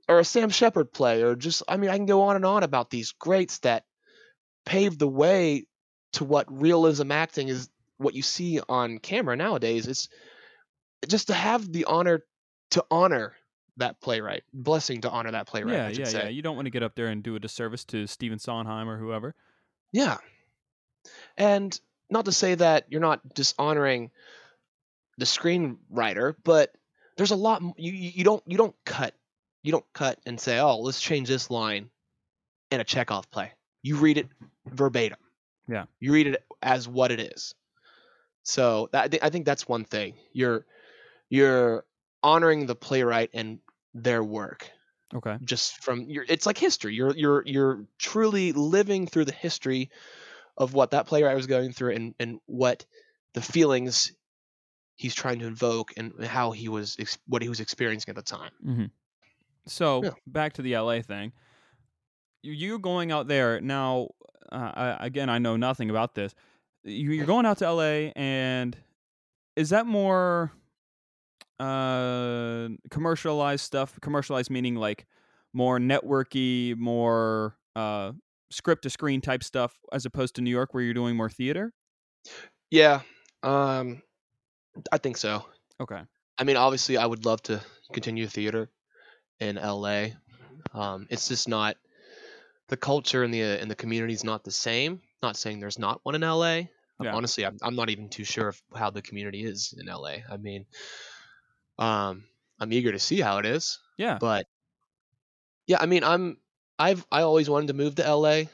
or 0.09 0.19
a 0.19 0.25
sam 0.25 0.49
shepard 0.49 0.91
play 0.91 1.21
or 1.23 1.35
just 1.35 1.63
i 1.67 1.77
mean 1.77 1.89
i 1.89 1.95
can 1.95 2.05
go 2.05 2.23
on 2.23 2.35
and 2.35 2.45
on 2.45 2.63
about 2.63 2.89
these 2.89 3.11
greats 3.13 3.59
that 3.59 3.83
paved 4.65 4.99
the 4.99 5.07
way 5.07 5.65
to 6.13 6.23
what 6.25 6.45
realism 6.51 7.11
acting 7.11 7.47
is 7.47 7.69
what 7.97 8.13
you 8.13 8.21
see 8.21 8.59
on 8.67 8.99
camera 8.99 9.35
nowadays 9.35 9.87
it's 9.87 10.09
just 11.07 11.27
to 11.27 11.33
have 11.33 11.71
the 11.71 11.85
honor 11.85 12.23
to 12.71 12.83
honor 12.89 13.33
that 13.77 13.99
playwright 14.01 14.43
blessing 14.53 15.01
to 15.01 15.09
honor 15.09 15.31
that 15.31 15.47
playwright 15.47 15.75
yeah, 15.75 15.87
I 15.87 15.89
yeah, 15.89 16.05
say. 16.05 16.23
yeah. 16.23 16.29
You 16.29 16.41
don't 16.41 16.55
want 16.55 16.65
to 16.65 16.71
get 16.71 16.83
up 16.83 16.95
there 16.95 17.07
and 17.07 17.21
do 17.21 17.35
a 17.35 17.39
disservice 17.39 17.83
to 17.85 18.07
Stephen 18.07 18.39
Sondheim 18.39 18.89
or 18.89 18.97
whoever. 18.97 19.35
Yeah. 19.91 20.17
And 21.37 21.77
not 22.09 22.25
to 22.25 22.31
say 22.31 22.55
that 22.55 22.85
you're 22.89 23.01
not 23.01 23.33
dishonoring 23.33 24.11
the 25.17 25.25
screenwriter, 25.25 26.35
but 26.43 26.73
there's 27.17 27.31
a 27.31 27.35
lot 27.35 27.61
you 27.77 27.91
you 27.91 28.11
you 28.15 28.23
don't 28.23 28.43
you 28.45 28.57
don't 28.57 28.75
cut 28.85 29.13
you 29.63 29.71
don't 29.71 29.85
cut 29.93 30.19
and 30.25 30.39
say, 30.39 30.59
"Oh, 30.59 30.79
let's 30.79 31.01
change 31.01 31.27
this 31.27 31.49
line 31.49 31.89
in 32.71 32.79
a 32.79 32.83
Chekhov 32.83 33.29
play." 33.31 33.51
You 33.81 33.97
read 33.97 34.17
it 34.17 34.27
verbatim. 34.65 35.17
Yeah. 35.67 35.85
You 35.99 36.13
read 36.13 36.27
it 36.27 36.43
as 36.61 36.87
what 36.87 37.11
it 37.11 37.19
is. 37.19 37.55
So 38.45 38.89
that, 38.93 39.03
I 39.05 39.07
thi- 39.09 39.21
I 39.23 39.29
think 39.29 39.45
that's 39.45 39.67
one 39.67 39.83
thing. 39.83 40.13
You're 40.31 40.65
you're 41.29 41.85
honoring 42.23 42.67
the 42.67 42.75
playwright 42.75 43.31
and 43.33 43.59
their 43.93 44.23
work 44.23 44.71
Okay. 45.13 45.37
just 45.43 45.83
from 45.83 46.01
your 46.09 46.25
it's 46.27 46.45
like 46.45 46.57
history 46.57 46.93
you're 46.95 47.15
you're 47.15 47.43
you're 47.45 47.85
truly 47.99 48.51
living 48.51 49.07
through 49.07 49.25
the 49.25 49.31
history 49.31 49.89
of 50.57 50.73
what 50.73 50.91
that 50.91 51.05
playwright 51.07 51.35
was 51.35 51.47
going 51.47 51.71
through 51.71 51.93
and 51.95 52.15
and 52.19 52.39
what 52.47 52.85
the 53.33 53.41
feelings 53.41 54.11
he's 54.95 55.15
trying 55.15 55.39
to 55.39 55.45
invoke 55.47 55.93
and 55.97 56.13
how 56.25 56.51
he 56.51 56.67
was 56.69 56.97
what 57.27 57.41
he 57.41 57.49
was 57.49 57.59
experiencing 57.59 58.11
at 58.11 58.15
the 58.15 58.21
time 58.21 58.51
hmm 58.63 58.85
So 59.67 60.03
Yeah. 60.03 60.11
back 60.27 60.53
to 60.53 60.61
the 60.61 60.73
LA 60.75 61.01
thing. 61.01 61.31
You- 62.43 62.53
You 62.53 62.79
going 62.79 63.11
out 63.11 63.27
there 63.27 63.61
now? 63.61 64.09
Uh, 64.51 64.71
I, 64.99 65.05
again, 65.07 65.29
I 65.29 65.39
know 65.39 65.57
nothing 65.57 65.89
about 65.89 66.13
this. 66.15 66.35
You, 66.85 67.11
you're 67.11 67.25
going 67.25 67.45
out 67.45 67.57
to 67.59 67.71
LA, 67.71 68.11
and 68.15 68.77
is 69.55 69.69
that 69.71 69.85
more 69.87 70.51
uh, 71.59 72.69
commercialized 72.89 73.63
stuff? 73.65 73.99
Commercialized 74.01 74.49
meaning 74.51 74.75
like 74.75 75.05
more 75.53 75.79
networky, 75.79 76.75
more 76.77 77.57
uh, 77.75 78.11
script 78.51 78.83
to 78.83 78.89
screen 78.89 79.21
type 79.21 79.43
stuff, 79.43 79.77
as 79.91 80.05
opposed 80.05 80.35
to 80.35 80.41
New 80.41 80.51
York, 80.51 80.73
where 80.73 80.83
you're 80.83 80.93
doing 80.93 81.15
more 81.15 81.29
theater. 81.29 81.73
yeah 82.71 83.01
um 83.43 84.01
i 84.91 84.97
think 84.97 85.15
so 85.17 85.45
Okay. 85.79 86.01
i 86.39 86.43
mean 86.43 86.57
obviously 86.57 86.97
i 86.97 87.05
would 87.05 87.25
love 87.25 87.41
to 87.43 87.61
continue 87.93 88.25
theater 88.27 88.69
in 89.39 89.55
la 89.57 90.07
um 90.73 91.05
it's 91.11 91.27
just 91.27 91.47
not 91.47 91.77
the 92.69 92.75
culture 92.77 93.23
and 93.23 93.31
the 93.33 93.41
and 93.61 93.69
the 93.69 93.75
community 93.75 94.13
is 94.13 94.23
not 94.23 94.43
the 94.43 94.51
same 94.51 94.99
not 95.25 95.37
saying 95.37 95.59
there's 95.59 95.79
not 95.79 95.99
one 96.03 96.15
in 96.15 96.21
la 96.21 96.61
Yeah. 97.01 97.15
Honestly, 97.15 97.45
I'm, 97.45 97.57
I'm 97.61 97.75
not 97.75 97.89
even 97.89 98.09
too 98.09 98.23
sure 98.23 98.47
of 98.49 98.61
how 98.75 98.89
the 98.89 99.01
community 99.01 99.43
is 99.43 99.73
in 99.77 99.89
LA. 99.89 100.23
I 100.29 100.37
mean, 100.37 100.65
um, 101.77 102.25
I'm 102.59 102.71
eager 102.73 102.91
to 102.91 102.99
see 102.99 103.19
how 103.19 103.37
it 103.37 103.45
is, 103.45 103.79
Yeah. 103.97 104.19
but 104.19 104.47
yeah, 105.67 105.77
I 105.79 105.85
mean, 105.85 106.03
I'm 106.03 106.37
I've 106.77 107.05
I 107.11 107.21
always 107.21 107.49
wanted 107.49 107.67
to 107.67 107.73
move 107.73 107.95
to 107.95 108.07
LA. 108.07 108.49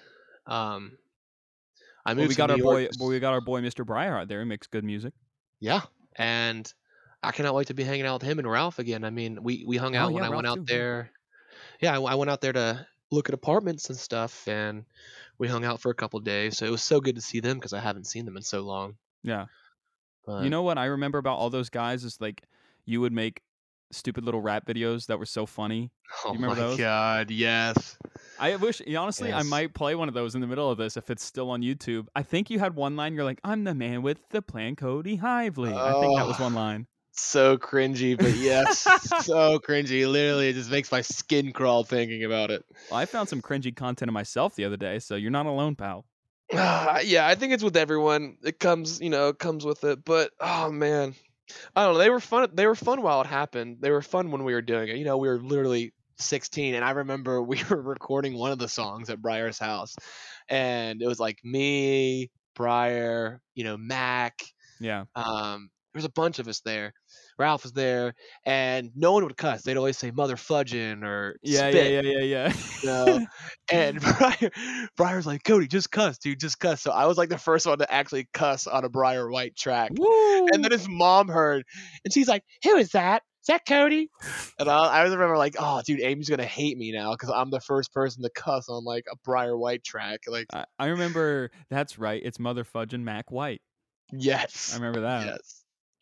Um, 0.45 0.97
I 2.05 2.13
moved 2.13 2.17
Well, 2.17 2.27
we 2.27 2.35
to 2.35 2.43
got 2.43 2.49
New 2.49 2.51
our 2.51 2.57
York 2.57 2.79
boy. 2.79 2.89
Well, 2.97 3.09
we 3.09 3.19
got 3.19 3.33
our 3.33 3.41
boy, 3.41 3.61
Mr. 3.61 3.85
Breyer, 3.85 4.19
out 4.21 4.27
there. 4.27 4.39
He 4.39 4.45
makes 4.45 4.67
good 4.67 4.83
music. 4.83 5.13
Yeah, 5.59 5.81
and 6.15 6.71
I 7.23 7.31
cannot 7.31 7.53
wait 7.55 7.67
to 7.67 7.73
be 7.73 7.83
hanging 7.83 8.05
out 8.05 8.21
with 8.21 8.29
him 8.29 8.39
and 8.39 8.49
Ralph 8.49 8.79
again. 8.79 9.03
I 9.03 9.09
mean, 9.09 9.43
we 9.43 9.63
we 9.65 9.77
hung 9.77 9.95
Oh, 9.95 10.07
out 10.07 10.13
when 10.13 10.23
yeah, 10.23 10.23
I 10.23 10.29
went 10.29 10.47
out 10.47 10.61
too, 10.65 10.67
there. 10.67 11.11
Yeah, 11.81 11.97
I, 11.99 12.01
I 12.01 12.15
went 12.15 12.31
out 12.31 12.41
there 12.41 12.53
to 12.53 12.87
look 13.11 13.29
at 13.29 13.35
apartments 13.35 13.89
and 13.89 13.97
stuff, 13.97 14.47
and 14.47 14.85
we 15.37 15.47
hung 15.47 15.65
out 15.65 15.81
for 15.81 15.91
a 15.91 15.95
couple 15.95 16.19
days. 16.21 16.57
So 16.57 16.65
it 16.65 16.71
was 16.71 16.81
so 16.83 16.99
good 17.01 17.15
to 17.15 17.21
see 17.21 17.39
them 17.39 17.57
because 17.57 17.73
I 17.73 17.79
haven't 17.79 18.07
seen 18.07 18.25
them 18.25 18.37
in 18.37 18.43
so 18.43 18.61
long. 18.61 18.95
Yeah. 19.23 19.45
But 20.25 20.43
You 20.43 20.49
know 20.49 20.61
what 20.63 20.77
I 20.77 20.85
remember 20.85 21.17
about 21.17 21.37
all 21.37 21.49
those 21.49 21.69
guys 21.69 22.03
is 22.03 22.19
like 22.21 22.43
you 22.85 23.01
would 23.01 23.11
make 23.13 23.41
stupid 23.91 24.23
little 24.23 24.39
rap 24.41 24.65
videos 24.65 25.07
that 25.07 25.19
were 25.19 25.25
so 25.25 25.45
funny. 25.45 25.91
oh 26.25 26.33
remember 26.33 26.55
my 26.55 26.61
those? 26.61 26.77
god, 26.77 27.29
yes. 27.31 27.97
I 28.39 28.55
wish, 28.55 28.81
honestly, 28.95 29.33
I 29.33 29.43
might 29.43 29.73
play 29.73 29.93
one 29.95 30.07
of 30.07 30.13
those 30.13 30.33
in 30.35 30.41
the 30.41 30.47
middle 30.47 30.69
of 30.71 30.77
this 30.77 30.95
if 30.97 31.09
it's 31.09 31.23
still 31.23 31.49
on 31.51 31.61
YouTube. 31.61 32.07
I 32.15 32.23
think 32.23 32.49
you 32.49 32.59
had 32.59 32.75
one 32.75 32.95
line. 32.95 33.13
You're 33.13 33.23
like, 33.25 33.39
"I'm 33.43 33.63
the 33.65 33.75
man 33.75 34.01
with 34.01 34.17
the 34.29 34.41
plan, 34.41 34.75
Cody 34.75 35.17
Hively." 35.17 35.73
I 35.73 35.99
think 35.99 36.17
that 36.17 36.25
was 36.27 36.39
Oh. 36.39 36.43
one 36.43 36.53
line. 36.55 36.87
So 37.13 37.57
cringy, 37.57 38.17
but 38.17 38.35
yes, 38.35 38.79
so 39.25 39.59
cringy. 39.59 40.09
Literally, 40.09 40.49
it 40.49 40.53
just 40.53 40.71
makes 40.71 40.91
my 40.91 41.01
skin 41.01 41.51
crawl 41.51 41.83
thinking 41.83 42.23
about 42.23 42.51
it. 42.51 42.63
Well, 42.89 42.99
I 42.99 43.05
found 43.05 43.27
some 43.27 43.41
cringy 43.41 43.75
content 43.75 44.09
of 44.09 44.13
myself 44.13 44.55
the 44.55 44.65
other 44.65 44.77
day, 44.77 44.99
so 44.99 45.15
you're 45.15 45.31
not 45.31 45.45
alone, 45.45 45.75
pal. 45.75 46.05
yeah, 46.51 47.27
I 47.27 47.35
think 47.35 47.53
it's 47.53 47.63
with 47.63 47.77
everyone. 47.77 48.37
It 48.43 48.59
comes, 48.59 49.01
you 49.01 49.09
know, 49.09 49.29
it 49.29 49.39
comes 49.39 49.65
with 49.65 49.83
it. 49.83 50.03
But 50.05 50.31
oh 50.39 50.71
man, 50.71 51.15
I 51.75 51.85
don't 51.85 51.93
know. 51.93 51.99
They 51.99 52.09
were 52.09 52.19
fun. 52.19 52.49
They 52.53 52.65
were 52.65 52.75
fun 52.75 53.01
while 53.01 53.21
it 53.21 53.27
happened. 53.27 53.77
They 53.81 53.91
were 53.91 54.01
fun 54.01 54.31
when 54.31 54.43
we 54.43 54.53
were 54.53 54.61
doing 54.61 54.89
it. 54.89 54.97
You 54.97 55.05
know, 55.05 55.17
we 55.17 55.27
were 55.27 55.39
literally 55.39 55.93
16, 56.17 56.75
and 56.75 56.85
I 56.85 56.91
remember 56.91 57.41
we 57.43 57.61
were 57.69 57.81
recording 57.81 58.37
one 58.37 58.51
of 58.51 58.59
the 58.59 58.69
songs 58.69 59.09
at 59.09 59.21
Briar's 59.21 59.59
house, 59.59 59.95
and 60.47 61.01
it 61.01 61.07
was 61.07 61.19
like 61.19 61.39
me, 61.43 62.31
Briar, 62.55 63.41
you 63.53 63.63
know, 63.63 63.77
Mac. 63.77 64.41
Yeah. 64.79 65.05
Um, 65.15 65.69
there 65.93 65.99
was 65.99 66.05
a 66.05 66.09
bunch 66.11 66.39
of 66.39 66.47
us 66.47 66.61
there. 66.61 66.93
Ralph 67.37 67.63
was 67.63 67.73
there, 67.73 68.13
and 68.45 68.91
no 68.95 69.11
one 69.13 69.23
would 69.23 69.35
cuss. 69.37 69.63
They'd 69.63 69.77
always 69.77 69.97
say 69.97 70.11
"mother 70.11 70.35
fudging" 70.35 71.03
or 71.03 71.37
Yeah, 71.41 71.69
spit. 71.69 71.91
yeah, 71.91 72.01
yeah, 72.01 72.19
yeah, 72.19 72.23
yeah. 72.49 72.53
you 72.81 72.87
know? 72.89 73.25
and 73.71 73.99
Briar, 74.17 74.51
Briar's 74.95 75.25
like, 75.27 75.43
Cody, 75.43 75.67
just 75.67 75.91
cuss, 75.91 76.17
dude, 76.17 76.39
just 76.39 76.59
cuss. 76.59 76.81
So 76.81 76.91
I 76.91 77.05
was 77.07 77.17
like 77.17 77.29
the 77.29 77.37
first 77.37 77.65
one 77.65 77.79
to 77.79 77.91
actually 77.93 78.27
cuss 78.33 78.67
on 78.67 78.85
a 78.85 78.89
Briar 78.89 79.29
White 79.29 79.55
track. 79.55 79.91
Woo! 79.97 80.47
And 80.53 80.63
then 80.63 80.71
his 80.71 80.87
mom 80.87 81.27
heard, 81.27 81.63
and 82.05 82.13
she's 82.13 82.27
like, 82.27 82.43
"Who 82.63 82.75
is 82.77 82.89
that? 82.91 83.23
Is 83.41 83.47
that 83.47 83.65
Cody?" 83.67 84.09
And 84.59 84.69
I, 84.69 84.77
I 84.85 85.01
remember 85.03 85.35
like, 85.37 85.55
"Oh, 85.57 85.81
dude, 85.85 85.99
Amy's 86.01 86.29
gonna 86.29 86.45
hate 86.45 86.77
me 86.77 86.91
now 86.91 87.11
because 87.13 87.29
I'm 87.29 87.49
the 87.49 87.59
first 87.61 87.91
person 87.91 88.21
to 88.23 88.29
cuss 88.29 88.69
on 88.69 88.83
like 88.85 89.05
a 89.11 89.15
Briar 89.25 89.57
White 89.57 89.83
track." 89.83 90.21
Like, 90.27 90.45
I, 90.53 90.65
I 90.77 90.87
remember. 90.87 91.49
That's 91.69 91.97
right. 91.97 92.21
It's 92.23 92.39
Mother 92.39 92.63
Fudge 92.63 92.93
and 92.93 93.03
Mac 93.03 93.31
White. 93.31 93.61
yes, 94.11 94.71
I 94.73 94.77
remember 94.77 95.01
that. 95.01 95.25
yes, 95.25 95.60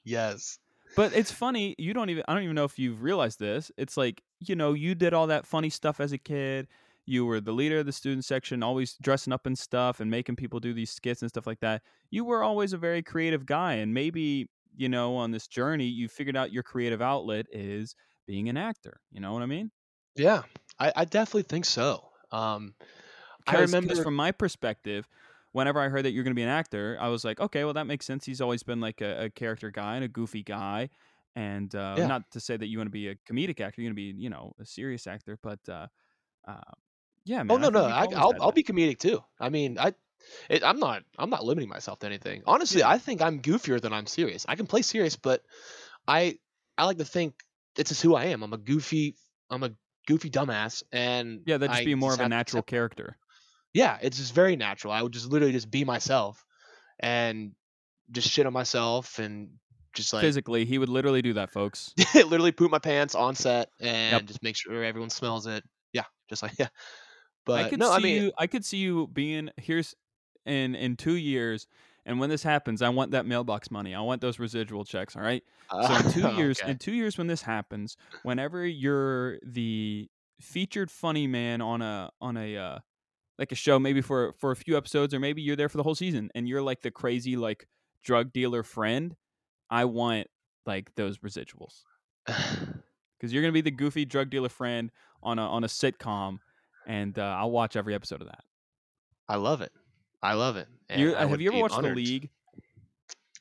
yes. 0.10 0.60
But 0.96 1.14
it's 1.14 1.32
funny. 1.32 1.76
You 1.78 1.94
don't 1.94 2.10
even. 2.10 2.24
I 2.28 2.34
don't 2.34 2.44
even 2.44 2.56
know 2.56 2.64
if 2.64 2.80
you've 2.80 3.04
realized 3.04 3.40
this. 3.40 3.72
It's 3.78 3.96
like 3.96 4.24
you 4.40 4.56
know, 4.56 4.74
you 4.74 4.96
did 4.96 5.14
all 5.14 5.28
that 5.28 5.46
funny 5.46 5.70
stuff 5.70 6.00
as 6.00 6.12
a 6.12 6.18
kid. 6.18 6.68
You 7.06 7.26
were 7.26 7.42
the 7.42 7.52
leader 7.52 7.80
of 7.80 7.86
the 7.86 7.92
student 7.92 8.26
section, 8.26 8.62
always 8.62 8.96
dressing 9.02 9.34
up 9.34 9.46
and 9.46 9.58
stuff 9.58 10.00
and 10.00 10.12
making 10.12 10.36
people 10.36 10.60
do 10.60 10.74
these 10.74 10.92
skits 10.92 11.22
and 11.22 11.30
stuff 11.30 11.48
like 11.48 11.60
that. 11.62 11.82
You 12.12 12.24
were 12.24 12.44
always 12.44 12.74
a 12.74 12.78
very 12.78 13.02
creative 13.02 13.46
guy, 13.46 13.74
and 13.74 13.94
maybe 13.94 14.50
you 14.76 14.90
know, 14.90 15.16
on 15.16 15.32
this 15.32 15.48
journey, 15.48 15.86
you 15.86 16.08
figured 16.08 16.38
out 16.38 16.52
your 16.52 16.64
creative 16.64 17.02
outlet 17.02 17.48
is 17.52 17.96
being 18.26 18.50
an 18.50 18.58
actor. 18.58 19.02
You 19.12 19.20
know 19.20 19.34
what 19.34 19.42
I 19.44 19.46
mean? 19.46 19.72
Yeah, 20.16 20.44
I, 20.80 20.94
I 20.96 21.06
definitely 21.06 21.44
think 21.44 21.66
so. 21.66 22.10
Um, 22.32 22.74
I 23.48 23.60
remember. 23.60 23.96
from 23.96 24.16
my 24.16 24.32
perspective, 24.32 25.08
whenever 25.52 25.80
I 25.80 25.90
heard 25.90 26.06
that 26.06 26.12
you're 26.12 26.24
going 26.24 26.34
to 26.34 26.40
be 26.40 26.44
an 26.44 26.50
actor, 26.50 26.98
I 27.00 27.08
was 27.10 27.24
like, 27.26 27.40
okay, 27.40 27.64
well, 27.64 27.74
that 27.74 27.88
makes 27.88 28.06
sense. 28.06 28.26
He's 28.26 28.42
always 28.42 28.64
been 28.64 28.80
like 28.82 29.02
a, 29.02 29.26
a 29.26 29.30
character 29.30 29.72
guy 29.72 29.96
and 29.96 30.04
a 30.06 30.08
goofy 30.10 30.44
guy. 30.44 30.90
And 31.36 31.74
uh, 31.76 32.00
Yeah. 32.00 32.06
not 32.06 32.30
to 32.32 32.40
say 32.40 32.58
that 32.58 32.68
you 32.68 32.78
want 32.78 32.88
to 32.88 32.92
be 32.92 33.08
a 33.10 33.16
comedic 33.16 33.60
actor, 33.62 33.82
you're 33.82 33.92
going 33.92 33.96
to 33.96 34.14
be, 34.14 34.22
you 34.22 34.30
know, 34.30 34.54
a 34.60 34.66
serious 34.66 35.08
actor. 35.08 35.38
But 35.42 35.60
uh, 35.70 35.88
uh, 36.48 36.62
yeah, 37.26 37.44
man. 37.44 37.50
Oh 37.50 37.58
no, 37.58 37.70
think 37.70 37.70
no, 37.70 37.86
I, 37.86 38.06
I'll, 38.16 38.36
I'll 38.40 38.52
be 38.52 38.64
comedic 38.64 39.00
too. 39.00 39.24
I 39.40 39.50
mean, 39.50 39.80
I, 39.80 39.94
it, 40.50 40.64
I'm 40.64 40.80
not 40.80 41.04
I'm 41.18 41.30
not 41.30 41.44
limiting 41.46 41.70
myself 41.70 42.00
to 42.00 42.06
anything. 42.08 42.44
Honestly, 42.46 42.84
Yeah. 42.84 42.86
I 42.86 42.98
think 43.00 43.22
I'm 43.22 43.42
goofier 43.42 43.82
than 43.82 43.94
I'm 43.94 44.06
serious. 44.08 44.46
I 44.48 44.56
can 44.56 44.68
play 44.68 44.82
serious, 44.84 45.16
but 45.16 45.44
I 46.08 46.40
I 46.78 46.86
like 46.86 46.98
to 47.00 47.06
think 47.06 47.44
it's 47.78 47.90
just 47.90 48.02
who 48.04 48.16
I 48.16 48.26
am. 48.26 48.44
I'm 48.44 48.54
a 48.54 48.58
goofy 48.60 49.18
I'm 49.50 49.64
a 49.64 49.76
goofy 50.08 50.30
dumbass, 50.30 50.84
and 50.92 51.46
Yeah, 51.46 51.58
that'd 51.58 51.72
just 51.74 51.84
I 51.84 51.84
be 51.84 51.96
more 51.96 52.14
of 52.14 52.20
a 52.22 52.26
have 52.26 52.34
to 52.34 52.46
natural 52.46 52.64
character. 52.64 53.18
Yeah, 53.74 53.98
it's 54.02 54.18
just 54.18 54.34
very 54.34 54.56
natural. 54.56 54.94
I 54.94 55.02
would 55.02 55.12
just 55.12 55.28
literally 55.30 55.54
just 55.54 55.70
be 55.70 55.84
myself, 55.86 56.44
and 57.00 57.52
just 58.12 58.30
shit 58.30 58.46
on 58.46 58.54
myself 58.54 59.20
and 59.20 59.50
just 59.94 60.14
like 60.14 60.22
Physically, 60.22 60.66
he 60.66 60.78
would 60.78 60.90
literally 60.90 61.22
do 61.22 61.34
that, 61.34 61.52
folks. 61.52 61.94
literally 62.16 62.52
poop 62.52 62.72
my 62.72 62.80
pants 62.80 63.16
on 63.16 63.36
set 63.36 63.70
and 63.80 64.14
Yep. 64.14 64.26
just 64.26 64.44
make 64.44 64.56
sure 64.56 64.84
everyone 64.84 65.10
smells 65.10 65.48
it. 65.48 65.64
Yeah, 65.94 66.04
just 66.30 66.44
like 66.44 66.54
yeah. 66.60 66.68
But 67.46 67.66
I 67.66 67.70
could 67.70 67.80
no, 67.80 67.90
see 67.90 67.96
I 67.96 68.00
mean, 68.00 68.24
you. 68.24 68.32
I 68.38 68.48
could 68.48 68.64
see 68.66 68.78
you 68.78 69.08
being 69.08 69.50
here's 69.58 69.96
in 70.46 70.76
in 70.76 70.96
two 70.96 71.16
years. 71.16 71.68
And 72.06 72.20
when 72.20 72.30
this 72.30 72.42
happens, 72.42 72.82
I 72.82 72.90
want 72.90 73.12
that 73.12 73.26
mailbox 73.26 73.70
money. 73.70 73.94
I 73.94 74.02
want 74.02 74.22
those 74.22 74.40
residual 74.40 74.84
checks. 74.84 75.16
All 75.16 75.22
right. 75.22 75.44
So 75.70 75.96
in 75.96 76.12
two 76.12 76.32
years, 76.38 76.60
okay. 76.60 76.72
in 76.72 76.78
two 76.78 76.94
years 76.94 77.18
when 77.18 77.28
this 77.28 77.42
happens, 77.44 77.98
whenever 78.24 78.66
you're 78.66 79.38
the 79.44 80.10
featured 80.42 80.90
funny 80.90 81.28
man 81.28 81.62
on 81.62 81.82
a 81.82 82.10
on 82.22 82.38
a 82.38 82.58
uh, 82.58 82.80
like 83.40 83.54
a 83.54 83.56
show, 83.56 83.80
maybe 83.80 84.02
for 84.02 84.34
for 84.38 84.52
a 84.52 84.56
few 84.56 84.78
episodes, 84.78 85.14
or 85.14 85.20
maybe 85.20 85.42
you're 85.42 85.56
there 85.56 85.70
for 85.70 85.78
the 85.78 85.84
whole 85.84 85.96
season, 85.96 86.30
and 86.36 86.48
you're 86.48 86.62
like 86.62 86.82
the 86.82 86.92
crazy 86.92 87.38
like 87.38 87.68
drug 88.04 88.34
dealer 88.34 88.62
friend, 88.62 89.16
I 89.70 89.86
want 89.86 90.28
like 90.66 90.94
those 90.96 91.20
residuals 91.20 91.84
because 92.26 93.34
you're 93.34 93.42
gonna 93.42 93.54
be 93.54 93.62
the 93.62 93.72
goofy 93.72 94.06
drug 94.06 94.30
dealer 94.30 94.50
friend 94.50 94.92
on 95.24 95.40
a 95.40 95.44
on 95.44 95.64
a 95.64 95.68
sitcom, 95.68 96.40
and 96.86 97.18
uh, 97.18 97.38
I'll 97.40 97.52
watch 97.52 97.78
every 97.78 97.96
episode 97.96 98.22
of 98.22 98.28
that. 98.28 98.44
I 99.30 99.38
love 99.38 99.62
it. 99.62 99.72
I 100.22 100.34
love 100.34 100.58
it. 100.58 100.68
You, 100.94 101.16
I 101.16 101.26
have 101.26 101.40
you 101.40 101.50
ever 101.50 101.62
watched 101.62 101.76
honored. 101.76 101.96
The 101.96 102.02
League? 102.02 102.30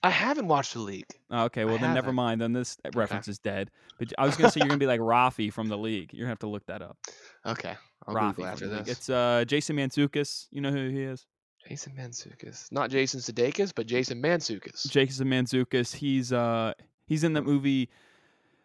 I 0.02 0.10
haven't 0.10 0.46
watched 0.46 0.74
the 0.74 0.80
league. 0.80 1.06
Oh, 1.30 1.44
okay, 1.44 1.64
well 1.64 1.74
then 1.78 1.94
never 1.94 2.06
haven't. 2.06 2.14
mind. 2.14 2.40
Then 2.40 2.52
this 2.52 2.76
reference 2.94 3.26
is 3.28 3.38
dead. 3.38 3.70
But 3.98 4.12
I 4.16 4.26
was 4.26 4.36
gonna 4.36 4.50
say 4.50 4.60
you're 4.60 4.68
gonna 4.68 4.78
be 4.78 4.86
like 4.86 5.00
Rafi 5.14 5.52
from 5.52 5.68
The 5.68 5.76
League. 5.78 6.12
You're 6.12 6.24
gonna 6.24 6.30
have 6.30 6.38
to 6.40 6.46
look 6.48 6.64
that 6.66 6.82
up. 6.82 6.96
Okay, 7.44 7.74
I'll 8.06 8.14
Rafi 8.14 8.44
after 8.44 8.68
The 8.68 8.76
League. 8.76 8.84
this. 8.84 8.98
It's 8.98 9.10
uh, 9.10 9.44
Jason 9.46 9.76
Mantzoukas. 9.76 10.46
You 10.52 10.60
know 10.60 10.70
who 10.70 10.88
he 10.88 11.02
is? 11.02 11.26
Jason 11.68 11.92
Mantzoukas, 11.98 12.70
not 12.70 12.90
Jason 12.90 13.20
Sudeikis, 13.20 13.72
but 13.74 13.86
Jason 13.86 14.22
Mantzoukas. 14.22 14.88
Jason 14.88 15.28
Mantzoukas. 15.28 15.96
He's 15.96 16.32
uh, 16.32 16.72
he's 17.06 17.24
in 17.24 17.32
the 17.32 17.42
movie 17.42 17.90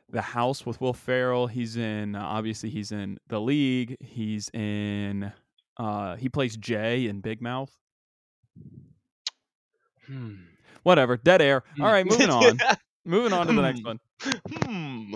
The 0.09 0.21
House 0.21 0.65
with 0.65 0.79
Will 0.79 0.93
Ferrell. 0.93 1.47
He's 1.47 1.75
in 1.75 2.15
uh, 2.15 2.21
obviously 2.23 2.69
he's 2.69 2.91
in 2.91 3.17
The 3.27 3.41
League. 3.41 3.97
He's 3.99 4.49
in 4.53 5.33
uh, 5.77 6.15
he 6.15 6.29
plays 6.29 6.55
Jay 6.55 7.07
in 7.07 7.21
Big 7.21 7.41
Mouth. 7.41 7.75
Hmm. 10.05 10.35
Whatever. 10.83 11.17
Dead 11.17 11.41
air. 11.41 11.63
All 11.79 11.87
right, 11.87 12.05
moving 12.05 12.29
on. 12.29 12.59
Moving 13.05 13.33
on 13.33 13.47
to 13.47 13.53
the 13.53 13.61
next 13.61 13.79
Hmm. 13.81 13.85
one. 13.85 13.99
hmm. 14.65 15.15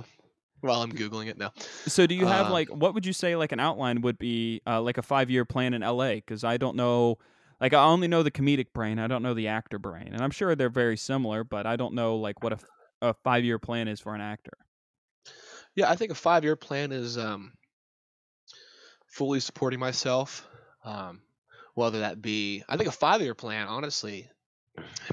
While 0.62 0.82
I'm 0.82 0.92
googling 0.92 1.28
it 1.28 1.38
now. 1.38 1.52
So 1.86 2.08
do 2.08 2.16
you 2.16 2.26
have 2.26 2.48
Uh, 2.48 2.52
like 2.52 2.70
what 2.70 2.94
would 2.96 3.06
you 3.06 3.14
say 3.14 3.36
like 3.36 3.52
an 3.52 3.60
outline 3.60 4.02
would 4.02 4.18
be 4.18 4.62
uh, 4.66 4.82
like 4.82 4.98
a 4.98 5.04
five 5.04 5.30
year 5.30 5.46
plan 5.46 5.74
in 5.74 5.82
LA? 5.82 6.16
Because 6.16 6.44
I 6.44 6.58
don't 6.58 6.76
know, 6.76 7.20
like 7.62 7.74
I 7.74 7.84
only 7.84 8.08
know 8.08 8.24
the 8.24 8.32
comedic 8.32 8.74
brain. 8.74 8.98
I 8.98 9.06
don't 9.08 9.22
know 9.22 9.36
the 9.36 9.48
actor 9.50 9.78
brain, 9.78 10.10
and 10.14 10.22
I'm 10.22 10.32
sure 10.32 10.56
they're 10.56 10.70
very 10.70 10.98
similar, 10.98 11.44
but 11.44 11.68
I 11.68 11.76
don't 11.76 11.94
know 11.94 12.16
like 12.18 12.42
what 12.44 12.54
a, 12.54 12.60
a 13.02 13.14
five 13.14 13.46
year 13.46 13.60
plan 13.60 13.88
is 13.88 14.00
for 14.00 14.16
an 14.16 14.22
actor. 14.22 14.58
Yeah, 15.76 15.92
I 15.92 15.96
think 15.96 16.12
a 16.12 16.16
five 16.16 16.44
year 16.44 16.56
plan 16.56 16.92
is 16.92 17.20
um, 17.20 17.54
fully 19.08 19.40
supporting 19.40 19.80
myself. 19.80 20.48
Um, 20.84 21.22
whether 21.76 22.00
that 22.00 22.20
be, 22.22 22.64
I 22.68 22.78
think 22.78 22.90
a 22.90 22.94
five 22.94 23.22
year 23.22 23.36
plan, 23.36 23.68
honestly, 23.68 24.28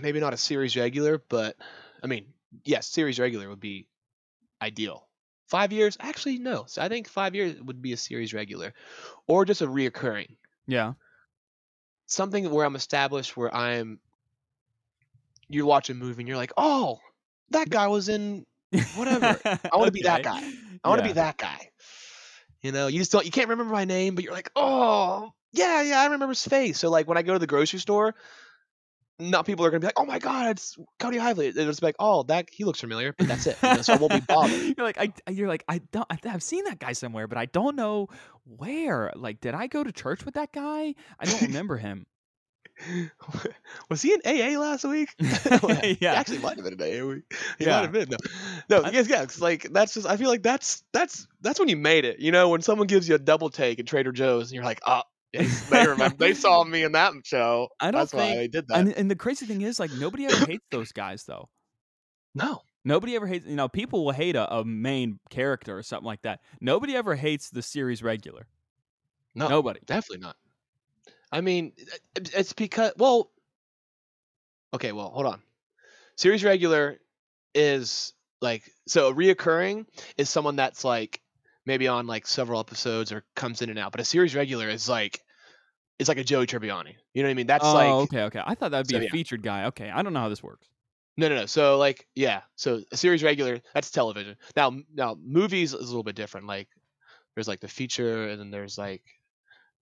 maybe 0.00 0.20
not 0.20 0.34
a 0.34 0.38
series 0.38 0.76
regular, 0.76 1.18
but 1.28 1.56
I 2.02 2.06
mean, 2.06 2.32
yes, 2.64 2.86
series 2.86 3.18
regular 3.18 3.48
would 3.48 3.60
be 3.60 3.86
ideal. 4.60 5.08
Five 5.48 5.72
years, 5.72 5.96
actually, 6.00 6.38
no. 6.38 6.64
So 6.66 6.82
I 6.82 6.88
think 6.88 7.08
five 7.08 7.34
years 7.34 7.60
would 7.60 7.82
be 7.82 7.92
a 7.92 7.96
series 7.96 8.34
regular, 8.34 8.72
or 9.26 9.44
just 9.44 9.62
a 9.62 9.66
reoccurring 9.66 10.36
Yeah, 10.66 10.94
something 12.06 12.50
where 12.50 12.66
I'm 12.66 12.76
established, 12.76 13.36
where 13.36 13.54
I'm. 13.54 14.00
You 15.48 15.66
watch 15.66 15.90
a 15.90 15.94
movie 15.94 16.22
and 16.22 16.28
you're 16.28 16.36
like, 16.36 16.52
oh, 16.56 17.00
that 17.50 17.68
guy 17.68 17.88
was 17.88 18.08
in 18.08 18.46
Whatever. 18.96 19.40
I 19.44 19.76
wanna 19.76 19.90
be 19.92 20.02
that 20.02 20.22
guy. 20.22 20.40
I 20.82 20.88
want 20.88 20.98
to 20.98 21.02
be 21.02 21.12
that 21.12 21.38
guy. 21.38 21.70
You 22.62 22.72
know, 22.72 22.86
you 22.88 22.98
just 22.98 23.12
don't. 23.12 23.24
You 23.24 23.30
can't 23.30 23.48
remember 23.48 23.72
my 23.72 23.84
name, 23.84 24.14
but 24.14 24.24
you're 24.24 24.32
like, 24.32 24.50
oh, 24.56 25.32
yeah, 25.52 25.82
yeah, 25.82 26.00
I 26.00 26.04
remember 26.04 26.28
his 26.28 26.46
face. 26.46 26.78
So 26.78 26.90
like 26.90 27.06
when 27.08 27.18
I 27.18 27.22
go 27.22 27.32
to 27.32 27.38
the 27.38 27.46
grocery 27.46 27.78
store, 27.78 28.14
not 29.18 29.46
people 29.46 29.64
are 29.64 29.70
gonna 29.70 29.80
be 29.80 29.86
like, 29.86 29.98
oh 30.00 30.04
my 30.04 30.18
god, 30.18 30.50
it's 30.50 30.76
Cody 30.98 31.18
Hively. 31.18 31.50
They're 31.52 31.66
just 31.66 31.82
like, 31.82 31.96
oh, 31.98 32.24
that 32.24 32.48
he 32.50 32.64
looks 32.64 32.80
familiar, 32.80 33.14
but 33.16 33.28
that's 33.28 33.46
it. 33.46 33.56
You 33.62 33.74
know, 33.74 33.82
so 33.82 33.92
I 33.94 33.96
won't 33.96 34.12
be 34.12 34.20
bothered. 34.20 34.60
you're 34.76 34.86
like, 34.86 34.98
I, 34.98 35.12
you're 35.30 35.48
like, 35.48 35.64
I 35.68 35.78
don't, 35.92 36.06
I- 36.10 36.18
I've 36.28 36.42
seen 36.42 36.64
that 36.64 36.78
guy 36.78 36.92
somewhere, 36.92 37.28
but 37.28 37.38
I 37.38 37.46
don't 37.46 37.76
know 37.76 38.08
where. 38.44 39.12
Like, 39.14 39.40
did 39.40 39.54
I 39.54 39.66
go 39.68 39.84
to 39.84 39.92
church 39.92 40.24
with 40.24 40.34
that 40.34 40.52
guy? 40.52 40.94
I 41.18 41.24
don't 41.24 41.42
remember 41.48 41.76
him. 41.76 42.06
Was 43.90 44.02
he 44.02 44.12
in 44.14 44.20
AA 44.26 44.58
last 44.58 44.84
week? 44.84 45.14
Yeah. 46.00 46.14
actually 46.14 46.38
might 46.38 46.56
have 46.56 46.64
been 46.64 46.80
in 46.80 47.02
AA 47.02 47.06
week. 47.06 47.22
He 47.58 47.66
Yeah. 47.66 47.76
might 47.76 47.82
have 47.82 47.92
been. 47.92 48.08
No, 48.68 48.80
no, 48.82 48.90
yes, 48.90 49.08
yeah. 49.08 49.22
It's 49.22 49.40
like 49.40 49.68
that's 49.72 49.94
just. 49.94 50.06
I 50.08 50.16
feel 50.16 50.28
like 50.28 50.42
that's 50.42 50.82
that's 50.92 51.28
that's 51.40 51.60
when 51.60 51.68
you 51.68 51.76
made 51.76 52.04
it. 52.04 52.18
You 52.18 52.32
know, 52.32 52.48
when 52.48 52.62
someone 52.62 52.88
gives 52.88 53.08
you 53.08 53.14
a 53.14 53.18
double 53.18 53.48
take 53.50 53.78
at 53.78 53.86
Trader 53.86 54.10
Joe's, 54.10 54.50
and 54.50 54.56
you're 54.56 54.64
like, 54.64 54.80
oh, 54.86 55.02
they, 55.36 55.44
they 55.46 55.86
remember, 55.86 56.16
they 56.16 56.34
saw 56.44 56.62
me 56.64 56.82
in 56.82 56.92
that 56.92 57.12
show. 57.24 57.68
I 57.80 57.90
don't 57.90 58.00
that's 58.00 58.12
why 58.14 58.20
think- 58.26 58.36
they 58.38 58.48
did 58.48 58.68
that. 58.68 58.78
And, 58.78 58.92
and 58.92 59.10
the 59.10 59.16
crazy 59.16 59.46
thing 59.46 59.62
is, 59.62 59.78
like, 59.80 59.90
nobody 59.92 60.26
ever 60.26 60.46
hates 60.46 60.64
those 60.70 60.92
guys, 60.92 61.24
though. 61.24 61.48
no, 62.34 62.62
Nobody 62.86 63.16
ever 63.16 63.26
hates, 63.26 63.46
you 63.46 63.56
know, 63.56 63.66
people 63.68 64.04
will 64.04 64.12
hate 64.12 64.36
a, 64.36 64.56
a 64.56 64.62
main 64.64 65.18
character 65.30 65.78
or 65.78 65.82
something 65.82 66.04
like 66.04 66.20
that. 66.22 66.40
Nobody 66.60 66.94
ever 66.94 67.14
hates 67.14 67.48
the 67.48 67.62
series 67.62 68.02
regular. 68.02 68.46
no, 69.34 69.48
Nobody. 69.48 69.80
definitely 69.86 70.18
not. 70.22 70.36
I 71.32 71.40
mean, 71.40 71.72
eh, 71.80 71.84
eh, 72.16 72.20
it's 72.36 72.52
because 72.52 72.92
well, 72.98 73.30
okay, 74.74 74.92
well, 74.92 75.08
hold 75.08 75.24
on. 75.26 75.40
Series 76.16 76.44
regular 76.44 76.98
is 77.54 78.12
like 78.42 78.62
so 78.86 79.08
a 79.08 79.14
reoccurring 79.14 79.86
is 80.18 80.28
someone 80.28 80.56
that's 80.56 80.84
like 80.84 81.22
maybe 81.64 81.88
on 81.88 82.06
like 82.06 82.26
several 82.26 82.60
episodes 82.60 83.12
or 83.12 83.24
comes 83.34 83.62
in 83.62 83.70
and 83.70 83.78
out, 83.78 83.92
but 83.92 84.00
a 84.02 84.04
series 84.04 84.34
regular 84.34 84.68
is 84.68 84.90
like 84.90 85.23
it's 85.98 86.08
like 86.08 86.18
a 86.18 86.24
Joey 86.24 86.46
Tribbiani. 86.46 86.94
You 87.14 87.22
know 87.22 87.28
what 87.28 87.32
I 87.32 87.34
mean? 87.34 87.46
That's 87.46 87.64
oh, 87.64 87.72
like 87.74 87.88
okay, 88.04 88.22
okay. 88.24 88.42
I 88.44 88.54
thought 88.54 88.70
that'd 88.72 88.88
be 88.88 88.94
So, 88.94 89.00
a 89.00 89.04
yeah. 89.04 89.10
featured 89.10 89.42
guy. 89.42 89.66
Okay, 89.66 89.90
I 89.90 90.02
don't 90.02 90.12
know 90.12 90.20
how 90.20 90.28
this 90.28 90.42
works. 90.42 90.68
no, 91.16 91.28
no, 91.28 91.36
no. 91.36 91.46
So 91.46 91.78
like 91.78 92.06
yeah, 92.14 92.42
so 92.56 92.82
a 92.92 92.96
series 92.96 93.22
regular 93.22 93.60
that's 93.74 93.90
television. 93.90 94.36
Now, 94.56 94.72
now 94.92 95.16
movies 95.22 95.72
is 95.72 95.80
a 95.80 95.84
little 95.86 96.02
bit 96.02 96.16
different. 96.16 96.46
Like 96.46 96.68
there's 97.34 97.48
like 97.48 97.60
the 97.60 97.68
feature, 97.68 98.28
and 98.28 98.40
then 98.40 98.50
there's 98.50 98.76
like 98.78 99.02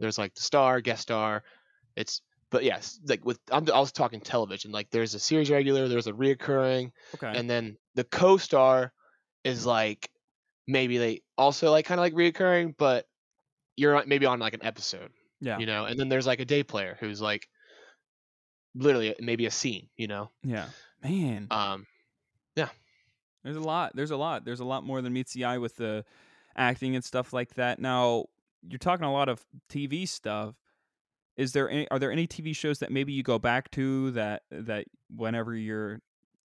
there's 0.01 0.19
like 0.19 0.35
the 0.35 0.43
star, 0.43 0.81
guest 0.81 1.03
star. 1.03 1.45
It's 1.97 2.23
but 2.51 2.65
yes, 2.65 3.01
like 3.07 3.25
with 3.25 3.39
I'm, 3.51 3.67
I 3.73 3.81
was 3.81 3.93
talking 3.93 4.21
television. 4.21 4.73
Like 4.73 4.91
there's 4.91 5.15
a 5.15 5.19
series 5.21 5.51
regular, 5.51 5.89
there's 5.89 6.07
a 6.07 6.13
reoccurring, 6.13 6.93
Okay. 7.15 7.33
and 7.35 7.49
then 7.49 7.77
the 7.95 8.05
co-star 8.05 8.93
is 9.45 9.65
like 9.65 10.11
maybe 10.67 10.99
they 10.99 11.23
also 11.39 11.71
like 11.71 11.87
kind 11.87 11.99
of 11.99 12.03
like 12.03 12.13
reoccurring, 12.15 12.75
but 12.77 13.07
you're 13.77 14.05
maybe 14.07 14.27
on 14.27 14.39
like 14.39 14.53
an 14.55 14.63
episode, 14.65 15.11
yeah. 15.43 15.59
you 15.59 15.67
know. 15.67 15.85
And 15.85 15.99
then 15.99 16.09
there's 16.09 16.27
like 16.27 16.41
a 16.41 16.45
day 16.47 16.63
player 16.63 16.97
who's 17.01 17.21
like 17.21 17.49
literally 18.75 19.15
maybe 19.21 19.45
a 19.47 19.51
scene, 19.51 19.89
you 19.97 20.07
know. 20.07 20.31
Yeah. 20.43 20.67
Man, 21.03 21.49
Um, 21.51 21.87
yeah. 22.57 22.69
there's 23.43 23.57
a 23.57 23.61
lot. 23.61 23.95
There's 23.95 24.13
a 24.13 24.17
lot. 24.17 24.45
There's 24.45 24.61
a 24.61 24.65
lot 24.65 24.85
more 24.85 25.03
than 25.03 25.13
meets 25.13 25.35
the 25.35 25.45
eye 25.45 25.59
with 25.59 25.77
the 25.77 26.05
acting 26.57 26.95
and 26.95 27.05
stuff 27.05 27.33
like 27.33 27.55
that. 27.55 27.81
Now, 27.81 28.27
you're 28.67 28.79
talking 28.79 29.05
a 29.05 29.13
lot 29.13 29.29
of 29.29 29.45
TV 29.69 30.09
stuff. 30.09 30.55
Is 31.37 31.53
there 31.53 31.69
any 31.69 31.89
are 31.91 31.99
there 31.99 32.13
any 32.13 32.27
TV 32.27 32.55
shows 32.55 32.79
that 32.79 32.93
maybe 32.93 33.13
you 33.13 33.23
go 33.23 33.39
back 33.39 33.71
to 33.73 34.13
that 34.13 34.43
that 34.51 34.87
whenever 35.15 35.55
you're 35.57 36.01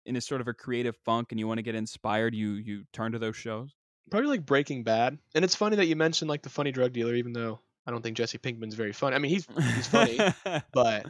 in 0.06 0.16
a 0.16 0.22
sort 0.22 0.42
of 0.42 0.48
a 0.48 0.54
creative 0.54 0.96
funk 1.04 1.28
and 1.32 1.40
you 1.40 1.48
want 1.48 1.58
to 1.58 1.64
get 1.64 1.76
inspired, 1.76 2.34
you 2.34 2.52
you 2.54 2.84
turn 2.94 3.12
to 3.12 3.20
those 3.20 3.36
shows? 3.36 3.76
probably 4.12 4.30
like 4.30 4.46
Breaking 4.46 4.84
Bad. 4.84 5.18
And 5.34 5.44
it's 5.44 5.56
funny 5.56 5.78
that 5.78 5.88
you 5.88 5.96
mentioned 5.96 6.30
like 6.30 6.44
the 6.44 6.50
funny 6.50 6.72
drug 6.72 6.94
dealer, 6.94 7.16
even 7.16 7.34
though 7.34 7.60
I 7.88 7.92
don't 7.92 8.02
think 8.02 8.18
Jesse 8.18 8.38
Pinkman's 8.38 8.76
very 8.76 8.94
funny. 8.94 9.16
I 9.16 9.20
mean, 9.20 9.32
he's 9.32 9.48
he's 9.76 9.88
funny, 9.88 10.20
but 10.74 11.06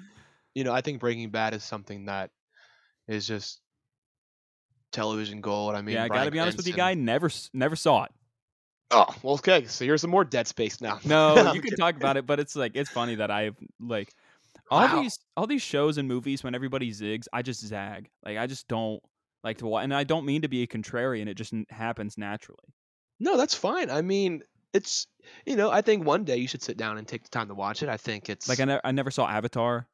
you 0.53 0.63
know, 0.63 0.73
I 0.73 0.81
think 0.81 0.99
Breaking 0.99 1.29
Bad 1.29 1.53
is 1.53 1.63
something 1.63 2.05
that 2.05 2.31
is 3.07 3.25
just 3.27 3.61
television 4.91 5.41
gold. 5.41 5.75
I 5.75 5.81
mean, 5.81 5.95
yeah, 5.95 6.03
I 6.05 6.07
gotta 6.09 6.31
be 6.31 6.39
honest 6.39 6.57
with 6.57 6.67
you, 6.67 6.73
guy. 6.73 6.93
Never 6.93 7.29
never 7.53 7.75
saw 7.75 8.03
it. 8.05 8.11
Oh, 8.91 9.07
well, 9.23 9.33
okay. 9.35 9.65
So 9.65 9.83
here's 9.83 10.01
some 10.01 10.11
more 10.11 10.23
Dead 10.23 10.47
Space 10.47 10.79
now. 10.79 10.99
No, 11.03 11.51
you 11.53 11.61
can 11.61 11.75
talk 11.75 11.95
about 11.95 12.17
it, 12.17 12.25
but 12.25 12.39
it's 12.39 12.55
like 12.55 12.73
it's 12.75 12.89
funny 12.89 13.15
that 13.15 13.31
I've 13.31 13.55
like 13.79 14.13
all 14.69 14.81
Wow. 14.81 15.01
these 15.01 15.19
all 15.35 15.47
these 15.47 15.61
shows 15.61 15.97
and 15.97 16.07
movies 16.07 16.43
when 16.43 16.55
everybody 16.55 16.91
zigs, 16.91 17.27
I 17.33 17.41
just 17.41 17.65
zag. 17.65 18.09
Like 18.23 18.37
I 18.37 18.47
just 18.47 18.67
don't 18.67 19.01
like 19.43 19.57
to 19.59 19.65
watch, 19.67 19.83
and 19.83 19.93
I 19.93 20.03
don't 20.03 20.25
mean 20.25 20.41
to 20.43 20.47
be 20.47 20.63
a 20.63 20.67
contrarian. 20.67 21.27
It 21.27 21.35
just 21.35 21.53
happens 21.69 22.17
naturally. 22.17 22.73
No, 23.19 23.37
that's 23.37 23.55
fine. 23.55 23.89
I 23.89 24.01
mean, 24.01 24.43
it's 24.75 25.07
you 25.45 25.55
know, 25.55 25.71
I 25.71 25.81
think 25.81 26.05
one 26.05 26.23
day 26.23 26.37
you 26.37 26.47
should 26.47 26.61
sit 26.61 26.77
down 26.77 26.97
and 26.97 27.07
take 27.07 27.23
the 27.23 27.29
time 27.29 27.47
to 27.47 27.55
watch 27.55 27.81
it. 27.81 27.89
I 27.89 27.97
think 27.97 28.29
it's 28.29 28.47
Like 28.47 28.59
I, 28.59 28.65
ne- 28.65 28.81
I 28.83 28.91
never 28.91 29.09
saw 29.09 29.27
Avatar. 29.27 29.87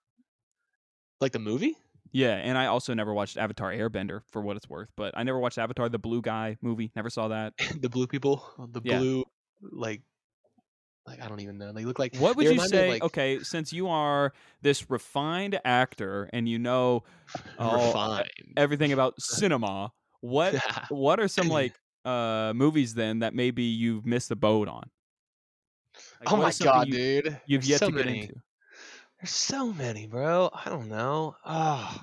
like 1.21 1.31
the 1.31 1.39
movie. 1.39 1.77
Yeah, 2.11 2.35
and 2.35 2.57
I 2.57 2.65
also 2.65 2.93
never 2.93 3.13
watched 3.13 3.37
Avatar 3.37 3.71
Airbender 3.71 4.21
for 4.31 4.41
what 4.41 4.57
it's 4.57 4.69
worth. 4.69 4.89
But 4.97 5.13
I 5.15 5.23
never 5.23 5.39
watched 5.39 5.57
Avatar 5.57 5.87
the 5.87 5.99
Blue 5.99 6.21
Guy 6.21 6.57
movie. 6.61 6.91
Never 6.95 7.09
saw 7.09 7.29
that. 7.29 7.53
the 7.79 7.87
blue 7.89 8.07
people, 8.07 8.43
oh, 8.59 8.67
the 8.69 8.81
Yeah. 8.83 8.97
blue, 8.99 9.23
like, 9.61 10.01
like 11.07 11.21
I 11.21 11.29
don't 11.29 11.39
even 11.39 11.57
know. 11.57 11.71
They 11.71 11.85
look 11.85 11.99
like. 11.99 12.15
What 12.17 12.35
would 12.35 12.43
you 12.43 12.51
remind 12.51 12.71
me 12.71 12.77
of, 12.79 12.83
say? 12.83 12.89
like, 12.89 13.03
okay, 13.03 13.39
since 13.43 13.71
you 13.71 13.87
are 13.87 14.33
this 14.61 14.89
refined 14.89 15.59
actor 15.63 16.29
and 16.33 16.49
you 16.49 16.59
know 16.59 17.03
oh, 17.59 17.85
refined. 17.87 18.27
everything 18.57 18.91
about 18.91 19.13
cinema, 19.21 19.93
what 20.19 20.55
what 20.89 21.19
are 21.19 21.27
some 21.29 21.47
like 21.47 21.73
uh 22.05 22.53
movies 22.55 22.93
then 22.93 23.19
that 23.19 23.33
maybe 23.33 23.63
you've 23.63 24.05
missed 24.05 24.29
the 24.29 24.35
boat 24.35 24.67
on? 24.67 24.89
Like, 26.19 26.31
oh 26.31 26.37
my 26.37 26.51
god, 26.59 26.87
you, 26.87 26.93
dude! 26.93 27.41
You've 27.45 27.61
There's 27.61 27.69
yet 27.69 27.79
so 27.79 27.87
to 27.87 27.91
get 27.91 28.05
many. 28.05 28.21
into. 28.21 28.35
There's 29.19 29.31
so 29.31 29.71
many, 29.73 30.07
bro. 30.07 30.49
I 30.53 30.69
don't 30.69 30.89
know. 30.89 31.35
Oh, 31.45 32.01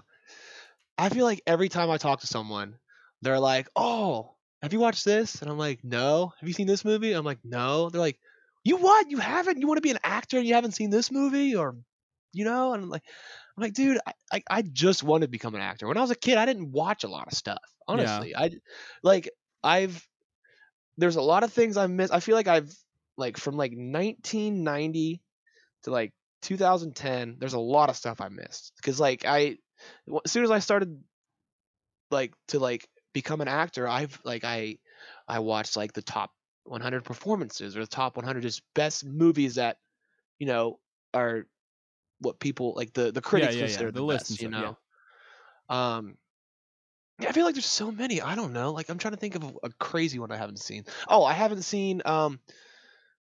I 0.97 1.09
feel 1.09 1.25
like 1.25 1.43
every 1.47 1.69
time 1.69 1.91
I 1.91 1.97
talk 1.97 2.21
to 2.21 2.27
someone, 2.27 2.79
they're 3.23 3.41
like, 3.41 3.69
"Oh, 3.77 4.37
have 4.63 4.73
you 4.73 4.81
watched 4.81 5.05
this?" 5.05 5.41
And 5.43 5.51
I'm 5.51 5.59
like, 5.59 5.83
"No." 5.85 6.33
Have 6.39 6.49
you 6.49 6.55
seen 6.55 6.67
this 6.67 6.85
movie? 6.85 7.13
I'm 7.13 7.25
like, 7.25 7.39
"No." 7.45 7.91
They're 7.91 8.01
like, 8.01 8.19
"You 8.65 8.77
what? 8.77 9.11
You 9.11 9.19
haven't? 9.19 9.61
You 9.61 9.67
want 9.67 9.79
to 9.79 9.83
be 9.83 9.91
an 9.91 9.99
actor 10.05 10.39
and 10.39 10.47
you 10.47 10.55
haven't 10.55 10.73
seen 10.73 10.91
this 10.91 11.11
movie, 11.11 11.55
or, 11.57 11.77
you 12.33 12.45
know?" 12.45 12.73
And 12.73 12.85
I'm 12.85 12.91
like, 12.91 13.05
"I'm 13.57 13.63
like, 13.63 13.75
dude, 13.75 13.99
I, 14.07 14.13
I, 14.33 14.43
I 14.51 14.63
just 14.63 15.03
wanted 15.03 15.27
to 15.27 15.31
become 15.31 15.55
an 15.55 15.61
actor. 15.61 15.87
When 15.89 15.97
I 15.97 16.03
was 16.03 16.11
a 16.11 16.17
kid, 16.17 16.39
I 16.39 16.47
didn't 16.47 16.73
watch 16.73 17.05
a 17.05 17.09
lot 17.09 17.27
of 17.29 17.35
stuff. 17.35 17.63
Honestly, 17.87 18.35
I 18.37 18.51
like 19.03 19.31
I've 19.63 20.07
there's 20.97 21.17
a 21.17 21.23
lot 21.23 21.45
of 21.45 21.53
things 21.53 21.77
I 21.77 21.87
miss. 21.87 22.11
I 22.11 22.21
feel 22.21 22.35
like 22.35 22.49
I've 22.49 22.73
like 23.19 23.37
from 23.37 23.57
like 23.57 23.73
1990 23.73 25.21
to 25.83 25.91
like 25.91 26.13
2010 26.43 27.37
there's 27.39 27.55
a 27.55 27.59
lot 27.59 27.91
of 27.91 27.97
stuff 27.97 28.21
i 28.21 28.29
missed 28.29 28.73
because 28.77 28.99
like 29.01 29.25
I 29.27 29.59
as 30.25 30.31
soon 30.31 30.45
as 30.45 30.51
i 30.51 30.61
started 30.61 31.03
like 32.11 32.33
to 32.49 32.59
like 32.59 32.89
become 33.13 33.41
an 33.41 33.49
actor 33.49 33.87
i've 33.87 34.19
like 34.25 34.45
i 34.45 34.79
i 35.27 35.41
watched 35.41 35.77
like 35.77 35.93
the 35.93 36.03
top 36.03 36.31
100 36.65 37.05
performances 37.05 37.77
or 37.77 37.81
the 37.81 37.87
top 37.87 38.17
100 38.17 38.41
just 38.41 38.63
best 38.75 39.05
movies 39.05 39.57
that 39.57 39.79
you 40.39 40.47
know 40.47 40.79
are 41.13 41.47
what 42.21 42.39
people 42.39 42.75
like 42.77 42.93
the 42.93 43.11
the 43.11 43.21
critics 43.21 43.55
yeah, 43.55 43.61
yeah, 43.63 43.67
consider 43.67 43.91
the 43.91 43.99
the, 43.99 44.05
list 44.05 44.29
best 44.29 44.43
you 44.43 44.49
know 44.49 44.77
um 45.69 46.17
yeah, 47.21 47.29
I 47.29 47.33
feel 47.33 47.45
like 47.45 47.55
there's 47.55 47.67
so 47.67 47.91
many. 47.91 48.21
I 48.21 48.35
don't 48.35 48.53
know. 48.53 48.73
Like 48.73 48.89
I'm 48.89 48.99
trying 48.99 49.15
to 49.15 49.19
think 49.21 49.35
of 49.35 49.59
a, 49.63 49.71
crazy 49.79 50.19
one 50.19 50.31
I 50.31 50.37
haven't 50.37 50.59
seen. 50.59 50.85
Oh, 51.09 51.25
I 51.25 51.33
haven't 51.33 51.63
seen 51.63 52.03
um 52.05 52.41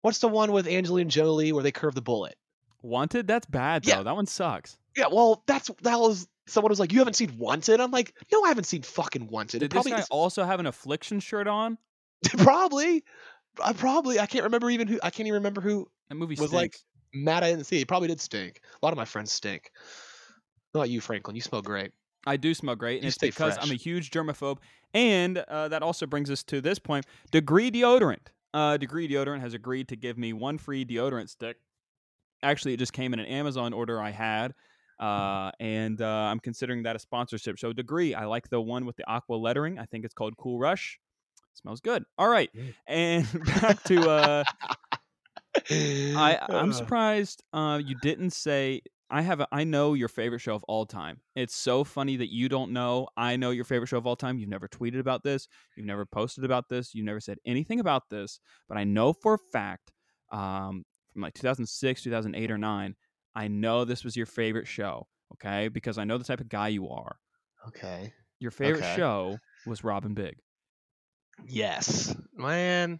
what's 0.01 0.19
the 0.19 0.27
one 0.27 0.51
with 0.51 0.67
Angelina 0.67 1.09
Jolie 1.09 1.51
where 1.53 1.63
they 1.63 1.71
curve 1.71 1.95
the 1.95 2.01
bullet? 2.01 2.35
Wanted? 2.81 3.27
That's 3.27 3.45
bad 3.47 3.83
though. 3.83 3.89
Yeah. 3.91 4.03
That 4.03 4.15
one 4.15 4.25
sucks. 4.25 4.77
Yeah, 4.95 5.07
well, 5.11 5.43
that's 5.45 5.69
that 5.81 5.99
was 5.99 6.27
someone 6.47 6.69
was 6.69 6.79
like, 6.79 6.93
"You 6.93 6.99
haven't 6.99 7.15
seen 7.15 7.37
Wanted?" 7.37 7.81
I'm 7.81 7.91
like, 7.91 8.13
"No, 8.31 8.43
I 8.43 8.49
haven't 8.49 8.65
seen 8.65 8.81
fucking 8.83 9.27
Wanted." 9.27 9.59
Did 9.59 9.65
It 9.65 9.71
this 9.71 9.75
probably 9.75 9.91
guy 9.91 9.99
is- 9.99 10.07
also 10.09 10.43
have 10.43 10.59
an 10.59 10.67
affliction 10.67 11.19
shirt 11.19 11.47
on? 11.47 11.77
probably 12.37 13.03
I 13.61 13.73
probably 13.73 14.19
I 14.19 14.25
can't 14.25 14.45
remember 14.45 14.69
even 14.69 14.87
who 14.87 14.99
I 15.03 15.09
can't 15.09 15.27
even 15.27 15.39
remember 15.39 15.61
who 15.61 15.89
That 16.09 16.15
movie 16.15 16.35
was 16.39 16.53
like 16.53 16.77
mad 17.13 17.43
I 17.43 17.51
didn't 17.51 17.65
see. 17.65 17.81
It 17.81 17.87
probably 17.87 18.07
did 18.07 18.21
stink. 18.21 18.61
A 18.81 18.85
lot 18.85 18.93
of 18.93 18.97
my 18.97 19.05
friends 19.05 19.31
stink. 19.31 19.71
Not 20.73 20.89
you, 20.89 21.01
Franklin. 21.01 21.35
You 21.35 21.41
smell 21.41 21.61
great. 21.61 21.91
I 22.25 22.37
do 22.37 22.53
smell 22.53 22.75
great, 22.75 22.95
and 22.97 23.03
You 23.03 23.07
it's 23.09 23.17
because 23.17 23.57
I'm 23.61 23.71
a 23.71 23.75
huge 23.75 24.11
germaphobe. 24.11 24.57
And 24.93 25.37
uh, 25.39 25.67
that 25.69 25.83
also 25.83 26.05
brings 26.05 26.29
us 26.31 26.43
to 26.43 26.61
this 26.61 26.79
point: 26.79 27.05
Degree 27.31 27.71
deodorant. 27.71 28.27
Uh, 28.53 28.77
Degree 28.77 29.07
deodorant 29.07 29.41
has 29.41 29.53
agreed 29.53 29.87
to 29.89 29.95
give 29.95 30.17
me 30.17 30.33
one 30.33 30.57
free 30.57 30.85
deodorant 30.85 31.29
stick. 31.29 31.57
Actually, 32.43 32.73
it 32.73 32.77
just 32.77 32.93
came 32.93 33.13
in 33.13 33.19
an 33.19 33.25
Amazon 33.25 33.73
order 33.73 34.01
I 34.01 34.11
had, 34.11 34.53
uh, 34.99 35.51
and 35.59 36.01
uh, 36.01 36.05
I'm 36.07 36.39
considering 36.39 36.83
that 36.83 36.95
a 36.95 36.99
sponsorship. 36.99 37.59
So 37.59 37.73
Degree, 37.73 38.13
I 38.13 38.25
like 38.25 38.49
the 38.49 38.61
one 38.61 38.85
with 38.85 38.95
the 38.95 39.09
aqua 39.09 39.35
lettering. 39.35 39.79
I 39.79 39.85
think 39.85 40.05
it's 40.05 40.13
called 40.13 40.37
Cool 40.37 40.59
Rush. 40.59 40.99
smells 41.53 41.81
good. 41.81 42.03
All 42.17 42.29
right, 42.29 42.49
Mm. 42.55 42.73
and 42.87 43.45
back 43.61 43.83
to 43.83 44.09
uh, 44.09 44.43
I 45.71 46.39
I'm 46.49 46.69
Uh, 46.69 46.73
surprised 46.73 47.43
uh, 47.53 47.81
you 47.83 47.95
didn't 48.01 48.31
say 48.31 48.81
I 49.09 49.21
have 49.21 49.39
a, 49.39 49.47
I 49.51 49.63
know 49.63 49.93
your 49.93 50.07
favorite 50.07 50.39
show 50.39 50.55
of 50.55 50.63
all 50.63 50.85
time. 50.85 51.21
It's 51.35 51.55
so 51.55 51.83
funny 51.83 52.17
that 52.17 52.33
you 52.33 52.49
don't 52.49 52.71
know. 52.71 53.07
I 53.15 53.35
know 53.35 53.51
your 53.51 53.63
favorite 53.65 53.87
show 53.87 53.97
of 53.97 54.07
all 54.07 54.15
time. 54.15 54.39
You've 54.39 54.49
never 54.49 54.67
tweeted 54.67 54.99
about 54.99 55.23
this. 55.23 55.47
You've 55.75 55.85
never 55.85 56.05
posted 56.05 56.43
about 56.43 56.69
this. 56.69 56.95
You've 56.95 57.05
never 57.05 57.19
said 57.19 57.37
anything 57.45 57.79
about 57.79 58.09
this. 58.09 58.39
But 58.67 58.77
I 58.77 58.83
know 58.83 59.13
for 59.13 59.35
a 59.35 59.39
fact 59.51 59.91
um, 60.31 60.83
from 61.13 61.21
like 61.21 61.33
2006, 61.35 62.01
2008, 62.03 62.51
or 62.51 62.57
nine. 62.57 62.95
I 63.35 63.47
know 63.47 63.85
this 63.85 64.03
was 64.03 64.15
your 64.15 64.25
favorite 64.25 64.67
show. 64.67 65.07
Okay, 65.33 65.67
because 65.67 65.97
I 65.97 66.03
know 66.03 66.17
the 66.17 66.23
type 66.23 66.39
of 66.39 66.49
guy 66.49 66.69
you 66.69 66.89
are. 66.89 67.17
Okay. 67.67 68.13
Your 68.39 68.51
favorite 68.51 68.83
Okay. 68.83 68.95
show 68.95 69.37
was 69.65 69.83
Rob 69.83 70.13
& 70.13 70.15
Big. 70.15 70.37
Yes, 71.47 72.15
man. 72.33 72.99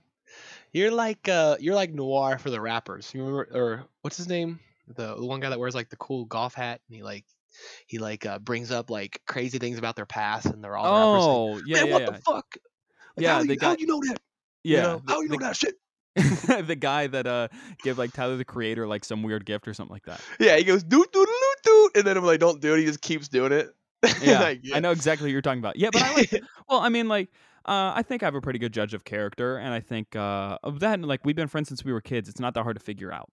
You're 0.73 0.91
like 0.91 1.27
uh, 1.29 1.57
you're 1.59 1.75
like 1.75 1.93
Nardwuar 1.93 2.39
for 2.39 2.49
the 2.49 2.61
rappers. 2.61 3.13
You 3.13 3.21
remember, 3.21 3.47
or 3.53 3.85
what's 4.01 4.17
his 4.17 4.27
name? 4.27 4.59
The, 4.87 5.15
the 5.15 5.25
one 5.25 5.39
guy 5.39 5.49
that 5.49 5.59
wears 5.59 5.75
like 5.75 5.89
the 5.89 5.97
cool 5.97 6.25
golf 6.25 6.53
hat, 6.53 6.81
and 6.87 6.95
he 6.95 7.03
like 7.03 7.25
he 7.87 7.97
like 7.99 8.25
uh, 8.25 8.39
brings 8.39 8.71
up 8.71 8.89
like 8.89 9.21
crazy 9.27 9.57
things 9.59 9.77
about 9.77 9.95
their 9.95 10.05
past, 10.05 10.45
and 10.47 10.63
they're 10.63 10.75
all 10.77 10.85
Oh, 10.87 11.61
yeah, 11.65 11.77
Man, 11.77 11.87
yeah, 11.87 11.93
what 11.93 12.01
yeah. 12.01 12.05
the 12.11 12.21
fuck? 12.21 12.45
Like, 13.17 13.23
Yeah, 13.23 13.33
how, 13.35 13.43
the 13.43 13.53
you, 13.53 13.59
how 13.61 13.75
you 13.77 13.87
know 13.87 13.99
that? 14.07 14.19
yeah, 14.63 14.77
you 14.77 14.83
know, 14.83 15.01
the- 15.05 15.13
how 15.13 15.21
you 15.21 15.27
the, 15.29 15.37
know 15.37 15.45
that 15.45 15.55
shit? 15.55 15.75
the 16.67 16.75
guy 16.75 17.07
that 17.07 17.27
uh 17.27 17.47
gave 17.83 17.97
like 17.97 18.13
Tyler 18.13 18.37
the 18.37 18.45
Creator 18.45 18.87
like 18.87 19.03
some 19.03 19.21
weird 19.21 19.45
gift 19.45 19.67
or 19.67 19.73
something 19.73 19.93
like 19.93 20.05
that. 20.05 20.21
Yeah, 20.39 20.55
he 20.55 20.63
goes 20.63 20.83
doot 20.83 21.11
doot 21.11 21.27
doot 21.27 21.63
doot, 21.63 21.97
and 21.97 22.05
then 22.07 22.15
I'm 22.17 22.23
like, 22.23 22.39
don't 22.39 22.61
do 22.61 22.73
it. 22.73 22.79
He 22.79 22.85
just 22.85 23.01
keeps 23.01 23.27
doing 23.27 23.51
it. 23.51 23.69
Yeah, 24.21 24.39
Like, 24.39 24.61
I 24.73 24.79
know 24.79 24.91
exactly 24.91 25.25
what 25.27 25.31
you're 25.31 25.41
talking 25.41 25.59
about. 25.59 25.77
Yeah, 25.77 25.89
but 25.91 26.01
I 26.03 26.13
like. 26.13 26.31
well, 26.69 26.79
I 26.79 26.89
mean, 26.89 27.07
like, 27.07 27.29
uh, 27.65 27.91
I 27.95 28.03
think 28.03 28.21
I 28.21 28.27
have 28.27 28.35
a 28.35 28.41
pretty 28.41 28.59
good 28.59 28.71
judge 28.71 28.93
of 28.93 29.03
character, 29.03 29.57
and 29.57 29.73
I 29.73 29.79
think 29.79 30.15
uh, 30.15 30.59
of 30.63 30.79
that. 30.81 30.93
and, 30.93 31.05
Like, 31.05 31.25
we've 31.25 31.35
been 31.35 31.47
friends 31.47 31.69
since 31.69 31.83
we 31.83 31.91
were 31.91 32.01
kids. 32.01 32.29
It's 32.29 32.39
not 32.39 32.53
that 32.53 32.63
hard 32.63 32.77
to 32.77 32.83
figure 32.83 33.11
out. 33.11 33.29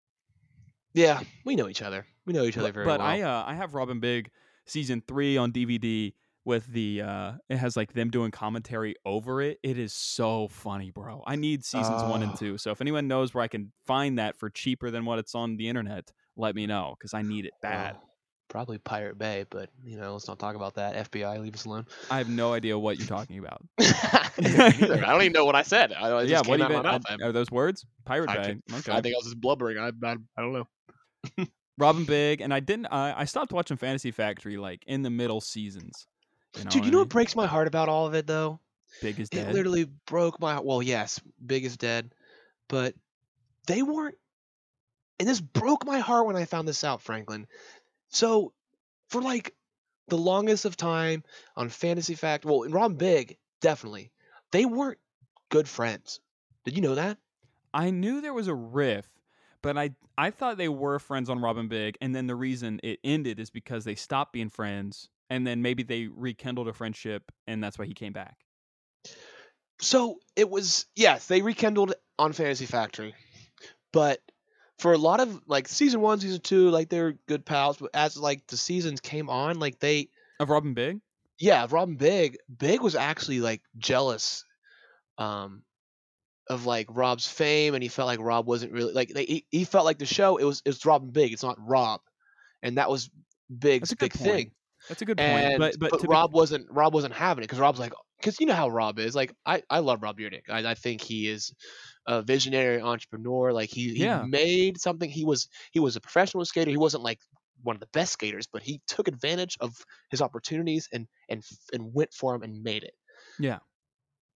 Yeah, 0.94 1.20
we 1.44 1.56
know 1.56 1.68
each 1.68 1.82
other. 1.82 2.06
We 2.26 2.32
know 2.32 2.44
each 2.44 2.58
other 2.58 2.72
very 2.72 2.84
but 2.84 2.98
well. 2.98 2.98
But 2.98 3.04
I, 3.04 3.22
uh, 3.22 3.44
I 3.46 3.54
have 3.54 3.74
Rob 3.74 3.90
& 4.00 4.00
Big 4.00 4.30
season 4.66 5.02
three 5.06 5.36
on 5.36 5.52
DVD 5.52 6.12
with 6.44 6.66
the. 6.66 7.02
Uh, 7.02 7.32
it 7.48 7.56
has 7.58 7.76
like 7.76 7.92
them 7.92 8.10
doing 8.10 8.30
commentary 8.30 8.94
over 9.04 9.40
it. 9.42 9.58
It 9.62 9.78
is 9.78 9.92
so 9.92 10.48
funny, 10.48 10.90
bro. 10.90 11.22
I 11.26 11.36
need 11.36 11.64
seasons 11.64 12.02
one 12.02 12.22
and 12.22 12.32
Oh. 12.32 12.36
two. 12.36 12.58
So 12.58 12.70
if 12.70 12.80
anyone 12.80 13.08
knows 13.08 13.34
where 13.34 13.44
I 13.44 13.48
can 13.48 13.72
find 13.86 14.18
that 14.18 14.36
for 14.38 14.50
cheaper 14.50 14.90
than 14.90 15.04
what 15.04 15.18
it's 15.18 15.34
on 15.34 15.56
the 15.56 15.68
internet, 15.68 16.12
let 16.36 16.54
me 16.54 16.66
know 16.66 16.94
because 16.98 17.14
I 17.14 17.22
need 17.22 17.44
it 17.44 17.52
bad. 17.62 17.94
Well, 17.94 18.04
probably 18.48 18.78
Pirate 18.78 19.16
Bay, 19.16 19.44
but 19.48 19.70
you 19.84 19.96
know, 19.96 20.12
let's 20.14 20.26
not 20.26 20.38
talk 20.40 20.56
about 20.56 20.74
that. 20.74 21.10
FBI, 21.12 21.40
leave 21.40 21.54
us 21.54 21.66
alone. 21.66 21.86
I 22.10 22.18
have 22.18 22.28
no 22.28 22.52
idea 22.52 22.76
what 22.78 22.98
you're 22.98 23.06
talking 23.06 23.38
about. 23.38 23.62
I 23.78 24.72
don't 25.06 25.22
even 25.22 25.32
know 25.32 25.44
what 25.44 25.54
I 25.54 25.62
said. 25.62 25.92
I, 25.92 26.22
it 26.22 26.28
yeah, 26.28 26.38
just 26.38 26.48
what 26.48 26.58
came 26.58 26.66
even 26.70 26.84
out 26.86 26.94
of 26.96 27.02
my 27.04 27.10
mouth. 27.10 27.20
are, 27.22 27.28
are 27.28 27.32
those 27.32 27.50
words? 27.50 27.84
Pirate 28.04 28.30
I 28.30 28.36
Bay. 28.36 28.42
can- 28.42 28.62
Okay. 28.78 28.92
I 28.92 29.00
think 29.00 29.14
I 29.14 29.18
was 29.18 29.24
just 29.26 29.40
blubbering. 29.40 29.78
I, 29.78 29.88
I, 29.88 30.12
I 30.36 30.40
don't 30.40 30.52
know. 30.52 30.66
Rob 31.78 32.06
& 32.06 32.06
Big, 32.06 32.40
and 32.40 32.52
I 32.52 32.60
didn't. 32.60 32.86
I 32.86 33.20
I 33.20 33.24
stopped 33.24 33.52
watching 33.52 33.76
Fantasy 33.76 34.10
Factory 34.10 34.56
like 34.56 34.84
in 34.86 35.02
the 35.02 35.10
middle 35.10 35.40
seasons. 35.40 36.06
You 36.56 36.64
know 36.64 36.70
Dude, 36.70 36.84
you 36.84 36.88
I 36.88 36.92
know 36.92 36.98
what 36.98 37.04
mean? 37.04 37.08
breaks 37.08 37.36
my 37.36 37.46
heart 37.46 37.68
about 37.68 37.88
all 37.88 38.06
of 38.06 38.14
it 38.14 38.26
though? 38.26 38.60
Big 39.00 39.20
is 39.20 39.28
It 39.28 39.36
dead. 39.36 39.54
literally 39.54 39.84
broke 40.06 40.40
my 40.40 40.60
well, 40.60 40.82
yes, 40.82 41.20
Big 41.44 41.64
is 41.64 41.76
dead, 41.76 42.12
but 42.68 42.94
they 43.66 43.82
weren't 43.82 44.16
and 45.18 45.28
this 45.28 45.40
broke 45.40 45.84
my 45.84 45.98
heart 46.00 46.26
when 46.26 46.36
I 46.36 46.44
found 46.44 46.66
this 46.66 46.82
out, 46.82 47.02
Franklin. 47.02 47.46
So 48.08 48.52
for 49.08 49.20
like 49.22 49.54
the 50.08 50.18
longest 50.18 50.64
of 50.64 50.76
time 50.76 51.22
on 51.56 51.68
Fantasy 51.68 52.14
Fact, 52.14 52.44
well, 52.44 52.62
in 52.62 52.72
Rob 52.72 52.96
& 52.96 52.98
Big, 52.98 53.36
definitely, 53.60 54.10
they 54.50 54.64
weren't 54.64 54.98
good 55.50 55.68
friends. 55.68 56.20
Did 56.64 56.74
you 56.74 56.82
know 56.82 56.96
that? 56.96 57.18
I 57.72 57.90
knew 57.90 58.20
there 58.20 58.34
was 58.34 58.48
a 58.48 58.54
riff, 58.54 59.08
but 59.62 59.76
I 59.76 59.90
I 60.18 60.30
thought 60.30 60.56
they 60.58 60.68
were 60.68 60.98
friends 60.98 61.30
on 61.30 61.40
Rob 61.40 61.68
& 61.68 61.70
Big, 61.70 61.96
and 62.00 62.14
then 62.14 62.26
the 62.26 62.34
reason 62.36 62.80
it 62.82 62.98
ended 63.04 63.38
is 63.40 63.50
because 63.50 63.84
they 63.84 63.94
stopped 63.94 64.32
being 64.32 64.50
friends, 64.50 65.08
and 65.28 65.46
then 65.46 65.62
maybe 65.62 65.82
they 65.82 66.08
rekindled 66.08 66.68
a 66.68 66.72
friendship, 66.72 67.30
and 67.46 67.62
that's 67.62 67.78
why 67.78 67.86
he 67.86 67.94
came 67.94 68.12
back. 68.12 68.36
So 69.80 70.18
it 70.36 70.50
was 70.50 70.86
yes, 70.94 71.26
they 71.26 71.42
rekindled 71.42 71.94
on 72.18 72.32
Fantasy 72.32 72.66
Factory, 72.66 73.14
but 73.92 74.20
for 74.78 74.92
a 74.92 74.98
lot 74.98 75.20
of 75.20 75.40
like 75.46 75.68
season 75.68 76.00
one, 76.00 76.20
season 76.20 76.40
two, 76.40 76.70
like 76.70 76.88
they're 76.88 77.14
good 77.28 77.44
pals. 77.44 77.78
But 77.78 77.90
as 77.94 78.16
like 78.16 78.46
the 78.46 78.56
seasons 78.56 79.00
came 79.00 79.30
on, 79.30 79.58
like 79.58 79.78
they 79.78 80.08
Of 80.38 80.50
Rob 80.50 80.64
& 80.70 80.74
Big. 80.74 81.00
yeah, 81.38 81.64
of 81.64 81.72
Rob 81.72 81.96
& 81.96 81.98
Big, 81.98 82.38
Big 82.58 82.80
was 82.82 82.94
actually 82.94 83.40
like 83.40 83.62
jealous, 83.78 84.44
um, 85.18 85.62
of 86.50 86.66
like 86.66 86.86
Rob's 86.90 87.26
fame, 87.26 87.72
and 87.74 87.82
he 87.82 87.88
felt 87.88 88.06
like 88.08 88.20
Rob 88.20 88.46
wasn't 88.46 88.72
really 88.72 88.92
like 88.92 89.08
they, 89.08 89.24
he, 89.24 89.46
he 89.50 89.64
felt 89.64 89.86
like 89.86 89.98
the 89.98 90.04
show 90.06 90.36
it 90.36 90.44
was 90.44 90.60
it's 90.66 90.84
Rob 90.84 91.10
& 91.12 91.14
Big, 91.14 91.32
it's 91.32 91.42
not 91.42 91.56
Rob, 91.58 92.00
and 92.62 92.76
that 92.76 92.90
was 92.90 93.08
Big's 93.48 93.88
That's 93.88 93.92
a 93.92 93.96
good 93.96 94.12
big 94.12 94.18
point. 94.20 94.30
thing. 94.36 94.50
That's 94.88 95.02
a 95.02 95.04
good 95.04 95.16
point. 95.16 95.28
And 95.30 95.58
but 95.58 95.76
but, 95.78 95.90
to 96.00 96.06
be- 96.06 96.08
Rob 96.12 96.32
wasn't 96.34 96.66
Rob 96.70 96.92
wasn't 96.92 97.14
having 97.14 97.42
it 97.42 97.46
because 97.46 97.58
Rob's 97.58 97.78
like 97.80 97.92
because 98.18 98.38
you 98.40 98.46
know 98.46 98.54
how 98.54 98.68
Rob 98.68 98.98
is 98.98 99.14
like 99.14 99.32
I 99.46 99.62
I 99.70 99.78
love 99.80 100.02
Rob 100.02 100.18
Dyrdek. 100.18 100.42
I 100.50 100.70
I 100.70 100.74
think 100.74 101.00
he 101.00 101.28
is 101.28 101.52
a 102.06 102.22
visionary 102.22 102.80
entrepreneur. 102.80 103.52
Like 103.52 103.70
he 103.70 103.94
he 103.94 104.04
Yeah. 104.04 104.24
made 104.26 104.80
something. 104.80 105.08
He 105.10 105.24
was 105.24 105.48
he 105.72 105.80
was 105.80 105.96
a 105.96 106.00
professional 106.00 106.44
skater. 106.44 106.70
He 106.70 106.76
wasn't 106.76 107.02
like 107.02 107.18
one 107.62 107.76
of 107.76 107.80
the 107.80 107.88
best 107.92 108.12
skaters, 108.12 108.46
but 108.50 108.62
he 108.62 108.80
took 108.86 109.06
advantage 109.06 109.56
of 109.60 109.76
his 110.10 110.22
opportunities 110.22 110.88
and 110.92 111.06
and 111.28 111.42
and 111.72 111.92
went 111.92 112.12
for 112.12 112.34
him 112.34 112.42
and 112.42 112.62
made 112.62 112.82
it. 112.84 112.94
Yeah. 113.38 113.58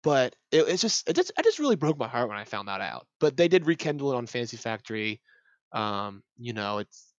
But 0.04 0.36
it, 0.52 0.68
it's 0.68 0.82
just 0.82 1.08
it 1.08 1.16
just 1.16 1.32
I 1.36 1.42
just 1.42 1.58
really 1.58 1.76
broke 1.76 1.98
my 1.98 2.06
heart 2.06 2.28
when 2.28 2.38
I 2.38 2.44
found 2.44 2.68
that 2.68 2.80
out. 2.80 3.06
But 3.18 3.36
they 3.36 3.48
did 3.48 3.66
rekindle 3.66 4.12
it 4.12 4.16
on 4.16 4.26
Fantasy 4.26 4.58
Factory. 4.58 5.20
Um, 5.72 6.22
you 6.36 6.52
know, 6.52 6.78
it's 6.78 7.12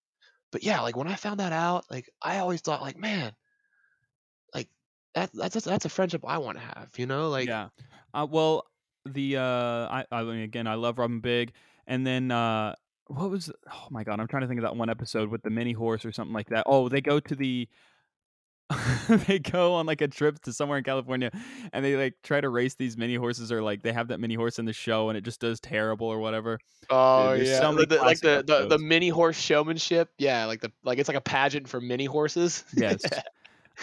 but 0.52 0.64
yeah, 0.64 0.80
like 0.80 0.96
when 0.96 1.10
I 1.10 1.16
found 1.16 1.42
that 1.42 1.52
out, 1.52 1.84
like 1.92 2.10
I 2.22 2.38
always 2.38 2.62
thought 2.62 2.82
like, 2.82 2.98
man, 2.98 3.34
like 4.54 4.70
that 5.16 5.32
that's 5.34 5.66
that's 5.66 5.86
a 5.86 5.90
friendship 5.90 6.22
I 6.26 6.38
want 6.38 6.58
to 6.58 6.64
have, 6.64 6.90
you 6.96 7.08
know? 7.08 7.30
Like 7.30 7.50
yeah. 7.50 7.70
Uh, 8.14 8.28
well, 8.30 8.64
the 9.06 9.38
uh, 9.38 9.42
I 9.42 10.06
I 10.12 10.24
mean 10.24 10.42
again, 10.42 10.68
I 10.68 10.76
love 10.76 10.98
Rob 10.98 11.12
& 11.20 11.22
Big, 11.22 11.52
and 11.88 12.08
then 12.08 12.32
uh, 12.32 12.76
what 13.08 13.30
was? 13.30 13.52
Oh 13.70 13.88
my 13.90 14.04
god, 14.04 14.20
I'm 14.20 14.28
trying 14.28 14.44
to 14.44 14.48
think 14.48 14.60
of 14.60 14.64
that 14.64 14.78
one 14.78 14.90
episode 14.90 15.30
with 15.30 15.42
the 15.42 15.50
mini 15.50 15.74
horse 15.74 16.06
or 16.06 16.12
something 16.12 16.34
like 16.34 16.50
that. 16.50 16.64
Oh, 16.68 16.88
they 16.88 17.02
go 17.02 17.20
to 17.20 17.36
the. 17.36 17.68
they 19.28 19.38
go 19.38 19.74
on 19.76 19.86
like 19.86 20.02
a 20.02 20.08
trip 20.08 20.42
to 20.42 20.52
somewhere 20.52 20.80
in 20.80 20.84
California 20.84 21.30
and 21.72 21.86
they 21.86 21.96
like 21.96 22.16
try 22.24 22.42
to 22.42 22.50
race 22.50 22.74
these 22.76 22.98
mini 22.98 23.16
horses 23.16 23.52
or 23.52 23.62
like 23.62 23.84
they 23.84 23.94
have 23.94 24.08
that 24.08 24.20
mini 24.20 24.34
horse 24.34 24.58
in 24.58 24.66
the 24.66 24.74
show 24.74 25.10
and 25.10 25.18
it 25.18 25.22
just 25.22 25.40
does 25.40 25.60
terrible 25.60 26.08
or 26.08 26.20
whatever. 26.20 26.60
Oh 26.90 27.34
yeah, 27.34 27.60
so 27.60 27.72
like 27.72 27.90
the, 27.90 27.98
like 27.98 28.20
the, 28.22 28.44
the 28.46 28.68
the 28.68 28.80
mini 28.80 29.10
horse 29.10 29.38
showmanship. 29.38 30.10
Yeah, 30.18 30.46
like 30.46 30.62
the 30.62 30.72
like 30.84 30.98
it's 30.98 31.08
like 31.08 31.18
a 31.18 31.22
pageant 31.22 31.68
for 31.68 31.80
mini 31.80 32.06
horses. 32.06 32.64
Yes. 32.76 33.02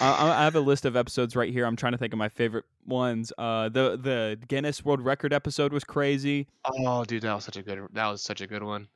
I 0.01 0.31
I 0.31 0.45
have 0.45 0.55
a 0.55 0.61
list 0.61 0.85
of 0.85 0.97
episodes 0.97 1.37
right 1.37 1.53
here. 1.53 1.65
I'm 1.65 1.77
trying 1.77 1.93
to 1.93 1.99
think 1.99 2.13
of 2.13 2.19
my 2.19 2.29
favorite 2.29 2.65
ones. 2.87 3.33
Uh, 3.37 3.69
the 3.69 3.99
the 4.01 4.39
Guinness 4.49 4.85
World 4.85 5.01
Record 5.01 5.33
episode 5.33 5.73
was 5.73 5.85
crazy. 5.85 6.49
oh, 6.65 7.05
dude, 7.05 7.23
that 7.23 7.35
was 7.35 7.45
such 7.45 7.57
a 7.57 7.63
good 7.63 7.81
that 7.93 8.07
was 8.07 8.23
such 8.23 8.41
a 8.41 8.47
good 8.47 8.63
one. 8.63 8.89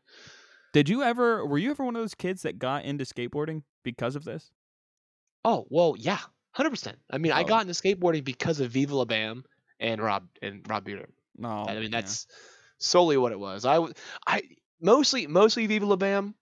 Did 0.73 0.89
you 0.89 1.03
ever? 1.03 1.47
Were 1.47 1.59
you 1.59 1.71
ever 1.71 1.85
one 1.85 1.97
of 1.97 2.03
those 2.03 2.15
kids 2.15 2.43
that 2.43 2.59
got 2.59 2.85
into 2.85 3.05
skateboarding 3.05 3.63
because 3.83 4.17
of 4.17 4.25
this? 4.25 4.51
Oh 5.49 5.65
well, 5.71 5.95
yeah, 5.97 6.19
hundred 6.51 6.71
percent. 6.71 6.99
I 7.11 7.19
mean, 7.19 7.31
I 7.33 7.43
Oh. 7.43 7.45
got 7.45 7.63
into 7.63 7.73
skateboarding 7.73 8.25
because 8.25 8.59
of 8.59 8.73
Viva 8.73 8.97
La 8.97 9.05
Bam 9.05 9.45
and 9.79 10.01
Rob 10.03 10.27
and 10.43 10.69
Rob 10.69 10.85
Beater. 10.85 11.09
No, 11.39 11.49
I 11.69 11.75
mean, 11.75 11.85
yeah. 11.85 11.89
that's 12.01 12.27
solely 12.79 13.17
what 13.17 13.31
it 13.31 13.39
was. 13.39 13.65
I 13.65 13.79
I 14.27 14.43
mostly 14.81 15.27
mostly 15.29 15.67
Viva 15.67 15.87
La 15.87 15.97
Bam. 15.97 16.35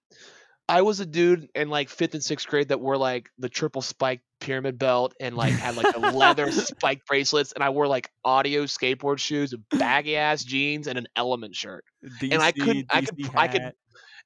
I 0.67 0.81
was 0.81 0.99
a 1.01 1.05
dude 1.05 1.51
in 1.55 1.69
like 1.69 1.91
fifth 1.91 2.15
and 2.15 2.25
sixth 2.25 2.47
grade 2.49 2.69
that 2.69 2.81
wore 2.81 2.97
like 2.97 3.29
the 3.39 3.51
triple 3.51 3.83
spike 3.83 4.23
pyramid 4.41 4.79
belt 4.79 5.13
and 5.21 5.37
like 5.37 5.53
had 5.53 5.77
like 5.77 5.93
the 5.93 6.01
leather 6.01 6.51
spike 6.53 7.03
bracelets, 7.07 7.53
and 7.53 7.63
I 7.63 7.69
wore 7.69 7.87
like 7.87 8.09
Adio 8.25 8.65
skateboard 8.65 9.19
shoes, 9.19 9.55
baggy 9.71 10.17
ass 10.17 10.43
jeans, 10.43 10.87
and 10.87 10.97
an 10.97 11.07
Element 11.17 11.55
shirt, 11.55 11.85
DC, 12.23 12.33
and 12.33 12.43
I 12.43 12.53
couldn't- 12.53 12.87
I 12.89 13.03
could- 13.03 13.19
DC 13.19 13.31
I 13.37 13.49
could 13.49 13.73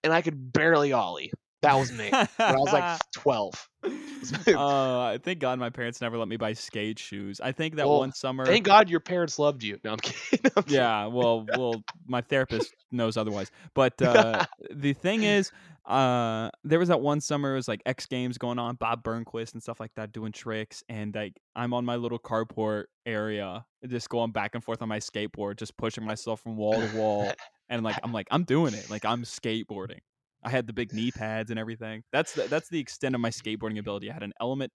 and 0.05 0.13
I 0.13 0.23
could 0.23 0.53
barely 0.53 0.93
ollie. 0.93 1.33
That 1.63 1.75
was 1.75 1.91
me 1.91 2.11
when 2.11 2.29
I 2.39 2.57
was 2.57 2.73
like 2.73 3.01
twelve. 3.15 3.69
uh, 4.49 5.19
thank 5.19 5.39
God 5.39 5.59
my 5.59 5.71
parents 5.71 6.01
never 6.01 6.19
let 6.19 6.29
me 6.29 6.37
buy 6.37 6.53
skate 6.53 6.99
shoes. 6.99 7.41
I 7.41 7.53
think 7.53 7.77
that 7.77 7.87
Well, 7.87 8.01
one 8.01 8.13
summer. 8.13 8.45
Thank 8.45 8.65
God 8.65 8.89
your 8.89 9.01
parents 9.01 9.39
loved 9.39 9.63
you. 9.63 9.79
No, 9.85 9.93
I'm 9.93 9.99
kidding. 10.03 10.51
I'm 10.57 10.63
kidding. 10.65 10.79
yeah, 10.79 11.07
well, 11.07 11.47
well, 11.57 11.83
my 12.07 12.21
therapist 12.21 12.75
knows 12.91 13.17
otherwise. 13.17 13.51
But 13.75 14.01
uh, 14.03 14.45
the 14.71 14.93
thing 14.93 15.23
is, 15.23 15.53
uh, 15.87 16.51
there 16.65 16.79
was 16.79 16.89
that 16.89 17.01
one 17.01 17.21
summer. 17.21 17.53
It 17.53 17.57
was 17.57 17.69
like 17.69 17.83
X 17.87 18.07
Games 18.07 18.39
going 18.39 18.59
on, 18.59 18.77
Bob 18.77 19.03
Burnquist 19.03 19.55
and 19.55 19.63
stuff 19.63 19.81
like 19.81 19.95
that 19.97 20.13
doing 20.13 20.33
tricks, 20.33 20.83
and 20.89 21.15
like 21.15 21.41
I'm 21.57 21.73
on 21.73 21.85
my 21.85 21.97
little 21.97 22.19
carport 22.19 22.85
area, 23.07 23.65
just 23.87 24.09
going 24.11 24.33
back 24.33 24.55
and 24.55 24.63
forth 24.63 24.83
on 24.83 24.89
my 24.89 24.99
skateboard, 24.99 25.57
just 25.57 25.77
pushing 25.77 26.05
myself 26.05 26.41
from 26.41 26.57
wall 26.57 26.75
to 26.75 26.97
wall, 26.97 27.33
and 27.69 27.83
like 27.83 27.97
I'm 28.03 28.13
like 28.13 28.27
I'm 28.31 28.45
doing 28.45 28.75
it, 28.75 28.91
like 28.91 29.05
I'm 29.05 29.23
skateboarding. 29.23 30.01
I 30.43 30.51
had 30.51 30.67
the 30.67 30.73
big 30.73 30.93
knee 30.93 31.11
pads 31.11 31.51
and 31.51 31.59
everything. 31.59 32.05
That's 32.13 32.33
the, 32.35 32.43
that's 32.45 32.69
the 32.69 32.79
extent 32.81 33.15
of 33.15 33.21
my 33.21 33.31
skateboarding 33.31 33.79
ability. 33.79 34.11
I 34.11 34.15
had 34.15 34.23
an 34.23 34.33
element, 34.41 34.73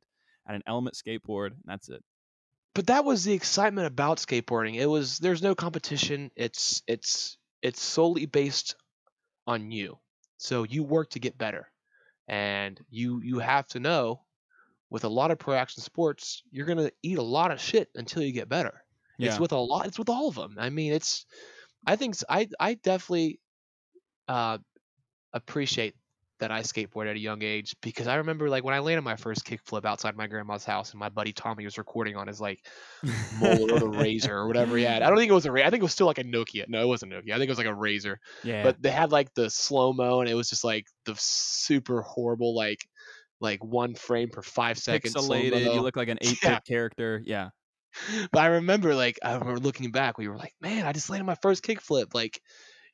I 0.48 0.52
had 0.52 0.56
an 0.58 0.64
element 0.68 0.96
skateboard, 0.96 1.48
and 1.52 1.62
that's 1.66 1.90
it. 1.90 2.04
but 2.76 2.88
that 2.88 3.06
was 3.06 3.24
the 3.24 3.34
excitement 3.34 3.88
about 3.88 4.18
skateboarding. 4.18 4.76
It 4.76 4.88
was 4.88 5.20
there's 5.20 5.42
no 5.42 5.56
competition. 5.56 6.32
It's 6.36 6.84
it's 6.88 7.38
it's 7.62 7.82
solely 7.82 8.26
based 8.26 8.76
on 9.48 9.72
you. 9.72 10.00
So 10.38 10.64
you 10.64 10.84
work 10.84 11.12
to 11.12 11.20
get 11.20 11.38
better. 11.38 11.70
And 12.28 12.80
you 12.90 13.22
you 13.22 13.40
have 13.40 13.68
to 13.68 13.80
know 13.80 14.22
with 14.90 15.04
a 15.06 15.10
lot 15.10 15.32
of 15.32 15.40
pro 15.40 15.56
action 15.56 15.82
sports, 15.84 16.44
you're 16.52 16.66
going 16.66 16.78
to 16.78 16.92
eat 17.02 17.18
a 17.18 17.24
lot 17.24 17.52
of 17.52 17.60
shit 17.60 17.90
until 17.96 18.22
you 18.24 18.32
get 18.32 18.48
better. 18.48 18.84
Yeah, 19.18 19.30
It's 19.32 19.40
with 19.40 19.52
a 19.52 19.58
lot 19.58 19.88
it's 19.88 20.00
with 20.00 20.10
all 20.10 20.28
of 20.30 20.36
them. 20.36 20.56
I 20.60 20.70
mean, 20.70 20.94
it's 20.94 21.26
I 21.86 21.96
think 21.96 22.16
I 22.30 22.48
I 22.60 22.76
definitely 22.76 23.40
uh 24.28 24.58
appreciate 25.34 25.96
that 26.40 26.52
I 26.52 26.62
skateboarded 26.62 27.12
at 27.12 27.16
a 27.16 27.20
young 27.20 27.42
age 27.42 27.76
because 27.82 28.08
I 28.08 28.16
remember 28.16 28.50
like 28.50 28.64
when 28.64 28.74
I 28.74 28.80
landed 28.80 29.04
my 29.04 29.16
first 29.16 29.46
kickflip 29.46 29.86
outside 29.86 30.18
my 30.18 30.28
grandma's 30.28 30.66
house 30.66 30.92
and 30.92 31.00
my 31.00 31.08
buddy 31.10 31.32
Tommy 31.32 31.64
was 31.64 31.78
recording 31.78 32.16
on 32.18 32.28
his 32.28 32.42
like 32.42 32.66
mold 33.40 33.72
or 33.72 33.80
the 33.80 33.88
razor 33.88 34.36
or 34.36 34.48
whatever 34.48 34.76
he 34.76 34.84
had. 34.84 35.04
I 35.04 35.10
don't 35.10 35.18
think 35.18 35.30
it 35.32 35.34
was 35.34 35.46
a 35.46 35.52
razor. 35.52 35.68
I 35.68 35.70
think 35.70 35.82
it 35.82 35.84
was 35.84 35.94
still 35.94 36.08
like 36.08 36.18
a 36.18 36.24
Nokia. 36.24 36.66
No, 36.68 36.82
it 36.82 36.88
wasn't 36.88 37.14
Nokia. 37.14 37.32
I 37.34 37.38
think 37.38 37.44
it 37.44 37.50
was 37.50 37.60
like 37.60 37.68
a 37.68 37.74
razor. 37.74 38.20
yeah. 38.44 38.64
But 38.64 38.82
they 38.82 38.92
had 38.92 39.12
like 39.12 39.34
the 39.36 39.50
slow 39.50 39.94
mo 39.94 40.20
and 40.20 40.30
it 40.30 40.34
was 40.34 40.50
just 40.50 40.64
like 40.64 40.88
the 41.06 41.16
super 41.18 42.02
horrible 42.02 42.56
like 42.56 42.80
like 43.40 43.64
one 43.64 43.94
frame 43.96 44.30
per 44.30 44.42
five 44.42 44.78
seconds. 44.78 45.14
Pixelated. 45.16 45.64
You 45.74 45.82
look 45.82 45.96
like 45.96 46.10
an 46.10 46.18
8 46.22 46.30
bit 46.30 46.38
Yeah. 46.44 46.60
character. 46.68 47.22
Yeah. 47.26 47.50
But 48.32 48.42
I 48.42 48.46
remember 48.48 48.96
like 48.96 49.20
I 49.24 49.34
remember 49.34 49.60
looking 49.60 49.92
back, 49.92 50.18
we 50.18 50.28
were 50.28 50.36
like, 50.38 50.56
man, 50.60 50.86
I 50.86 50.92
just 50.94 51.10
landed 51.10 51.26
my 51.26 51.38
first 51.42 51.64
kickflip. 51.64 52.14
Like, 52.16 52.42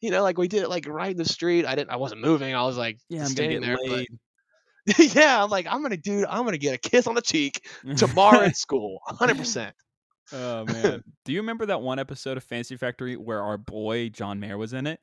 you 0.02 0.12
know, 0.12 0.24
like 0.24 0.38
we 0.38 0.48
did 0.48 0.64
it 0.64 0.70
like 0.70 0.88
right 0.88 1.12
in 1.12 1.18
the 1.18 1.26
street. 1.26 1.66
I 1.66 1.76
didn't 1.76 1.90
I 1.92 1.98
wasn't 1.98 2.22
moving. 2.22 2.54
I 2.56 2.64
was 2.64 2.78
like 2.78 3.00
Yeah, 3.10 3.20
just 3.20 3.32
I'm 3.32 3.36
gonna 3.48 3.60
standing 3.60 3.62
get 3.62 3.68
there. 3.88 3.98
laid. 3.98 4.08
But 4.86 5.00
yeah, 5.16 5.44
I'm 5.44 5.50
like, 5.50 5.68
I'm 5.70 5.82
gonna 5.82 5.98
dude, 5.98 6.26
I'm 6.26 6.46
gonna 6.46 6.58
get 6.58 6.74
a 6.76 6.78
kiss 6.78 7.08
on 7.08 7.16
the 7.16 7.22
cheek 7.22 7.68
tomorrow 7.98 8.42
at 8.42 8.56
school. 8.58 9.02
hundred 9.06 9.38
percent. 9.38 9.76
oh 10.34 10.66
man. 10.66 11.04
Do 11.26 11.34
you 11.34 11.40
remember 11.42 11.66
that 11.68 11.82
one 11.82 12.00
episode 12.00 12.38
of 12.38 12.44
Fantasy 12.44 12.78
Factory 12.78 13.16
where 13.16 13.42
our 13.44 13.58
boy 13.58 14.10
John 14.10 14.40
Mayer 14.40 14.58
was 14.58 14.74
in 14.74 14.88
it? 14.88 15.00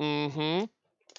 Mm-hmm. 0.00 0.64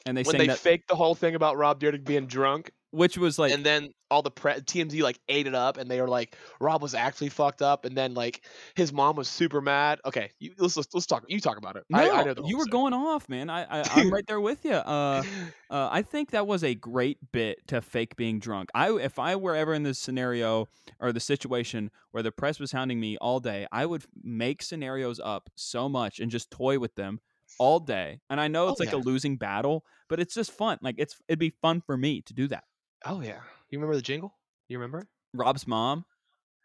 And 0.06 0.18
they 0.18 0.24
When 0.24 0.38
they 0.38 0.48
that 0.48 0.58
faked 0.58 0.88
the 0.90 0.96
whole 0.96 1.16
thing 1.16 1.36
about 1.36 1.58
Rob 1.58 1.80
Dyrdek 1.80 2.04
being 2.04 2.26
drunk, 2.26 2.72
which 2.90 3.18
was 3.18 3.38
like 3.38 3.54
and 3.54 3.64
then 3.64 3.92
all 4.12 4.22
the 4.22 4.30
pre- 4.30 4.54
TMZ 4.54 5.02
like 5.02 5.20
ate 5.30 5.48
it 5.48 5.56
up, 5.56 5.78
and 5.78 5.90
they 5.90 6.00
were 6.02 6.08
like, 6.08 6.36
Rob 6.60 6.82
was 6.84 6.94
actually 6.94 7.30
fucked 7.30 7.62
up, 7.64 7.86
and 7.86 7.96
then 7.98 8.14
like 8.14 8.42
his 8.76 8.94
mom 8.94 9.16
was 9.16 9.28
super 9.28 9.62
mad. 9.62 10.00
Okay, 10.06 10.30
you, 10.40 10.54
let's, 10.60 10.78
let's 10.78 10.94
let's 10.94 11.06
talk. 11.08 11.24
You 11.28 11.40
talk 11.40 11.58
about 11.58 11.78
it. 11.78 11.86
no, 11.90 11.98
I, 11.98 12.04
I 12.22 12.24
you 12.46 12.58
were 12.58 12.66
story. 12.66 12.70
going 12.70 12.94
off, 12.94 13.28
man. 13.30 13.50
I, 13.50 13.64
I 13.64 13.84
I'm 13.96 14.12
right 14.12 14.26
there 14.28 14.42
with 14.42 14.64
you. 14.66 14.74
Uh, 14.74 15.24
uh, 15.72 15.90
I 15.92 16.02
think 16.04 16.32
that 16.32 16.46
was 16.46 16.64
a 16.64 16.76
great 16.76 17.18
bit 17.32 17.66
to 17.70 17.82
fake 17.82 18.16
being 18.16 18.40
drunk. 18.40 18.70
I 18.76 18.92
if 18.92 19.18
I 19.18 19.36
were 19.38 19.56
ever 19.56 19.74
in 19.74 19.84
this 19.84 19.98
scenario 19.98 20.68
or 21.00 21.12
the 21.12 21.20
situation 21.20 21.90
where 22.12 22.22
the 22.22 22.32
press 22.32 22.60
was 22.60 22.72
hounding 22.74 23.00
me 23.00 23.18
all 23.18 23.40
day, 23.40 23.66
I 23.72 23.86
would 23.86 24.04
make 24.22 24.62
scenarios 24.62 25.20
up 25.24 25.50
so 25.56 25.88
much 25.90 26.20
and 26.20 26.30
just 26.30 26.52
toy 26.52 26.78
with 26.78 26.96
them 26.96 27.20
all 27.60 27.80
day. 27.80 28.20
And 28.30 28.40
I 28.40 28.48
know 28.48 28.68
Oh, 28.68 28.70
it's 28.70 28.80
like 28.80 28.92
yeah. 28.92 28.98
a 28.98 29.02
losing 29.02 29.38
battle, 29.38 29.86
but 30.10 30.20
it's 30.20 30.34
just 30.34 30.52
fun. 30.52 30.78
Like 30.82 30.96
it's 30.98 31.16
it'd 31.28 31.40
be 31.40 31.54
fun 31.62 31.82
for 31.82 31.96
me 31.98 32.22
to 32.24 32.34
do 32.34 32.48
that. 32.50 32.64
Oh 33.06 33.22
yeah, 33.22 33.40
you 33.72 33.80
remember 33.80 33.96
the 33.96 34.02
jingle? 34.02 34.36
You 34.68 34.78
remember 34.78 35.00
it? 35.00 35.08
Rob's 35.34 35.66
mom. 35.66 36.06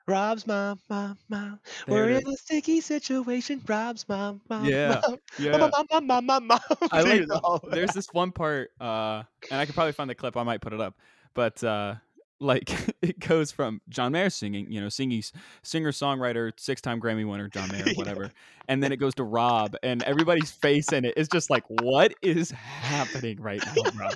Rob's 0.08 0.46
mom, 0.46 0.78
mom, 0.88 1.18
mom. 1.28 1.60
There 1.86 2.04
We're 2.04 2.10
in 2.10 2.28
a 2.28 2.36
sticky 2.36 2.80
situation. 2.80 3.60
Rob's 3.66 4.08
mom, 4.08 4.40
mom, 4.48 4.64
Yeah, 4.64 5.00
mom. 5.06 5.18
Yeah. 5.38 5.56
Mom, 5.56 5.70
mom, 5.72 5.86
mom, 5.90 6.06
mom, 6.06 6.26
mom, 6.26 6.46
mom. 6.46 6.60
I 6.92 7.02
like 7.02 7.22
there's 7.70 7.92
this 7.92 8.08
one 8.12 8.30
part 8.30 8.70
uh 8.80 9.22
and 9.50 9.60
i 9.60 9.66
could 9.66 9.74
probably 9.74 9.92
find 9.92 10.08
the 10.08 10.14
clip 10.14 10.36
i 10.36 10.42
might 10.42 10.60
put 10.60 10.72
it 10.72 10.80
up 10.80 10.94
but 11.34 11.62
uh 11.64 11.94
like 12.38 12.70
it 13.02 13.18
goes 13.18 13.50
from 13.50 13.80
john 13.88 14.12
mayer 14.12 14.30
singing 14.30 14.70
you 14.70 14.80
know 14.80 14.88
singing 14.88 15.22
singer 15.62 15.90
songwriter 15.90 16.52
six-time 16.56 17.00
grammy 17.00 17.28
winner 17.28 17.48
john 17.48 17.68
mayer 17.72 17.84
Yeah. 17.86 17.94
whatever 17.94 18.30
and 18.68 18.82
then 18.82 18.92
it 18.92 18.98
goes 18.98 19.14
to 19.16 19.24
rob 19.24 19.76
and 19.82 20.02
everybody's 20.04 20.50
face 20.50 20.92
in 20.92 21.04
it 21.04 21.14
is 21.16 21.28
just 21.28 21.50
like 21.50 21.64
what 21.68 22.14
is 22.22 22.50
happening 22.50 23.40
right 23.40 23.62
now 23.66 23.90
bro 23.90 24.08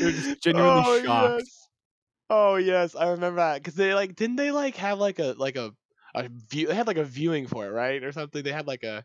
They're 0.00 0.12
just 0.12 0.42
genuinely 0.42 0.82
oh, 0.84 1.02
shocked. 1.02 1.34
Yes. 1.38 1.68
Oh 2.30 2.56
yes, 2.56 2.94
I 2.94 3.10
remember 3.10 3.38
that 3.40 3.56
because 3.56 3.74
they 3.74 3.92
like 3.92 4.14
didn't 4.16 4.36
they 4.36 4.52
like 4.52 4.76
have 4.76 4.98
like 4.98 5.18
a 5.18 5.34
like 5.36 5.56
a 5.56 5.72
a 6.14 6.28
view? 6.48 6.68
They 6.68 6.74
had 6.74 6.86
like 6.86 6.96
a 6.96 7.04
viewing 7.04 7.46
for 7.46 7.66
it, 7.66 7.70
right, 7.70 8.02
or 8.02 8.12
something. 8.12 8.42
They 8.42 8.52
had 8.52 8.66
like 8.66 8.84
a 8.84 9.04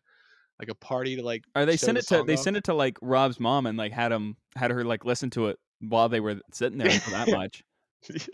like 0.60 0.70
a 0.70 0.76
party 0.76 1.16
to 1.18 1.24
like. 1.24 1.44
or 1.56 1.66
they 1.66 1.76
sent 1.76 1.96
the 1.96 2.00
it 2.00 2.08
to 2.08 2.24
they 2.24 2.34
off. 2.36 2.40
sent 2.40 2.56
it 2.56 2.66
to 2.66 2.74
like 2.74 2.98
rob's 3.02 3.40
mom 3.40 3.66
and 3.66 3.78
like 3.78 3.92
had 3.92 4.12
him 4.12 4.38
had 4.56 4.72
her 4.72 4.86
like 4.86 5.04
listen 5.04 5.30
to 5.32 5.48
it 5.48 5.58
while 5.82 6.08
they 6.08 6.20
were 6.22 6.40
sitting 6.54 6.78
there 6.78 6.92
for 6.92 7.10
that 7.12 7.30
much 7.30 7.64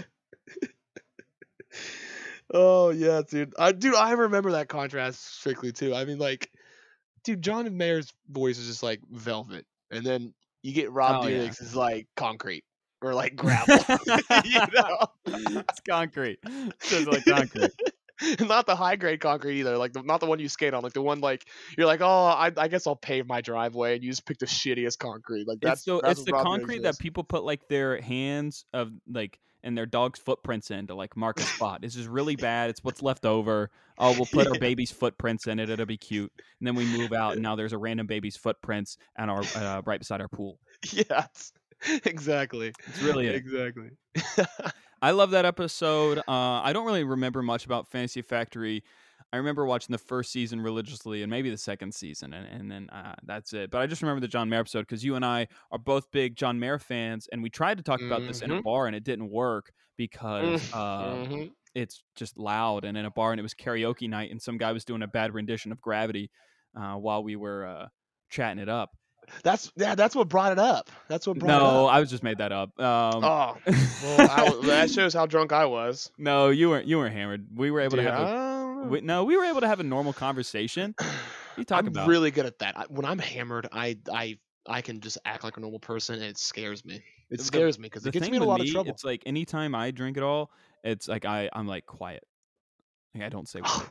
oh 2.53 2.89
yeah, 2.89 3.21
dude. 3.27 3.53
I 3.57 3.71
dude, 3.71 3.95
I 3.95 4.11
remember 4.11 4.51
that 4.51 4.67
contrast 4.67 5.37
strictly 5.39 5.71
too. 5.71 5.95
I 5.95 6.05
mean, 6.05 6.17
like, 6.17 6.49
dude, 7.23 7.41
John 7.41 7.75
Mayer's 7.75 8.13
voice 8.29 8.57
is 8.57 8.67
just 8.67 8.83
like 8.83 8.99
velvet, 9.09 9.65
and 9.89 10.05
then 10.05 10.33
you 10.61 10.73
get 10.73 10.91
Rob 10.91 11.23
Oh, 11.23 11.27
yeah. 11.27 11.43
Is 11.43 11.75
like 11.75 12.07
concrete 12.15 12.63
or 13.01 13.13
like 13.13 13.35
gravel. 13.35 13.77
you 14.45 14.59
know, 14.73 15.07
it's 15.25 15.79
concrete 15.87 16.39
just 16.81 17.07
like 17.07 17.25
concrete 17.25 17.71
not 18.39 18.65
the 18.65 18.75
high 18.75 18.95
grade 18.95 19.19
concrete 19.19 19.59
either. 19.59 19.77
Like 19.77 19.93
the, 19.93 20.01
not 20.03 20.19
the 20.19 20.25
one 20.25 20.39
you 20.39 20.49
skate 20.49 20.73
on. 20.73 20.83
Like 20.83 20.93
the 20.93 21.01
one 21.01 21.21
like 21.21 21.45
you're 21.77 21.87
like, 21.87 22.01
oh, 22.01 22.25
I, 22.25 22.51
I 22.55 22.67
guess 22.67 22.87
I'll 22.87 22.95
pave 22.95 23.27
my 23.27 23.41
driveway, 23.41 23.95
and 23.95 24.03
you 24.03 24.11
just 24.11 24.25
pick 24.25 24.37
the 24.37 24.45
shittiest 24.45 24.99
concrete. 24.99 25.47
Like 25.47 25.59
that's 25.61 25.81
it's 25.81 25.85
the 25.85 26.01
that's 26.01 26.19
it's 26.19 26.25
the 26.25 26.33
concrete 26.33 26.83
that 26.83 26.91
is. 26.91 26.97
people 26.97 27.23
put 27.23 27.43
like 27.43 27.67
their 27.67 27.99
hands 27.99 28.65
of 28.73 28.91
like 29.11 29.39
and 29.63 29.77
their 29.77 29.85
dog's 29.85 30.19
footprints 30.19 30.71
in 30.71 30.87
to 30.87 30.95
like 30.95 31.15
mark 31.15 31.39
a 31.39 31.43
spot. 31.43 31.81
It's 31.83 31.95
just 31.95 32.09
really 32.09 32.35
bad. 32.35 32.69
It's 32.69 32.83
what's 32.83 33.01
left 33.01 33.25
over. 33.25 33.69
Oh, 33.97 34.11
we'll 34.13 34.25
put 34.25 34.47
our 34.47 34.53
baby's 34.59 34.91
footprints 34.91 35.47
in 35.47 35.59
it. 35.59 35.69
It'll 35.69 35.85
be 35.85 35.97
cute. 35.97 36.31
And 36.59 36.67
then 36.67 36.75
we 36.75 36.85
move 36.85 37.13
out, 37.13 37.33
and 37.33 37.41
now 37.41 37.55
there's 37.55 37.73
a 37.73 37.77
random 37.77 38.07
baby's 38.07 38.35
footprints 38.35 38.97
and 39.17 39.29
our 39.29 39.43
uh, 39.55 39.81
right 39.85 39.99
beside 39.99 40.21
our 40.21 40.27
pool. 40.27 40.57
yes, 40.91 41.51
exactly. 42.05 42.73
It's 42.87 43.01
really 43.01 43.27
it. 43.27 43.35
exactly. 43.35 43.91
I 45.01 45.11
love 45.11 45.31
that 45.31 45.45
episode. 45.45 46.19
Uh, 46.19 46.21
I 46.27 46.73
don't 46.73 46.85
really 46.85 47.03
remember 47.03 47.41
much 47.41 47.65
about 47.65 47.87
Fantasy 47.87 48.21
Factory. 48.21 48.83
I 49.33 49.37
remember 49.37 49.65
watching 49.65 49.93
the 49.93 49.97
first 49.97 50.31
season 50.31 50.59
religiously 50.59 51.23
and 51.23 51.29
maybe 51.29 51.49
the 51.49 51.57
second 51.57 51.93
season, 51.95 52.33
and, 52.33 52.45
and 52.47 52.69
then 52.69 52.89
uh, 52.89 53.15
that's 53.23 53.53
it. 53.53 53.71
But 53.71 53.81
I 53.81 53.87
just 53.87 54.01
remember 54.01 54.19
the 54.19 54.27
John 54.27 54.49
Mayer 54.49 54.59
episode 54.59 54.81
because 54.81 55.03
you 55.05 55.15
and 55.15 55.23
I 55.23 55.47
are 55.71 55.79
both 55.79 56.11
big 56.11 56.35
John 56.35 56.59
Mayer 56.59 56.77
fans, 56.79 57.27
and 57.31 57.41
we 57.41 57.49
tried 57.49 57.77
to 57.77 57.83
talk 57.83 58.01
about 58.01 58.25
this 58.27 58.41
in 58.41 58.51
a 58.51 58.55
Mhm. 58.55 58.63
bar, 58.63 58.87
and 58.87 58.95
it 58.95 59.03
didn't 59.05 59.29
work 59.29 59.71
because 59.97 60.69
uh, 60.73 61.15
Mhm. 61.15 61.51
it's 61.73 62.03
just 62.15 62.37
loud 62.37 62.83
and 62.83 62.97
in 62.97 63.05
a 63.05 63.11
bar, 63.11 63.31
and 63.31 63.39
it 63.39 63.43
was 63.43 63.53
karaoke 63.53 64.09
night, 64.09 64.31
and 64.31 64.41
some 64.41 64.57
guy 64.57 64.73
was 64.73 64.83
doing 64.83 65.01
a 65.01 65.07
bad 65.07 65.33
rendition 65.33 65.71
of 65.71 65.79
Gravity 65.79 66.29
uh, 66.77 66.95
while 66.95 67.23
we 67.23 67.37
were 67.37 67.65
uh, 67.65 67.87
chatting 68.29 68.61
it 68.61 68.67
up. 68.69 68.91
That's 69.43 69.71
yeah. 69.75 69.95
That's 69.95 70.15
what 70.15 70.27
brought 70.29 70.51
it 70.51 70.59
up. 70.59 70.89
That's 71.07 71.25
what 71.27 71.39
brought 71.39 71.47
No, 71.49 71.57
it 71.57 71.85
up. 71.87 71.93
I 71.93 71.99
was 71.99 72.09
just 72.09 72.23
made 72.23 72.37
that 72.39 72.51
up. 72.51 72.79
Um, 72.79 73.23
Oh, 73.23 73.57
well, 73.67 74.29
I, 74.29 74.65
that 74.67 74.89
shows 74.91 75.13
how 75.13 75.25
drunk 75.25 75.51
I 75.51 75.65
was. 75.65 76.11
no, 76.17 76.49
you 76.49 76.69
weren't. 76.69 76.85
You 76.87 76.97
weren't 76.97 77.13
hammered. 77.15 77.47
We 77.55 77.71
were 77.71 77.81
able 77.81 77.97
Dude, 77.97 78.05
to 78.05 78.11
have. 78.11 78.27
A. 78.27 78.87
We, 78.89 79.01
no, 79.01 79.23
we 79.25 79.37
were 79.37 79.45
able 79.45 79.61
to 79.61 79.67
have 79.67 79.79
a 79.79 79.83
normal 79.83 80.13
conversation. 80.13 80.95
You 81.57 81.65
talk 81.65 81.79
I'm 81.79 81.87
about 81.87 82.07
really 82.07 82.31
good 82.31 82.45
at 82.45 82.59
that. 82.59 82.77
I, 82.77 82.85
when 82.87 83.03
I'm 83.05 83.19
hammered, 83.19 83.67
I 83.73 83.97
I 84.11 84.37
I 84.65 84.79
can 84.81 85.01
just 85.01 85.17
act 85.25 85.43
like 85.43 85.57
a 85.57 85.59
normal 85.59 85.79
person, 85.79 86.15
and 86.15 86.23
it 86.23 86.37
scares 86.37 86.85
me. 86.85 87.03
It 87.29 87.37
The- 87.39 87.43
scares 87.43 87.77
me 87.77 87.87
because 87.87 88.05
it 88.05 88.13
gets 88.13 88.29
me 88.29 88.37
in 88.37 88.41
a 88.41 88.45
lot 88.45 88.61
me, 88.61 88.67
of 88.67 88.71
trouble. 88.71 88.89
It's 88.89 89.03
like 89.03 89.21
anytime 89.25 89.75
I 89.75 89.91
drink 89.91 90.15
at 90.15 90.23
all, 90.23 90.49
it's 90.85 91.09
like 91.09 91.25
I 91.25 91.49
I'm 91.51 91.67
like 91.67 91.85
quiet. 91.85 92.23
Like 93.13 93.25
I 93.25 93.29
don't 93.29 93.49
say 93.49 93.59
words. 93.61 93.89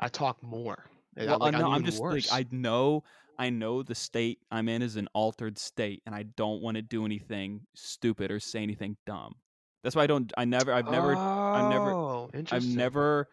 I 0.00 0.08
talk 0.08 0.42
more. 0.42 0.84
well, 1.16 1.38
like, 1.38 1.54
uh, 1.54 1.58
no, 1.58 1.66
I'm 1.68 1.74
even 1.82 1.84
just 1.86 2.02
worse. 2.02 2.30
like 2.32 2.46
I 2.46 2.54
know 2.54 3.04
I 3.38 3.50
know 3.50 3.82
the 3.82 3.94
state 3.94 4.38
I'm 4.50 4.68
in 4.68 4.82
is 4.82 4.96
an 4.96 5.08
altered 5.14 5.58
state, 5.58 6.02
and 6.06 6.14
I 6.14 6.24
don't 6.36 6.62
want 6.62 6.76
to 6.76 6.82
do 6.82 7.04
anything 7.04 7.62
stupid 7.74 8.30
or 8.30 8.38
say 8.40 8.62
anything 8.62 8.96
dumb. 9.06 9.34
That's 9.82 9.94
why 9.96 10.04
I 10.04 10.06
don't. 10.06 10.32
I 10.36 10.44
never. 10.44 10.72
I've 10.72 10.90
never. 10.90 11.14
I've 11.16 11.70
never- 11.70 11.90
Oh, 11.90 12.30
I've 12.52 12.66
never 12.66 13.28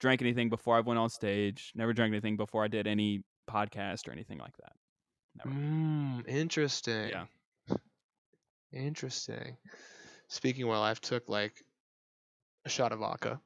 drank 0.00 0.20
anything 0.20 0.50
before 0.50 0.76
I 0.76 0.80
went 0.80 0.98
on 0.98 1.08
stage. 1.08 1.72
Never 1.74 1.92
drank 1.94 2.12
anything 2.12 2.36
before 2.36 2.62
I 2.64 2.68
did 2.68 2.86
any 2.86 3.22
podcast 3.50 4.06
or 4.08 4.12
anything 4.12 4.38
like 4.38 4.54
that. 4.58 4.72
never. 5.36 5.56
Mm, 5.56 6.28
interesting. 6.28 7.08
Yeah. 7.08 7.24
Interesting. 8.72 9.56
Speaking 10.28 10.66
well, 10.66 10.82
I've 10.82 11.00
took 11.00 11.28
like 11.28 11.54
a 12.64 12.68
shot 12.68 12.92
of 12.92 12.98
vodka 12.98 13.40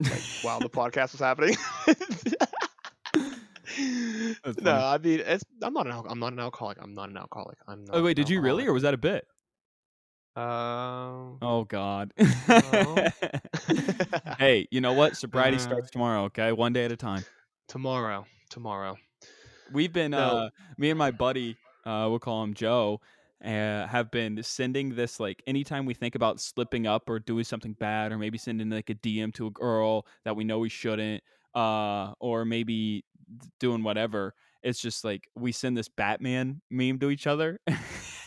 like 0.00 0.22
while 0.42 0.58
the 0.58 0.68
podcast 0.70 1.12
was 1.12 1.20
happening. 1.20 1.56
No. 4.60 4.72
I 4.74 4.98
mean 4.98 5.20
it's 5.20 5.44
I'm 5.62 5.72
not 5.74 5.86
an 5.86 5.92
al- 5.92 6.06
I'm 6.08 6.18
not 6.18 6.32
an 6.32 6.38
alcoholic. 6.40 6.78
I'm 6.80 6.94
not 6.94 7.08
an 7.10 7.16
alcoholic. 7.16 7.58
I'm 7.66 7.84
not. 7.84 7.96
Oh 7.96 8.02
wait, 8.02 8.14
did 8.14 8.28
you 8.28 8.40
really, 8.40 8.66
or 8.66 8.72
was 8.72 8.82
that 8.82 8.94
a 8.94 8.98
bit? 8.98 9.26
Um. 10.36 11.38
Oh 11.42 11.64
God. 11.68 12.12
No. 12.18 12.96
hey, 14.38 14.66
you 14.70 14.80
know 14.80 14.92
what? 14.92 15.16
Sobriety 15.24 15.56
Uh, 15.56 15.60
starts 15.60 15.90
tomorrow. 15.90 16.24
Okay, 16.24 16.50
one 16.52 16.72
day 16.72 16.84
at 16.84 16.92
a 16.92 16.96
time. 16.96 17.24
tomorrow. 17.68 18.26
Tomorrow. 18.50 18.96
We've 19.72 19.92
been, 19.92 20.10
No. 20.10 20.18
uh, 20.18 20.50
me 20.76 20.90
and 20.90 20.98
my 20.98 21.10
buddy, 21.10 21.56
uh, 21.86 22.06
we'll 22.10 22.18
call 22.18 22.42
him 22.44 22.52
Joe, 22.54 23.00
uh, 23.44 23.86
have 23.86 24.10
been 24.10 24.42
sending 24.42 24.94
this 24.94 25.18
like 25.18 25.42
anytime 25.46 25.86
we 25.86 25.94
think 25.94 26.14
about 26.14 26.40
slipping 26.40 26.86
up 26.86 27.08
or 27.08 27.18
doing 27.18 27.44
something 27.44 27.72
bad, 27.74 28.12
or 28.12 28.18
maybe 28.18 28.36
sending 28.38 28.70
like 28.70 28.90
a 28.90 28.94
DM 28.94 29.32
to 29.34 29.46
a 29.46 29.50
girl 29.50 30.06
that 30.24 30.34
we 30.36 30.44
know 30.44 30.58
we 30.58 30.68
shouldn't, 30.68 31.22
uh, 31.54 32.12
or 32.20 32.44
maybe 32.44 33.04
doing 33.60 33.82
whatever. 33.82 34.34
It's 34.62 34.80
just 34.80 35.04
like 35.04 35.28
we 35.34 35.52
send 35.52 35.76
this 35.76 35.88
Batman 35.88 36.60
meme 36.70 36.98
to 37.00 37.10
each 37.10 37.26
other. 37.26 37.60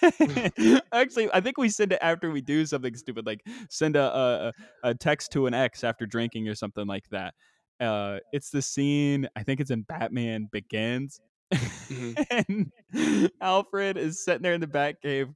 Actually, 0.93 1.29
I 1.33 1.41
think 1.41 1.57
we 1.57 1.69
send 1.69 1.91
it 1.91 1.99
after 2.01 2.29
we 2.29 2.41
do 2.41 2.65
something 2.65 2.95
stupid, 2.95 3.25
like 3.25 3.41
send 3.69 3.95
a, 3.95 4.53
a 4.83 4.89
a 4.89 4.95
text 4.95 5.31
to 5.31 5.47
an 5.47 5.53
ex 5.53 5.83
after 5.83 6.05
drinking 6.05 6.47
or 6.47 6.55
something 6.55 6.85
like 6.85 7.09
that. 7.09 7.33
Uh, 7.79 8.19
it's 8.31 8.49
the 8.51 8.61
scene. 8.61 9.27
I 9.35 9.43
think 9.43 9.59
it's 9.59 9.71
in 9.71 9.81
Batman 9.81 10.49
Begins, 10.51 11.19
Mhm. 11.53 12.71
and 12.93 13.31
Alfred 13.41 13.97
is 13.97 14.23
sitting 14.23 14.41
there 14.43 14.53
in 14.53 14.61
the 14.61 14.67
Batcave 14.67 15.33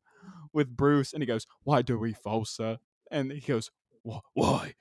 with 0.54 0.76
Bruce, 0.76 1.14
and 1.14 1.22
he 1.24 1.28
goes, 1.28 1.48
"Why 1.64 1.82
do 1.82 1.98
we 1.98 2.14
fall, 2.14 2.46
sir?" 2.46 2.78
And 3.10 3.32
he 3.32 3.42
goes, 3.42 3.72
"Why? 4.34 4.76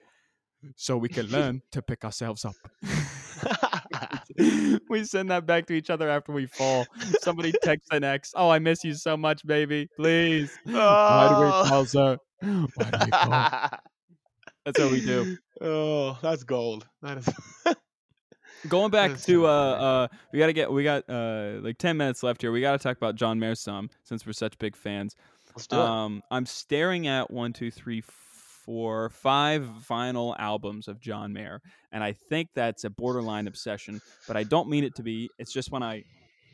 So 0.76 0.96
we 0.98 1.08
can 1.08 1.26
learn 1.26 1.62
to 1.72 1.82
pick 1.82 2.04
ourselves 2.04 2.44
up." 2.44 2.54
we 4.88 5.04
send 5.04 5.30
that 5.30 5.46
back 5.46 5.66
to 5.66 5.72
each 5.74 5.90
other 5.90 6.08
after 6.08 6.32
we 6.32 6.46
fall. 6.46 6.86
Somebody 7.20 7.52
texts 7.62 7.88
an 7.90 8.04
ex, 8.04 8.32
"Oh, 8.36 8.50
I 8.50 8.58
miss 8.58 8.84
you 8.84 8.94
so 8.94 9.16
much, 9.16 9.44
baby. 9.46 9.88
Please, 9.96 10.50
why 10.64 11.28
do 11.28 11.36
we 11.36 11.46
Oh. 11.46 11.64
fall, 11.68 11.86
sir? 11.86 12.16
Why 12.42 12.90
do 12.90 13.04
we 13.04 13.10
fall?" 13.10 13.50
That's 14.64 14.78
what 14.78 14.90
we 14.90 15.00
do. 15.00 15.36
Oh, 15.60 16.18
that's 16.22 16.42
gold. 16.44 16.86
That 17.02 17.18
is. 17.18 17.28
Going 18.68 18.90
back 18.90 19.18
to 19.22 19.46
uh 19.46 19.48
uh 19.50 20.08
we 20.32 20.38
gotta 20.38 20.52
get 20.52 20.70
we 20.70 20.84
got 20.84 21.08
uh 21.08 21.60
like 21.62 21.78
ten 21.78 21.96
minutes 21.96 22.22
left 22.22 22.42
here. 22.42 22.52
We 22.52 22.60
gotta 22.60 22.78
talk 22.78 22.96
about 22.98 23.14
John 23.16 23.38
Mayer 23.38 23.54
some 23.54 23.88
since 24.04 24.26
we're 24.26 24.32
such 24.34 24.58
big 24.58 24.76
fans. 24.76 25.16
Let's 25.56 25.66
do 25.66 25.76
it. 25.76 25.82
Um 25.82 26.22
I'm 26.30 26.44
staring 26.44 27.06
at 27.06 27.30
one, 27.30 27.54
two, 27.54 27.70
three, 27.70 28.02
four, 28.02 28.14
five 29.10 29.68
vinyl 29.88 30.34
albums 30.38 30.88
of 30.88 31.00
John 31.00 31.32
Mayer, 31.32 31.60
and 31.92 32.04
I 32.04 32.12
think 32.12 32.48
that's 32.54 32.84
a 32.84 32.90
borderline 32.90 33.46
obsession, 33.46 34.00
but 34.26 34.36
I 34.36 34.44
don't 34.44 34.68
mean 34.68 34.84
it 34.84 34.94
to 34.96 35.02
be. 35.02 35.28
It's 35.38 35.52
just 35.52 35.70
when 35.70 35.82
I 35.82 36.04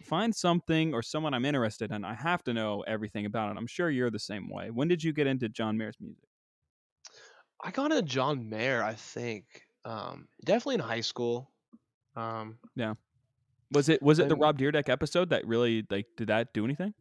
find 0.02 0.34
something 0.34 0.94
or 0.94 1.02
someone 1.02 1.34
I'm 1.34 1.44
interested 1.44 1.90
in, 1.90 2.04
I 2.04 2.14
have 2.14 2.42
to 2.44 2.54
know 2.54 2.84
everything 2.86 3.26
about 3.26 3.50
it. 3.50 3.58
I'm 3.58 3.66
sure 3.66 3.90
you're 3.90 4.10
the 4.10 4.18
same 4.18 4.48
way. 4.48 4.70
When 4.70 4.88
did 4.88 5.02
you 5.02 5.12
get 5.12 5.26
into 5.26 5.48
John 5.48 5.76
Mayer's 5.76 5.96
music? 6.00 6.24
I 7.62 7.70
got 7.70 7.90
into 7.90 8.02
John 8.02 8.48
Mayer, 8.48 8.82
I 8.82 8.94
think, 8.94 9.44
um, 9.84 10.28
definitely 10.44 10.76
in 10.76 10.80
high 10.80 11.00
school. 11.00 11.50
Um, 12.14 12.58
yeah. 12.76 12.94
Was 13.72 13.88
it 13.88 14.02
was 14.02 14.20
it 14.20 14.28
the 14.28 14.36
Rob 14.36 14.58
Dyrdek 14.58 14.88
episode 14.88 15.30
that 15.30 15.46
really 15.46 15.84
like 15.90 16.06
did 16.16 16.28
that 16.28 16.54
do 16.54 16.64
anything? 16.64 16.94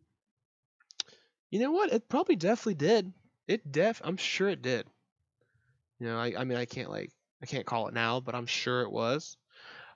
you 1.51 1.59
know 1.59 1.71
what? 1.71 1.93
It 1.93 2.09
probably 2.09 2.35
definitely 2.35 2.75
did. 2.75 3.13
It 3.47 3.71
def. 3.71 4.01
I'm 4.03 4.17
sure 4.17 4.49
it 4.49 4.61
did. 4.61 4.87
You 5.99 6.07
know, 6.07 6.17
I, 6.17 6.33
I 6.37 6.43
mean, 6.43 6.57
I 6.57 6.65
can't 6.65 6.89
like, 6.89 7.11
I 7.41 7.45
can't 7.45 7.65
call 7.65 7.87
it 7.87 7.93
now, 7.93 8.19
but 8.19 8.35
I'm 8.35 8.45
sure 8.45 8.81
it 8.81 8.91
was. 8.91 9.37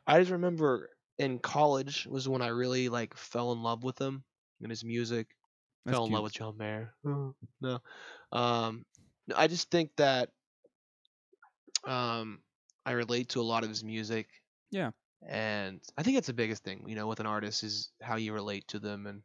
I 0.08 0.20
just 0.20 0.32
remember 0.32 0.90
in 1.18 1.40
college 1.40 2.08
was 2.10 2.28
when 2.28 2.42
I 2.42 2.48
really 2.48 2.90
like 2.90 3.16
fell 3.16 3.52
in 3.52 3.62
love 3.62 3.84
with 3.84 4.00
him 4.00 4.24
and 4.62 4.70
his 4.70 4.84
music. 4.84 5.28
That's 5.86 5.98
fell 5.98 6.06
in 6.06 6.12
love 6.12 6.24
with 6.24 6.34
John 6.34 6.58
Mayer. 6.58 6.94
no, 7.04 7.80
um, 8.32 8.86
I 9.36 9.48
just 9.48 9.70
think 9.72 9.92
that 9.98 10.30
um, 11.86 12.40
I 12.86 12.92
relate 12.92 13.30
to 13.30 13.42
a 13.42 13.44
lot 13.44 13.64
of 13.64 13.70
his 13.70 13.84
music. 13.84 14.28
Yeah. 14.72 14.92
and 15.28 15.82
I 15.98 16.04
think 16.04 16.18
it's 16.18 16.28
the 16.28 16.34
biggest 16.34 16.64
thing, 16.64 16.86
you 16.88 16.96
know, 16.96 17.08
with 17.08 17.20
an 17.20 17.26
artist 17.26 17.64
is 17.64 17.92
how 18.02 18.16
you 18.16 18.34
relate 18.34 18.68
to 18.70 18.80
them, 18.80 19.08
and 19.08 19.22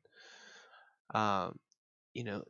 um, 1.14 1.58
you 2.14 2.24
know, 2.24 2.42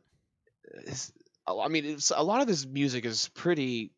it's, 0.85 1.11
I 1.47 1.67
mean, 1.67 1.85
it's, 1.85 2.11
a 2.15 2.23
lot 2.23 2.41
of 2.41 2.47
his 2.47 2.65
music 2.65 3.05
is 3.05 3.29
pretty 3.29 3.91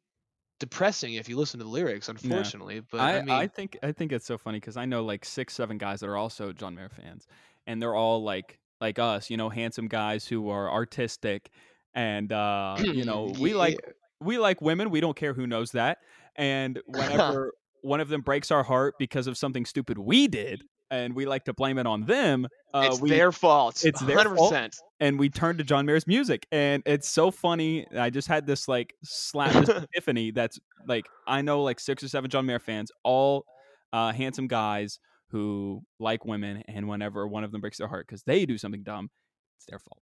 depressing 0.60 1.16
if 1.16 1.30
you 1.30 1.38
listen 1.38 1.60
to 1.60 1.64
the 1.64 1.70
lyrics, 1.70 2.10
unfortunately. 2.10 2.82
But 2.92 3.02
I, 3.02 3.18
I, 3.18 3.22
mean, 3.22 3.30
I 3.30 3.48
think 3.48 3.78
I 3.84 3.92
think 3.92 4.12
it's 4.12 4.26
so 4.26 4.38
funny 4.38 4.60
because 4.60 4.78
I 4.78 4.86
know 4.86 5.04
like 5.04 5.26
six, 5.26 5.54
seven 5.54 5.78
guys 5.78 6.00
that 6.02 6.08
are 6.08 6.18
also 6.18 6.52
John 6.52 6.76
Mayer 6.76 6.90
fans, 6.90 7.28
and 7.66 7.82
they're 7.82 7.96
all 7.96 8.24
like 8.24 8.60
like 8.80 9.00
us, 9.00 9.30
you 9.30 9.38
know, 9.38 9.50
handsome 9.50 9.88
guys 9.88 10.26
who 10.28 10.50
are 10.50 10.72
artistic, 10.72 11.50
and 11.94 12.32
uh, 12.32 12.78
you 12.80 13.06
know, 13.06 13.34
we 13.40 13.54
like 13.54 13.78
we 14.20 14.38
like 14.38 14.62
women. 14.62 14.90
We 14.90 15.02
don't 15.02 15.16
care 15.16 15.34
who 15.34 15.48
knows 15.48 15.72
that. 15.72 16.00
And 16.36 16.80
whenever 16.88 17.54
one 17.82 18.00
of 18.00 18.10
them 18.10 18.22
breaks 18.22 18.52
our 18.52 18.64
heart 18.64 18.96
because 19.00 19.28
of 19.28 19.38
something 19.38 19.66
stupid 19.66 19.98
we 19.98 20.28
did, 20.28 20.64
and 20.90 21.16
we 21.16 21.26
like 21.26 21.46
to 21.46 21.54
blame 21.54 21.78
it 21.78 21.88
on 21.88 22.06
them, 22.06 22.48
uh, 22.74 22.88
it's 22.90 23.02
we 23.02 23.10
their 23.10 23.32
fault. 23.32 23.84
it's 23.86 24.02
100%. 24.02 24.36
fault. 24.36 24.82
and 25.00 25.20
we 25.20 25.30
turn 25.30 25.58
to 25.58 25.64
John 25.64 25.86
Mayer's 25.86 26.08
music, 26.08 26.46
and 26.52 26.84
it's 26.86 27.08
so 27.08 27.32
funny. 27.32 27.86
I 27.96 28.10
just 28.10 28.28
had 28.28 28.46
this 28.46 28.68
like 28.68 28.94
slap, 29.04 29.54
this 29.66 29.70
epiphany. 29.94 30.32
That's 30.32 30.60
like 30.88 31.06
I 31.26 31.42
know 31.42 31.64
like 31.64 31.80
six 31.80 32.04
or 32.04 32.08
seven 32.08 32.30
John 32.30 32.46
Mayer 32.46 32.60
fans, 32.60 32.92
all 33.04 33.46
uh, 33.94 34.12
handsome 34.12 34.48
guys 34.48 35.00
who 35.30 35.82
like 36.00 36.26
women, 36.26 36.64
and 36.68 36.88
whenever 36.88 37.28
one 37.28 37.44
of 37.44 37.52
them 37.52 37.62
breaks 37.62 37.78
their 37.78 37.88
heart 37.88 38.08
because 38.08 38.24
they 38.24 38.46
do 38.46 38.58
something 38.58 38.84
dumb, 38.84 39.10
it's 39.58 39.66
their 39.66 39.80
fault. 39.80 40.02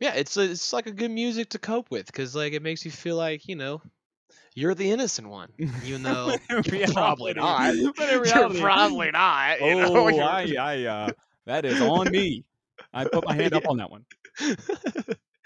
Yeah, 0.00 0.14
it's 0.14 0.36
it's 0.36 0.72
like 0.72 0.86
a 0.86 0.92
good 0.92 1.10
music 1.10 1.50
to 1.50 1.58
cope 1.58 1.90
with 1.90 2.06
because 2.06 2.34
like 2.34 2.52
it 2.52 2.62
makes 2.62 2.84
you 2.84 2.90
feel 2.90 3.16
like 3.16 3.48
you 3.48 3.56
know 3.56 3.80
you're 4.56 4.74
the 4.74 4.90
innocent 4.90 5.28
one, 5.28 5.52
even 5.84 6.02
though 6.02 6.34
you're 6.50 6.88
probably 6.88 7.34
not. 7.34 7.60
reality- 7.60 7.92
but 7.96 8.08
in 8.08 8.14
You're 8.24 8.60
probably 8.60 9.10
not. 9.12 9.60
You? 9.60 9.66
Oh, 9.84 10.08
You're- 10.08 10.22
I, 10.22 10.54
I, 10.58 10.84
uh, 10.86 11.10
that 11.46 11.64
is 11.64 11.80
on 11.80 12.10
me. 12.10 12.44
I 12.92 13.04
put 13.04 13.24
my 13.24 13.34
hand 13.34 13.54
up 13.54 13.64
on 13.68 13.76
that 13.76 13.90
one. 13.90 14.04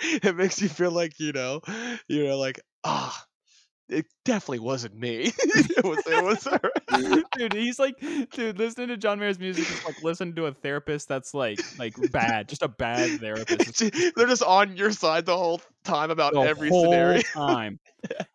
it 0.00 0.36
makes 0.36 0.62
you 0.62 0.68
feel 0.68 0.92
like 0.92 1.18
you 1.20 1.32
know, 1.32 1.60
you 2.08 2.26
know, 2.26 2.38
like 2.38 2.60
ah, 2.84 3.26
it 3.90 4.06
definitely 4.24 4.60
wasn't 4.60 4.94
me. 4.94 5.32
it 5.38 5.84
was, 5.84 5.98
it 6.06 6.22
was 6.22 6.44
her. 6.44 7.22
dude, 7.36 7.52
he's 7.52 7.78
like, 7.78 7.98
dude, 8.32 8.58
listening 8.58 8.88
to 8.88 8.96
John 8.96 9.18
Mayer's 9.18 9.38
music 9.38 9.70
is 9.70 9.78
like 9.84 9.96
listening 10.00 10.34
to 10.36 10.46
a 10.46 10.52
therapist 10.52 11.08
that's 11.08 11.34
like, 11.34 11.58
like 11.78 11.94
bad, 12.12 12.48
just 12.48 12.62
a 12.62 12.68
bad 12.68 13.10
therapist. 13.20 13.78
They're 14.16 14.26
just 14.26 14.42
on 14.42 14.76
your 14.76 14.92
side 14.92 15.26
the 15.26 15.36
whole 15.36 15.60
time 15.84 16.10
about 16.10 16.34
the 16.34 16.40
every 16.40 16.68
whole 16.68 16.84
scenario. 16.84 17.22
time. 17.34 17.80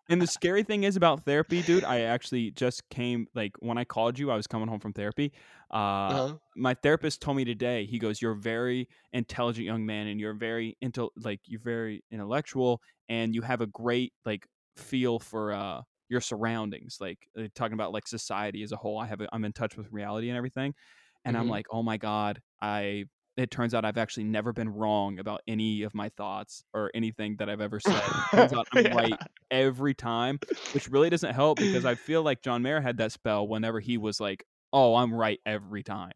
And 0.10 0.22
the 0.22 0.28
scary 0.28 0.64
thing 0.64 0.84
is 0.84 0.96
about 0.96 1.24
therapy, 1.26 1.64
dude. 1.64 1.84
I 1.84 2.02
actually 2.02 2.52
just 2.52 2.88
came 2.90 3.28
like 3.34 3.54
when 3.60 3.78
I 3.78 3.86
called 3.86 4.20
you, 4.20 4.30
I 4.30 4.36
was 4.36 4.46
coming 4.46 4.68
home 4.68 4.80
from 4.80 4.94
therapy. 4.94 5.32
Uh, 5.74 5.78
Uh-huh. 5.78 6.36
my 6.56 6.74
therapist 6.76 7.22
told 7.22 7.38
me 7.38 7.46
today. 7.46 7.86
He 7.86 7.98
goes, 7.98 8.22
"You're 8.22 8.34
a 8.34 8.38
very 8.40 8.88
intelligent 9.14 9.66
young 9.66 9.86
man, 9.86 10.08
and 10.08 10.20
you're 10.20 10.36
very 10.36 10.78
into 10.82 11.10
like 11.18 11.40
you're 11.46 11.62
very 11.62 12.04
intellectual, 12.12 12.82
and 13.10 13.34
you 13.34 13.42
have 13.42 13.62
a 13.62 13.68
great 13.68 14.14
like 14.26 14.46
feel 14.78 15.20
for 15.20 15.54
uh 15.54 15.82
your 16.10 16.22
surroundings. 16.22 16.98
Like 17.00 17.28
uh, 17.38 17.48
talking 17.56 17.74
about 17.74 17.92
like 17.94 18.08
society 18.08 18.64
as 18.64 18.72
a 18.72 18.78
whole. 18.78 19.00
I 19.00 19.08
have 19.08 19.22
a, 19.22 19.28
I'm 19.34 19.46
in 19.46 19.54
touch 19.54 19.78
with 19.78 19.92
reality 19.92 20.30
and 20.30 20.38
everything, 20.38 20.76
and 21.24 21.38
I'm 21.38 21.48
Mhm. 21.48 21.50
like, 21.50 21.68
oh 21.72 21.84
my 21.84 21.98
god, 21.98 22.42
I. 22.62 23.06
It 23.38 23.52
turns 23.52 23.74
out 23.74 23.84
I've 23.84 23.98
actually 23.98 24.24
never 24.24 24.54
been 24.54 24.70
wrong 24.70 25.20
about 25.20 25.42
any 25.46 25.82
of 25.84 25.94
my 25.94 26.08
thoughts 26.08 26.64
or 26.74 26.90
anything 26.96 27.36
that 27.38 27.50
I've 27.50 27.60
ever 27.60 27.82
said. 27.82 28.14
Turns 28.34 28.54
out 28.54 28.66
I'm 28.72 28.86
Yeah. 28.86 28.94
right 28.94 29.20
every 29.52 29.94
time, 29.94 30.40
which 30.72 30.88
really 30.88 31.10
doesn't 31.10 31.34
help 31.34 31.60
because 31.60 31.84
I 31.84 31.96
feel 31.96 32.24
like 32.24 32.42
John 32.42 32.62
Mayer 32.62 32.80
had 32.80 32.96
that 33.00 33.12
spell 33.12 33.46
whenever 33.46 33.82
he 33.82 33.98
was 33.98 34.22
like, 34.22 34.46
"Oh, 34.72 34.96
I'm 34.96 35.14
right 35.14 35.42
every 35.46 35.84
time." 35.84 36.14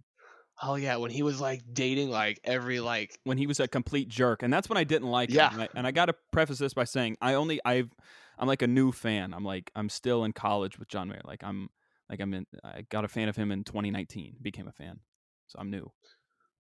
Oh 0.62 0.76
yeah, 0.76 0.98
when 0.98 1.12
he 1.12 1.24
was 1.24 1.40
like 1.42 1.62
dating 1.74 2.10
like 2.10 2.40
every 2.44 2.80
like 2.80 3.20
When 3.26 3.38
he 3.38 3.48
was 3.48 3.60
a 3.60 3.68
complete 3.68 4.08
jerk, 4.08 4.44
and 4.44 4.52
that's 4.52 4.70
when 4.70 4.78
I 4.78 4.84
didn't 4.86 5.10
like 5.10 5.32
Yeah. 5.32 5.50
him. 5.50 5.52
And 5.52 5.62
I, 5.64 5.70
and 5.76 5.86
I 5.86 5.92
got 5.92 6.06
to 6.06 6.16
preface 6.32 6.58
this 6.58 6.74
by 6.74 6.86
saying 6.86 7.18
I 7.22 7.34
only 7.34 7.60
I've 7.66 7.92
I'm 8.40 8.48
like 8.48 8.62
a 8.62 8.68
new 8.68 8.92
fan. 8.92 9.34
I'm 9.34 9.44
like 9.44 9.70
I'm 9.76 9.90
still 9.90 10.24
in 10.24 10.34
college 10.34 10.80
with 10.80 10.88
John 10.88 11.10
Mayer. 11.10 11.22
Like 11.26 11.44
I'm 11.44 11.70
like 12.10 12.22
I'm 12.22 12.34
in. 12.34 12.46
I 12.64 12.84
got 12.90 13.06
a 13.06 13.10
fan 13.10 13.30
of 13.30 13.36
him 13.36 13.52
in 13.52 13.64
2019. 13.64 14.38
Became 14.42 14.68
a 14.68 14.72
fan, 14.72 15.00
so 15.48 15.60
I'm 15.60 15.70
new. 15.70 15.92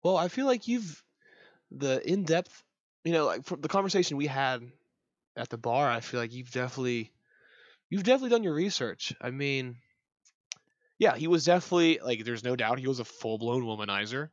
Well, 0.03 0.17
I 0.17 0.27
feel 0.27 0.47
like 0.47 0.67
you've 0.67 1.03
the 1.71 2.05
in 2.09 2.23
depth, 2.23 2.63
you 3.03 3.13
know, 3.13 3.25
like 3.25 3.45
from 3.45 3.61
the 3.61 3.67
conversation 3.67 4.17
we 4.17 4.27
had 4.27 4.63
at 5.37 5.49
the 5.49 5.57
bar. 5.57 5.89
I 5.89 5.99
feel 5.99 6.19
like 6.19 6.33
you've 6.33 6.51
definitely, 6.51 7.11
you've 7.89 8.03
definitely 8.03 8.29
done 8.29 8.43
your 8.43 8.55
research. 8.55 9.13
I 9.21 9.29
mean, 9.29 9.77
yeah, 10.97 11.15
he 11.15 11.27
was 11.27 11.45
definitely 11.45 11.99
like. 12.03 12.25
There's 12.25 12.43
no 12.43 12.55
doubt 12.55 12.79
he 12.79 12.87
was 12.87 12.99
a 12.99 13.05
full 13.05 13.37
blown 13.37 13.63
womanizer. 13.63 14.29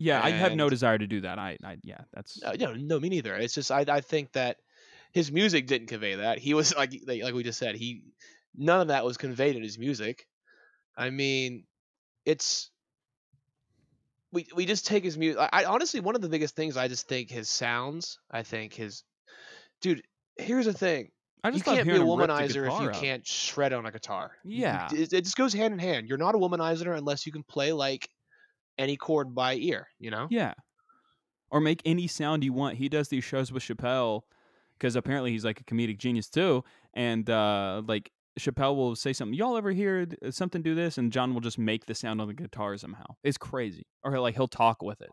Yeah, 0.00 0.20
I 0.22 0.30
have 0.30 0.54
no 0.54 0.70
desire 0.70 0.96
to 0.96 1.06
do 1.06 1.20
that. 1.20 1.38
I, 1.38 1.58
I 1.62 1.76
yeah, 1.84 2.00
that's 2.14 2.42
Uh, 2.42 2.56
no, 2.58 2.72
no, 2.72 2.98
me 2.98 3.10
neither. 3.10 3.36
It's 3.36 3.54
just 3.54 3.70
I, 3.70 3.84
I 3.86 4.00
think 4.00 4.32
that 4.32 4.56
his 5.12 5.32
music 5.32 5.66
didn't 5.66 5.88
convey 5.88 6.16
that. 6.16 6.38
He 6.38 6.54
was 6.54 6.74
like, 6.76 6.92
like 7.06 7.34
we 7.34 7.42
just 7.42 7.58
said, 7.58 7.74
he 7.74 8.02
none 8.56 8.80
of 8.80 8.88
that 8.88 9.04
was 9.04 9.16
conveyed 9.16 9.56
in 9.56 9.62
his 9.62 9.78
music. 9.78 10.26
I 10.96 11.10
mean, 11.10 11.64
it's 12.24 12.70
we 14.32 14.46
we 14.54 14.66
just 14.66 14.86
take 14.86 15.04
his 15.04 15.16
music. 15.18 15.40
I, 15.40 15.62
I 15.62 15.64
honestly 15.64 16.00
one 16.00 16.14
of 16.14 16.22
the 16.22 16.28
biggest 16.28 16.56
things 16.56 16.76
I 16.76 16.88
just 16.88 17.08
think 17.08 17.30
his 17.30 17.48
sounds. 17.48 18.18
I 18.30 18.42
think 18.42 18.74
his 18.74 19.04
dude. 19.80 20.02
Here's 20.36 20.66
the 20.66 20.72
thing: 20.72 21.10
I 21.42 21.50
just 21.50 21.66
love 21.66 21.76
can't 21.76 21.86
be 21.86 21.92
a 21.92 21.94
hearing 21.94 22.08
him 22.08 22.18
rip 22.18 22.28
the 22.28 22.32
womanizer 22.34 22.66
if 22.66 22.80
you 22.80 22.88
out. 22.88 22.94
can't 22.94 23.26
shred 23.26 23.72
on 23.72 23.86
a 23.86 23.92
guitar. 23.92 24.32
Yeah. 24.44 24.88
it, 24.92 25.12
it 25.12 25.24
just 25.24 25.36
goes 25.36 25.52
hand 25.52 25.72
in 25.72 25.78
hand. 25.78 26.08
You're 26.08 26.18
not 26.18 26.34
a 26.34 26.38
womanizer 26.38 26.96
unless 26.96 27.26
you 27.26 27.32
can 27.32 27.42
play 27.42 27.72
like 27.72 28.08
any 28.78 28.96
chord 28.96 29.34
by 29.34 29.54
ear. 29.54 29.88
You 29.98 30.10
know. 30.10 30.28
Yeah. 30.30 30.54
Or 31.50 31.60
make 31.60 31.82
any 31.84 32.06
sound 32.06 32.44
you 32.44 32.52
want. 32.52 32.76
He 32.76 32.88
does 32.88 33.08
these 33.08 33.24
shows 33.24 33.50
with 33.50 33.64
Chappelle 33.64 34.22
because 34.80 34.96
apparently 34.96 35.30
he's 35.30 35.44
like 35.44 35.60
a 35.60 35.64
comedic 35.64 35.98
genius 35.98 36.28
too. 36.28 36.64
And 36.94 37.28
uh, 37.28 37.82
like 37.86 38.10
Chappelle 38.38 38.74
will 38.74 38.96
say 38.96 39.12
something, 39.12 39.34
y'all 39.34 39.56
ever 39.56 39.70
hear 39.70 40.06
something 40.30 40.62
do 40.62 40.74
this? 40.74 40.98
And 40.98 41.12
John 41.12 41.34
will 41.34 41.42
just 41.42 41.58
make 41.58 41.86
the 41.86 41.94
sound 41.94 42.20
on 42.20 42.28
the 42.28 42.34
guitar 42.34 42.76
somehow. 42.78 43.14
It's 43.22 43.38
crazy. 43.38 43.86
Or 44.02 44.18
like 44.18 44.34
he'll 44.34 44.48
talk 44.48 44.82
with 44.82 45.00
it. 45.02 45.10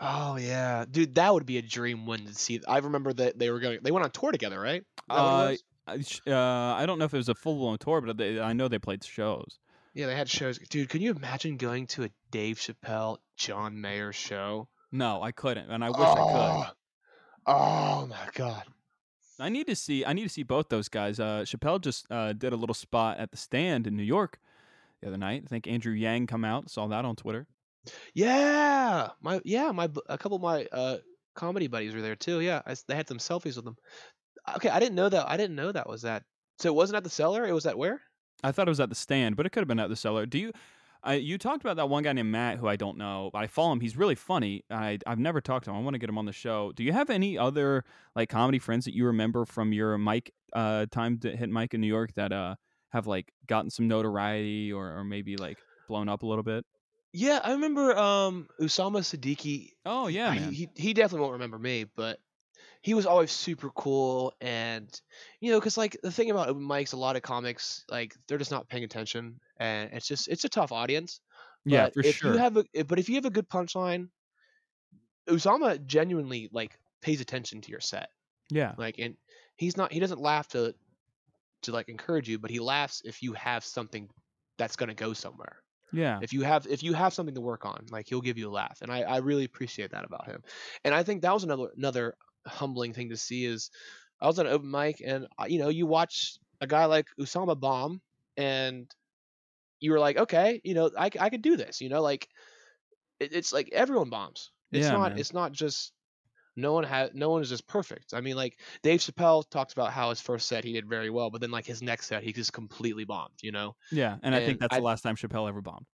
Oh 0.00 0.36
yeah, 0.36 0.84
dude, 0.90 1.14
that 1.14 1.32
would 1.32 1.46
be 1.46 1.58
a 1.58 1.62
dream 1.62 2.06
win 2.06 2.26
to 2.26 2.34
see. 2.34 2.60
I 2.66 2.78
remember 2.78 3.12
that 3.12 3.38
they 3.38 3.50
were 3.50 3.60
going. 3.60 3.78
They 3.80 3.92
went 3.92 4.04
on 4.04 4.10
tour 4.10 4.32
together, 4.32 4.58
right? 4.58 4.80
Is 4.80 4.86
that 5.08 5.14
what 5.14 5.52
it 5.52 5.60
Uh. 5.60 5.62
I, 5.86 6.00
uh, 6.26 6.74
I 6.76 6.86
don't 6.86 6.98
know 6.98 7.04
if 7.04 7.12
it 7.12 7.18
was 7.18 7.28
a 7.28 7.34
full 7.34 7.56
blown 7.56 7.76
tour, 7.76 8.00
but 8.00 8.16
they, 8.16 8.40
I 8.40 8.54
know 8.54 8.68
they 8.68 8.78
played 8.78 9.04
shows. 9.04 9.58
Yeah, 9.92 10.06
they 10.06 10.16
had 10.16 10.30
shows. 10.30 10.58
Dude, 10.58 10.88
can 10.88 11.02
you 11.02 11.10
imagine 11.10 11.58
going 11.58 11.86
to 11.88 12.04
a 12.04 12.10
Dave 12.30 12.56
Chappelle, 12.56 13.18
John 13.36 13.78
Mayer 13.82 14.10
show? 14.10 14.66
No, 14.90 15.22
I 15.22 15.30
couldn't, 15.30 15.70
and 15.70 15.84
I 15.84 15.90
wish 15.90 15.98
I 16.00 16.14
could. 16.14 16.24
Oh, 16.24 16.66
Oh 17.46 18.06
my 18.06 18.28
god. 18.34 18.64
I 19.38 19.48
need 19.48 19.66
to 19.66 19.76
see. 19.76 20.04
I 20.04 20.12
need 20.12 20.22
to 20.22 20.28
see 20.28 20.42
both 20.42 20.68
those 20.68 20.88
guys. 20.88 21.18
Uh, 21.18 21.44
Chappelle 21.46 21.80
just 21.80 22.10
uh, 22.10 22.32
did 22.32 22.52
a 22.52 22.56
little 22.56 22.74
spot 22.74 23.18
at 23.18 23.30
the 23.30 23.36
stand 23.36 23.86
in 23.86 23.96
New 23.96 24.04
York 24.04 24.38
the 25.00 25.08
other 25.08 25.16
night. 25.16 25.42
I 25.44 25.48
think 25.48 25.66
Andrew 25.66 25.92
Yang 25.92 26.28
come 26.28 26.44
out. 26.44 26.70
Saw 26.70 26.86
that 26.88 27.04
on 27.04 27.16
Twitter. 27.16 27.46
Yeah, 28.14 29.10
my 29.20 29.40
yeah, 29.44 29.70
my 29.72 29.88
a 30.08 30.16
couple 30.16 30.36
of 30.36 30.42
my 30.42 30.66
uh 30.72 30.98
comedy 31.34 31.66
buddies 31.66 31.94
were 31.94 32.00
there 32.00 32.16
too. 32.16 32.40
Yeah, 32.40 32.62
I 32.66 32.74
they 32.88 32.94
had 32.94 33.08
some 33.08 33.18
selfies 33.18 33.56
with 33.56 33.64
them. 33.64 33.76
Okay, 34.56 34.68
I 34.68 34.80
didn't 34.80 34.94
know 34.94 35.08
that. 35.08 35.28
I 35.28 35.36
didn't 35.36 35.56
know 35.56 35.72
that 35.72 35.88
was 35.88 36.02
that. 36.02 36.22
So 36.58 36.68
it 36.68 36.74
wasn't 36.74 36.96
at 36.96 37.04
the 37.04 37.10
cellar. 37.10 37.44
It 37.44 37.52
was 37.52 37.66
at 37.66 37.76
where? 37.76 38.00
I 38.42 38.52
thought 38.52 38.68
it 38.68 38.70
was 38.70 38.80
at 38.80 38.88
the 38.88 38.94
stand, 38.94 39.36
but 39.36 39.46
it 39.46 39.50
could 39.50 39.60
have 39.60 39.68
been 39.68 39.80
at 39.80 39.88
the 39.88 39.96
cellar. 39.96 40.26
Do 40.26 40.38
you? 40.38 40.52
I, 41.04 41.14
you 41.14 41.36
talked 41.36 41.62
about 41.62 41.76
that 41.76 41.88
one 41.88 42.02
guy 42.02 42.14
named 42.14 42.30
Matt, 42.32 42.58
who 42.58 42.66
I 42.66 42.76
don't 42.76 42.96
know. 42.96 43.30
but 43.32 43.40
I 43.40 43.46
follow 43.46 43.72
him. 43.72 43.80
He's 43.80 43.96
really 43.96 44.14
funny. 44.14 44.64
I 44.70 44.98
I've 45.06 45.18
never 45.18 45.40
talked 45.40 45.66
to 45.66 45.70
him. 45.70 45.76
I 45.76 45.80
want 45.80 45.94
to 45.94 45.98
get 45.98 46.08
him 46.08 46.16
on 46.18 46.24
the 46.24 46.32
show. 46.32 46.72
Do 46.72 46.82
you 46.82 46.92
have 46.92 47.10
any 47.10 47.36
other 47.36 47.84
like 48.16 48.30
comedy 48.30 48.58
friends 48.58 48.86
that 48.86 48.94
you 48.94 49.06
remember 49.06 49.44
from 49.44 49.72
your 49.72 49.98
Mike 49.98 50.32
uh 50.54 50.86
time 50.90 51.18
to 51.18 51.36
hit 51.36 51.50
Mike 51.50 51.74
in 51.74 51.80
New 51.80 51.86
York 51.88 52.14
that 52.14 52.32
uh 52.32 52.54
have 52.90 53.06
like 53.06 53.32
gotten 53.46 53.70
some 53.70 53.86
notoriety 53.86 54.72
or, 54.72 54.98
or 54.98 55.04
maybe 55.04 55.36
like 55.36 55.58
blown 55.88 56.08
up 56.08 56.22
a 56.22 56.26
little 56.26 56.44
bit? 56.44 56.64
Yeah, 57.12 57.38
I 57.44 57.52
remember 57.52 57.96
um 57.96 58.48
Usama 58.60 59.00
Siddiqui. 59.00 59.70
Oh 59.84 60.06
yeah, 60.06 60.32
he, 60.32 60.54
he 60.54 60.68
he 60.74 60.94
definitely 60.94 61.20
won't 61.20 61.34
remember 61.34 61.58
me, 61.58 61.84
but 61.96 62.18
he 62.80 62.94
was 62.94 63.06
always 63.06 63.30
super 63.32 63.70
cool 63.70 64.34
and 64.40 65.00
you 65.40 65.50
know 65.50 65.58
because 65.58 65.76
like 65.78 65.96
the 66.02 66.10
thing 66.10 66.30
about 66.30 66.48
open 66.48 66.62
mics 66.62 66.92
a 66.92 66.96
lot 66.96 67.16
of 67.16 67.22
comics 67.22 67.82
like 67.90 68.14
they're 68.28 68.36
just 68.36 68.50
not 68.50 68.68
paying 68.68 68.84
attention 68.84 69.40
and 69.58 69.92
it's 69.92 70.06
just 70.08 70.28
it's 70.28 70.44
a 70.44 70.48
tough 70.48 70.72
audience 70.72 71.20
yeah, 71.64 71.88
for 71.92 72.02
if 72.02 72.16
sure. 72.18 72.32
you 72.32 72.36
have 72.36 72.56
a 72.56 72.64
but 72.84 72.98
if 72.98 73.08
you 73.08 73.16
have 73.16 73.24
a 73.24 73.30
good 73.30 73.48
punchline 73.48 74.08
usama 75.28 75.84
genuinely 75.86 76.48
like 76.52 76.78
pays 77.00 77.20
attention 77.20 77.60
to 77.60 77.70
your 77.70 77.80
set 77.80 78.08
yeah, 78.50 78.76
like 78.76 78.98
and 78.98 79.16
he's 79.56 79.76
not 79.76 79.92
he 79.92 80.00
doesn't 80.00 80.20
laugh 80.20 80.48
to 80.48 80.74
to 81.62 81.72
like 81.72 81.88
encourage 81.88 82.28
you 82.28 82.38
but 82.38 82.50
he 82.50 82.60
laughs 82.60 83.02
if 83.04 83.22
you 83.22 83.34
have 83.34 83.64
something 83.64 84.10
that's 84.58 84.76
going 84.76 84.88
to 84.90 84.94
go 84.94 85.12
somewhere. 85.14 85.62
Yeah, 85.92 86.22
if 86.22 86.32
you 86.32 86.42
have 86.42 86.66
if 86.68 86.82
you 86.82 86.94
have 86.94 87.14
something 87.14 87.34
to 87.34 87.42
work 87.42 87.66
on 87.66 87.86
like 87.90 88.08
he'll 88.08 88.22
give 88.22 88.38
you 88.38 88.48
a 88.50 88.52
laugh 88.52 88.80
and 88.82 88.92
i 88.92 89.02
i 89.02 89.18
really 89.18 89.44
appreciate 89.44 89.92
that 89.92 90.04
about 90.04 90.26
him. 90.26 90.42
And 90.84 90.94
i 90.94 91.02
think 91.02 91.22
that 91.22 91.34
was 91.34 91.44
another 91.44 91.70
another 91.76 92.14
humbling 92.46 92.94
thing 92.94 93.10
to 93.10 93.16
see 93.16 93.44
is 93.46 93.70
i 94.20 94.26
was 94.26 94.38
at 94.38 94.46
an 94.46 94.52
open 94.52 94.70
mic 94.70 95.02
and 95.04 95.28
uh, 95.38 95.46
you 95.48 95.58
know 95.58 95.68
you 95.70 95.86
watch 95.86 96.38
a 96.60 96.66
guy 96.66 96.86
like 96.86 97.08
usama 97.20 97.58
bomb 97.58 98.02
and 98.36 98.90
you 99.84 99.92
were 99.92 100.00
like 100.00 100.16
okay 100.16 100.60
you 100.64 100.74
know 100.74 100.90
I 100.98 101.10
I 101.20 101.28
could 101.30 101.42
do 101.42 101.56
this 101.56 101.80
you 101.80 101.88
know 101.88 102.02
like 102.02 102.28
it, 103.20 103.32
it's 103.32 103.52
like 103.52 103.68
everyone 103.72 104.10
bombs 104.10 104.50
it's 104.72 104.86
Yeah, 104.86 104.92
not 104.92 105.10
man. 105.10 105.18
it's 105.20 105.32
not 105.32 105.52
just 105.52 105.92
no 106.56 106.72
one 106.72 106.84
has 106.84 107.10
no 107.14 107.30
one 107.30 107.42
is 107.42 107.48
just 107.48 107.66
perfect 107.66 108.14
i 108.14 108.20
mean 108.20 108.36
like 108.36 108.58
dave 108.82 109.00
chappelle 109.00 109.42
talked 109.50 109.72
about 109.72 109.92
how 109.92 110.10
his 110.10 110.20
first 110.20 110.46
set 110.48 110.64
he 110.64 110.72
did 110.72 110.88
very 110.88 111.10
well 111.10 111.30
but 111.30 111.40
then 111.40 111.50
like 111.50 111.66
his 111.66 111.82
next 111.82 112.06
set 112.06 112.22
he 112.22 112.32
just 112.32 112.52
completely 112.52 113.04
bombed 113.04 113.34
you 113.42 113.52
know 113.52 113.74
yeah. 113.90 114.16
And 114.22 114.34
I 114.34 114.40
think 114.46 114.60
that's 114.60 114.74
I- 114.74 114.78
the 114.78 114.84
last 114.84 115.02
time 115.02 115.16
Chappelle 115.16 115.48
ever 115.48 115.60
bombed. 115.60 115.86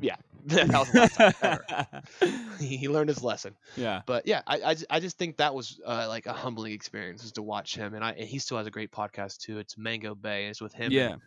yeah 0.00 0.16
that 0.46 0.68
was 0.72 0.90
the 0.90 0.98
last 1.00 1.14
time 1.16 1.34
ever. 1.42 2.02
he, 2.60 2.76
he 2.76 2.88
learned 2.88 3.08
his 3.08 3.22
lesson 3.22 3.54
yeah, 3.76 4.02
but 4.06 4.26
yeah, 4.26 4.42
I, 4.46 4.56
I, 4.72 4.76
I 4.90 5.00
just 5.00 5.18
think 5.18 5.38
that 5.38 5.54
was 5.54 5.80
uh, 5.84 6.06
like 6.08 6.26
a 6.26 6.32
humbling 6.32 6.72
experience 6.72 7.24
is 7.24 7.32
to 7.32 7.42
watch 7.42 7.74
him, 7.76 7.94
and 7.94 8.04
I 8.04 8.10
and 8.12 8.28
he 8.28 8.38
still 8.38 8.58
has 8.58 8.66
a 8.66 8.70
great 8.70 8.90
podcast 8.92 9.38
too. 9.38 9.58
It's 9.58 9.76
Mango 9.78 10.14
Bay, 10.14 10.42
and 10.44 10.50
it's 10.50 10.60
with 10.60 10.74
him. 10.74 10.92
yeah. 10.92 11.12
and 11.12 11.20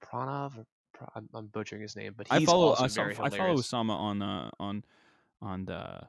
Pranav 0.00 0.58
or 0.58 0.66
I'm, 1.14 1.28
I'm 1.34 1.46
butchering 1.46 1.82
his 1.82 1.96
name, 1.96 2.14
but 2.16 2.26
I 2.30 2.44
follow 2.44 2.74
Usama, 2.74 2.94
very 2.94 3.16
I 3.20 3.30
follow. 3.30 3.56
Usama 3.56 3.90
on 3.90 4.22
uh, 4.22 4.50
on 4.58 4.84
on 5.40 5.64
the 5.64 6.08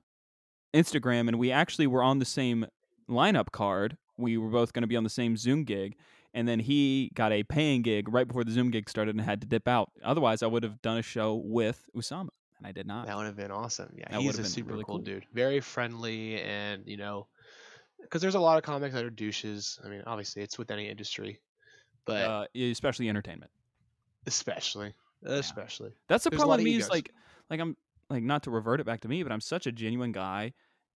Instagram, 0.73 1.27
and 1.27 1.37
we 1.37 1.51
actually 1.51 1.87
were 1.87 2.03
on 2.03 2.19
the 2.19 2.25
same 2.25 2.65
lineup 3.09 3.51
card. 3.51 3.97
We 4.17 4.37
were 4.37 4.49
both 4.49 4.73
going 4.73 4.81
to 4.81 4.87
be 4.87 4.95
on 4.97 5.03
the 5.03 5.09
same 5.09 5.37
Zoom 5.37 5.63
gig, 5.63 5.95
and 6.33 6.47
then 6.47 6.59
he 6.59 7.11
got 7.13 7.31
a 7.31 7.43
paying 7.43 7.81
gig 7.81 8.11
right 8.11 8.27
before 8.27 8.43
the 8.43 8.51
Zoom 8.51 8.71
gig 8.71 8.89
started 8.89 9.15
and 9.15 9.23
had 9.23 9.41
to 9.41 9.47
dip 9.47 9.67
out. 9.67 9.91
Otherwise, 10.03 10.43
I 10.43 10.47
would 10.47 10.63
have 10.63 10.81
done 10.81 10.97
a 10.97 11.01
show 11.01 11.35
with 11.35 11.89
Usama, 11.95 12.29
and 12.57 12.65
I 12.65 12.71
did 12.71 12.87
not. 12.87 13.07
That 13.07 13.17
would 13.17 13.25
have 13.25 13.37
been 13.37 13.51
awesome. 13.51 13.93
Yeah, 13.95 14.05
That 14.09 14.21
he's 14.21 14.39
a 14.39 14.43
super 14.43 14.71
really 14.71 14.83
cool, 14.83 14.97
cool. 14.97 15.05
dude. 15.05 15.25
Very 15.33 15.59
friendly, 15.59 16.41
and 16.41 16.83
you 16.85 16.97
know, 16.97 17.27
because 18.01 18.21
there's 18.21 18.35
a 18.35 18.39
lot 18.39 18.57
of 18.57 18.63
comics 18.63 18.93
that 18.95 19.05
are 19.05 19.09
douches. 19.09 19.79
I 19.85 19.89
mean, 19.89 20.03
obviously, 20.05 20.41
it's 20.41 20.57
with 20.57 20.71
any 20.71 20.89
industry, 20.89 21.39
but 22.05 22.23
uh, 22.23 22.45
especially 22.55 23.07
entertainment. 23.09 23.51
Especially, 24.25 24.93
especially. 25.23 25.93
That's 26.07 26.23
the 26.23 26.31
There's 26.31 26.41
problem 26.41 26.57
with 26.57 26.65
me 26.65 26.75
is 26.77 26.89
like 26.89 27.13
like 27.49 27.59
I'm 27.59 27.75
like 28.09 28.23
not 28.23 28.43
to 28.43 28.51
revert 28.51 28.79
it 28.79 28.85
back 28.85 29.01
to 29.01 29.07
me, 29.07 29.23
but 29.23 29.31
I'm 29.31 29.41
such 29.41 29.67
a 29.67 29.71
genuine 29.71 30.11
guy 30.11 30.53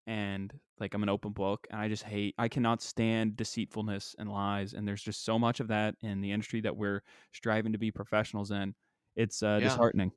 and 0.07 0.59
like 0.79 0.93
I'm 0.93 1.03
an 1.03 1.09
open 1.09 1.31
book 1.31 1.67
and 1.69 1.79
I 1.79 1.87
just 1.87 2.03
hate 2.03 2.35
I 2.37 2.47
cannot 2.49 2.81
stand 2.81 3.35
deceitfulness 3.35 4.15
and 4.17 4.29
lies 4.29 4.73
and 4.73 4.87
there's 4.87 5.03
just 5.03 5.23
so 5.23 5.37
much 5.39 5.59
of 5.59 5.67
that 5.69 5.95
in 6.01 6.21
the 6.21 6.31
industry 6.31 6.61
that 6.61 6.75
we're 6.75 7.03
striving 7.31 7.71
to 7.73 7.77
be 7.77 7.91
professionals 7.91 8.51
in. 8.51 8.75
It's 9.15 9.43
uh, 9.43 9.59
Yeah. 9.59 9.63
disheartening. 9.63 10.11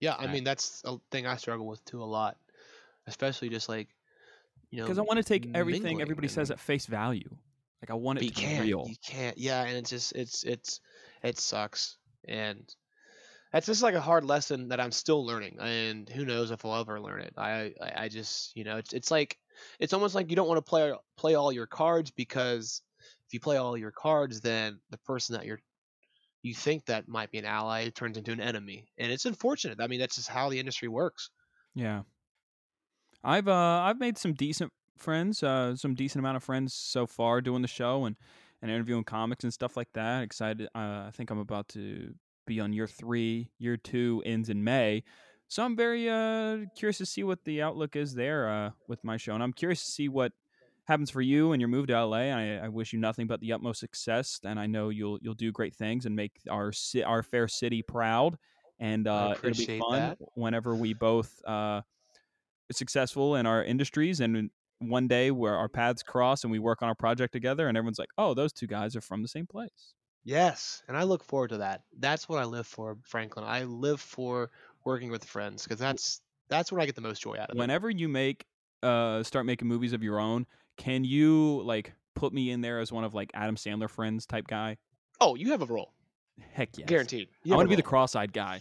Yeah, 0.00 0.14
I 0.16 0.26
mean 0.26 0.44
that's 0.44 0.82
a 0.84 0.98
thing 1.10 1.26
I 1.26 1.36
struggle 1.36 1.66
with 1.66 1.84
too 1.84 2.02
a 2.02 2.04
lot, 2.04 2.38
especially 3.06 3.48
just 3.48 3.68
like, 3.68 3.96
you 4.70 4.80
know, 4.82 4.86
Because 4.86 4.98
I 4.98 5.02
want 5.02 5.18
to 5.18 5.24
take 5.24 5.48
everything 5.54 6.00
everybody 6.00 6.28
says 6.28 6.50
at 6.50 6.60
face 6.60 6.86
value. 6.86 7.28
Like 7.82 7.90
I 7.90 7.94
want 7.94 8.18
it 8.18 8.24
you 8.24 8.28
to 8.28 8.34
be 8.34 8.46
real. 8.46 8.88
You 8.88 8.96
can't. 9.04 9.38
Yeah, 9.38 9.64
and 9.64 9.76
it's 9.76 9.90
just 9.90 10.12
it's 10.14 10.44
it's 10.44 10.80
it 11.22 11.38
sucks, 11.38 11.97
and 12.26 12.74
that's 13.52 13.66
just 13.66 13.82
like 13.82 13.94
a 13.94 14.00
hard 14.00 14.24
lesson 14.24 14.68
that 14.68 14.80
I'm 14.80 14.92
still 14.92 15.24
learning, 15.24 15.58
and 15.60 16.08
who 16.08 16.24
knows 16.24 16.50
if 16.50 16.64
I'll 16.64 16.80
ever 16.80 17.00
learn 17.00 17.20
it. 17.20 17.34
I 17.36 17.72
I, 17.80 17.92
I 18.04 18.08
just 18.08 18.56
you 18.56 18.64
know 18.64 18.76
it's 18.76 18.92
it's 18.92 19.10
like 19.10 19.38
it's 19.80 19.92
almost 19.92 20.14
like 20.14 20.30
you 20.30 20.36
don't 20.36 20.48
want 20.48 20.58
to 20.58 20.68
play 20.68 20.92
play 21.16 21.34
all 21.34 21.52
your 21.52 21.66
cards 21.66 22.10
because 22.10 22.82
if 23.26 23.34
you 23.34 23.40
play 23.40 23.56
all 23.56 23.76
your 23.76 23.92
cards, 23.92 24.40
then 24.40 24.80
the 24.90 24.98
person 24.98 25.34
that 25.34 25.46
you're 25.46 25.60
you 26.42 26.54
think 26.54 26.86
that 26.86 27.08
might 27.08 27.30
be 27.30 27.38
an 27.38 27.44
ally 27.44 27.88
turns 27.90 28.16
into 28.16 28.32
an 28.32 28.40
enemy, 28.40 28.88
and 28.98 29.10
it's 29.10 29.26
unfortunate. 29.26 29.80
I 29.80 29.86
mean, 29.86 30.00
that's 30.00 30.16
just 30.16 30.28
how 30.28 30.50
the 30.50 30.60
industry 30.60 30.88
works. 30.88 31.30
Yeah. 31.74 32.02
I've 33.24 33.48
uh 33.48 33.80
I've 33.82 33.98
made 33.98 34.18
some 34.18 34.32
decent 34.32 34.72
friends, 34.96 35.42
uh 35.42 35.76
some 35.76 35.94
decent 35.94 36.20
amount 36.20 36.36
of 36.36 36.44
friends 36.44 36.74
so 36.74 37.06
far 37.06 37.40
doing 37.40 37.62
the 37.62 37.68
show 37.68 38.04
and 38.04 38.16
and 38.62 38.70
interviewing 38.70 39.04
comics 39.04 39.44
and 39.44 39.52
stuff 39.52 39.76
like 39.76 39.92
that. 39.94 40.22
Excited. 40.22 40.68
Uh, 40.74 41.06
I 41.06 41.10
think 41.12 41.30
I'm 41.30 41.38
about 41.38 41.68
to 41.70 42.14
be 42.46 42.60
on 42.60 42.72
year 42.72 42.86
3. 42.86 43.50
Year 43.58 43.76
2 43.76 44.22
ends 44.26 44.48
in 44.48 44.62
May. 44.64 45.04
So 45.48 45.64
I'm 45.64 45.76
very 45.76 46.10
uh 46.10 46.58
curious 46.76 46.98
to 46.98 47.06
see 47.06 47.24
what 47.24 47.42
the 47.44 47.62
outlook 47.62 47.96
is 47.96 48.14
there 48.14 48.48
uh 48.48 48.70
with 48.86 49.02
my 49.02 49.16
show 49.16 49.32
and 49.34 49.42
I'm 49.42 49.52
curious 49.52 49.82
to 49.84 49.90
see 49.90 50.08
what 50.08 50.32
happens 50.84 51.10
for 51.10 51.22
you 51.22 51.52
and 51.52 51.60
your 51.60 51.68
move 51.68 51.86
to 51.86 52.04
LA. 52.04 52.16
I, 52.16 52.60
I 52.64 52.68
wish 52.68 52.92
you 52.92 52.98
nothing 52.98 53.26
but 53.26 53.40
the 53.40 53.52
utmost 53.52 53.80
success 53.80 54.40
and 54.44 54.60
I 54.60 54.66
know 54.66 54.90
you'll 54.90 55.18
you'll 55.22 55.34
do 55.34 55.50
great 55.52 55.74
things 55.74 56.04
and 56.04 56.14
make 56.14 56.32
our 56.50 56.72
our 57.04 57.22
fair 57.22 57.48
city 57.48 57.82
proud 57.82 58.36
and 58.78 59.06
uh 59.08 59.34
it'll 59.42 59.56
be 59.56 59.78
fun 59.78 59.92
that. 59.92 60.18
whenever 60.34 60.74
we 60.74 60.92
both 60.92 61.32
uh 61.46 61.80
successful 62.70 63.36
in 63.36 63.46
our 63.46 63.64
industries 63.64 64.20
and 64.20 64.50
one 64.80 65.08
day 65.08 65.30
where 65.30 65.56
our 65.56 65.68
paths 65.68 66.02
cross 66.02 66.44
and 66.44 66.50
we 66.52 66.58
work 66.58 66.82
on 66.82 66.88
our 66.88 66.94
project 66.94 67.32
together 67.32 67.66
and 67.68 67.76
everyone's 67.76 67.98
like 67.98 68.10
oh 68.18 68.32
those 68.34 68.52
two 68.52 68.66
guys 68.66 68.94
are 68.94 69.00
from 69.00 69.22
the 69.22 69.28
same 69.28 69.46
place 69.46 69.94
Yes, 70.24 70.82
and 70.88 70.96
I 70.96 71.04
look 71.04 71.24
forward 71.24 71.48
to 71.50 71.58
that. 71.58 71.82
That's 71.98 72.28
what 72.28 72.38
I 72.38 72.44
live 72.44 72.66
for, 72.66 72.98
Franklin. 73.02 73.46
I 73.46 73.62
live 73.62 73.98
for 73.98 74.50
working 74.84 75.10
with 75.10 75.24
friends 75.24 75.62
because 75.62 75.78
that's 75.78 76.20
that's 76.50 76.70
where 76.70 76.82
I 76.82 76.86
get 76.86 76.96
the 76.96 77.00
most 77.00 77.22
joy 77.22 77.36
out 77.40 77.48
of 77.50 77.56
it. 77.56 77.58
whenever 77.58 77.88
you 77.88 78.08
make 78.08 78.44
uh 78.82 79.22
start 79.22 79.46
making 79.46 79.68
movies 79.68 79.94
of 79.94 80.02
your 80.02 80.18
own 80.20 80.46
can 80.76 81.02
you 81.04 81.62
like 81.64 81.94
put 82.14 82.34
me 82.34 82.50
in 82.50 82.60
there 82.60 82.78
as 82.78 82.92
one 82.92 83.04
of 83.04 83.14
like 83.14 83.30
adam 83.32 83.56
sandler 83.56 83.88
friends 83.88 84.26
type 84.26 84.46
guy 84.46 84.76
Oh, 85.20 85.34
you 85.34 85.50
have 85.50 85.62
a 85.62 85.66
role, 85.66 85.94
heck 86.52 86.76
yes 86.76 86.86
guaranteed. 86.88 87.28
i 87.50 87.54
want 87.56 87.64
to 87.66 87.70
be 87.70 87.76
the 87.76 87.82
cross-eyed 87.82 88.32
guy 88.32 88.60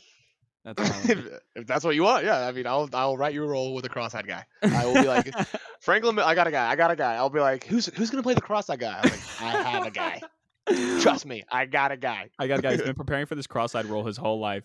that's 0.63 0.81
what 0.81 1.09
if, 1.17 1.39
if 1.55 1.67
that's 1.67 1.85
what 1.85 1.95
you 1.95 2.03
want, 2.03 2.25
yeah. 2.25 2.45
I 2.47 2.51
mean, 2.51 2.67
I'll 2.67 2.89
I'll 2.93 3.15
write 3.17 3.33
you 3.33 3.43
a 3.43 3.47
role 3.47 3.73
with 3.73 3.85
a 3.85 3.89
cross-eyed 3.89 4.27
guy. 4.27 4.43
I 4.63 4.85
will 4.85 4.95
be 4.95 5.07
like, 5.07 5.27
Franklin, 5.81 6.17
I 6.19 6.35
got 6.35 6.47
a 6.47 6.51
guy. 6.51 6.69
I 6.69 6.75
got 6.75 6.91
a 6.91 6.95
guy. 6.95 7.15
I'll 7.15 7.29
be 7.29 7.39
like, 7.39 7.65
who's 7.65 7.85
who's 7.87 8.09
gonna 8.09 8.23
play 8.23 8.33
the 8.33 8.41
cross-eyed 8.41 8.79
guy? 8.79 8.99
I'm 9.03 9.09
like, 9.09 9.41
I 9.41 9.69
have 9.69 9.85
a 9.87 9.91
guy. 9.91 10.21
Trust 11.01 11.25
me, 11.25 11.43
I 11.49 11.65
got 11.65 11.91
a 11.93 11.97
guy. 11.97 12.29
i 12.39 12.47
got 12.47 12.59
a 12.59 12.61
guy 12.61 12.71
He's 12.73 12.81
been 12.81 12.93
preparing 13.03 13.25
for 13.25 13.35
this 13.35 13.47
cross-eyed 13.47 13.85
role 13.85 14.03
his 14.05 14.17
whole 14.17 14.39
life 14.39 14.63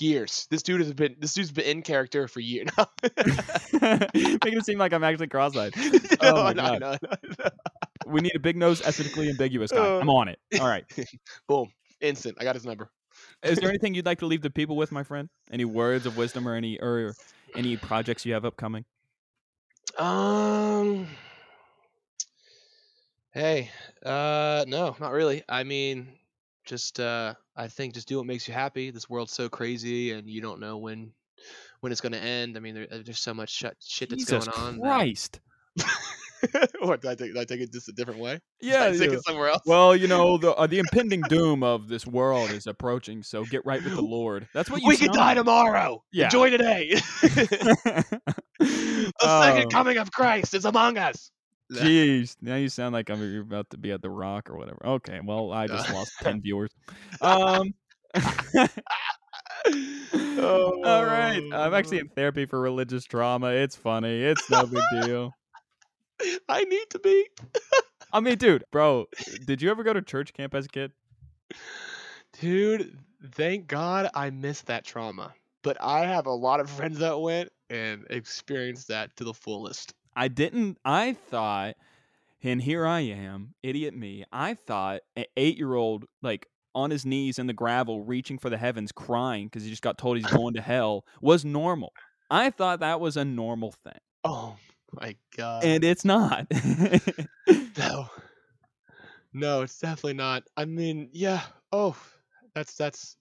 Years. 0.00 0.48
This 0.50 0.64
dude 0.64 0.80
has 0.80 0.92
been 0.92 1.14
this 1.20 1.32
dude's 1.34 1.52
been 1.52 1.64
in 1.64 1.82
character 1.82 2.26
for 2.26 2.40
years. 2.40 2.68
making 3.72 4.52
it 4.56 4.64
seem 4.64 4.78
like 4.78 4.92
i'm 4.92 5.04
actually 5.04 5.28
cross-eyed 5.28 5.72
no, 5.76 5.90
Oh 6.22 6.42
my 6.44 6.52
no, 6.52 6.78
God. 6.80 6.98
no, 7.38 7.48
we 8.06 8.20
need 8.20 8.34
a 8.34 8.40
big 8.40 8.56
nose 8.56 8.82
ethically 8.84 9.28
ambiguous 9.30 9.70
guy 9.70 9.78
Uh, 9.78 10.00
i'm 10.00 10.10
on 10.10 10.26
it 10.28 10.38
all 10.60 10.66
right 10.66 10.84
Boom, 11.48 11.68
instant. 12.00 12.36
I 12.40 12.44
got 12.44 12.56
his 12.56 12.64
number. 12.66 12.90
Is 13.44 13.58
there 13.58 13.68
anything 13.68 13.94
you'd 13.94 14.06
like 14.06 14.18
to 14.18 14.26
leave 14.26 14.42
the 14.42 14.50
people 14.50 14.76
with, 14.76 14.90
my 14.90 15.04
friend? 15.04 15.28
Any 15.52 15.64
words 15.64 16.04
of 16.06 16.16
wisdom 16.16 16.48
or 16.48 16.54
any 16.56 16.80
or 16.80 17.14
any 17.54 17.76
projects 17.76 18.26
you 18.26 18.34
have 18.34 18.44
upcoming? 18.44 18.84
Um. 19.98 21.06
Hey, 23.32 23.70
uh, 24.04 24.64
no, 24.68 24.96
not 25.00 25.12
really. 25.12 25.42
I 25.48 25.64
mean, 25.64 26.08
just 26.64 27.00
uh, 27.00 27.34
I 27.56 27.68
think 27.68 27.94
just 27.94 28.08
do 28.08 28.16
what 28.18 28.26
makes 28.26 28.46
you 28.46 28.54
happy. 28.54 28.90
This 28.90 29.10
world's 29.10 29.32
so 29.32 29.48
crazy, 29.48 30.12
and 30.12 30.28
you 30.28 30.40
don't 30.40 30.60
know 30.60 30.76
when 30.78 31.12
when 31.80 31.92
it's 31.92 32.00
going 32.00 32.12
to 32.12 32.20
end. 32.20 32.56
I 32.56 32.60
mean, 32.60 32.74
there, 32.74 32.86
there's 33.04 33.18
so 33.18 33.34
much 33.34 33.50
shit, 33.50 33.76
shit 33.80 34.10
that's 34.10 34.24
Jesus 34.24 34.46
going 34.46 34.56
on. 34.56 34.76
that- 34.76 34.82
Christ! 34.82 35.40
or 36.82 36.96
did 36.96 37.10
I, 37.10 37.14
take, 37.14 37.34
did 37.34 37.38
I 37.38 37.44
take 37.44 37.60
it 37.60 37.72
just 37.72 37.88
a 37.88 37.92
different 37.92 38.20
way? 38.20 38.40
Yeah. 38.60 38.90
Did 38.90 38.96
I 38.96 38.98
take 38.98 39.10
yeah. 39.10 39.16
it 39.18 39.24
somewhere 39.24 39.48
else. 39.48 39.62
Well, 39.66 39.94
you 39.96 40.08
know 40.08 40.38
the 40.38 40.52
uh, 40.54 40.66
the 40.66 40.78
impending 40.84 41.22
doom 41.22 41.62
of 41.62 41.88
this 41.88 42.06
world 42.06 42.50
is 42.50 42.66
approaching, 42.66 43.22
so 43.22 43.44
get 43.44 43.64
right 43.64 43.82
with 43.82 43.94
the 43.94 44.02
Lord. 44.16 44.48
That's 44.54 44.70
what 44.70 44.82
you. 44.82 44.88
we 44.88 44.96
could 44.96 45.12
die 45.12 45.34
tomorrow. 45.34 46.02
Yeah. 46.12 46.26
Enjoy 46.26 46.50
today. 46.50 46.94
the 47.22 48.20
Oh. 49.20 49.42
second 49.42 49.70
coming 49.70 49.98
of 49.98 50.10
Christ 50.10 50.54
is 50.54 50.64
among 50.64 50.98
us. 50.98 51.30
Jeez, 51.72 52.36
now 52.40 52.56
you 52.56 52.68
sound 52.68 52.92
like 52.92 53.10
I'm 53.10 53.20
you're 53.20 53.42
about 53.42 53.70
to 53.70 53.78
be 53.78 53.90
at 53.90 54.02
the 54.02 54.10
Rock 54.10 54.50
or 54.50 54.56
whatever. 54.56 54.78
Okay, 54.84 55.20
well 55.24 55.50
I 55.50 55.66
just 55.66 55.90
lost 55.92 56.12
ten 56.22 56.40
viewers. 56.42 56.70
Um. 57.20 57.74
All 59.66 61.04
right, 61.04 61.42
I'm 61.52 61.74
actually 61.74 61.98
in 61.98 62.08
therapy 62.08 62.44
for 62.46 62.60
religious 62.60 63.04
trauma. 63.04 63.48
It's 63.48 63.74
funny. 63.76 64.22
It's 64.22 64.48
no 64.50 64.66
big 64.66 64.82
deal. 65.02 65.32
I 66.48 66.64
need 66.64 66.90
to 66.90 66.98
be. 66.98 67.26
I 68.12 68.20
mean, 68.20 68.36
dude, 68.36 68.64
bro, 68.70 69.06
did 69.44 69.60
you 69.60 69.70
ever 69.70 69.82
go 69.82 69.92
to 69.92 70.02
church 70.02 70.32
camp 70.32 70.54
as 70.54 70.66
a 70.66 70.68
kid? 70.68 70.92
Dude, 72.40 72.98
thank 73.32 73.66
God 73.66 74.08
I 74.14 74.30
missed 74.30 74.66
that 74.66 74.84
trauma. 74.84 75.34
But 75.62 75.78
I 75.80 76.04
have 76.06 76.26
a 76.26 76.32
lot 76.32 76.60
of 76.60 76.68
friends 76.70 76.98
that 76.98 77.18
went 77.18 77.50
and 77.70 78.06
experienced 78.10 78.88
that 78.88 79.16
to 79.16 79.24
the 79.24 79.34
fullest. 79.34 79.94
I 80.14 80.28
didn't. 80.28 80.78
I 80.84 81.14
thought, 81.14 81.74
and 82.42 82.62
here 82.62 82.86
I 82.86 83.00
am, 83.00 83.54
idiot 83.62 83.96
me. 83.96 84.24
I 84.32 84.54
thought 84.54 85.00
an 85.16 85.24
eight-year-old 85.36 86.04
like 86.22 86.46
on 86.74 86.90
his 86.90 87.06
knees 87.06 87.38
in 87.38 87.46
the 87.46 87.52
gravel, 87.52 88.02
reaching 88.04 88.38
for 88.38 88.50
the 88.50 88.58
heavens, 88.58 88.92
crying 88.92 89.46
because 89.46 89.64
he 89.64 89.70
just 89.70 89.82
got 89.82 89.96
told 89.96 90.16
he's 90.16 90.26
going 90.26 90.54
to 90.54 90.60
hell 90.60 91.04
was 91.20 91.44
normal. 91.44 91.92
I 92.30 92.50
thought 92.50 92.80
that 92.80 93.00
was 93.00 93.16
a 93.16 93.24
normal 93.24 93.72
thing, 93.72 93.98
Oh 94.24 94.56
my 95.00 95.16
God. 95.36 95.64
and 95.64 95.84
it's 95.84 96.04
not. 96.04 96.46
no. 97.78 98.08
No, 99.32 99.62
it's 99.62 99.78
definitely 99.78 100.14
not. 100.14 100.44
I 100.56 100.64
mean, 100.64 101.10
yeah. 101.12 101.42
Oh, 101.72 101.96
that's 102.54 102.74
that's 102.76 103.16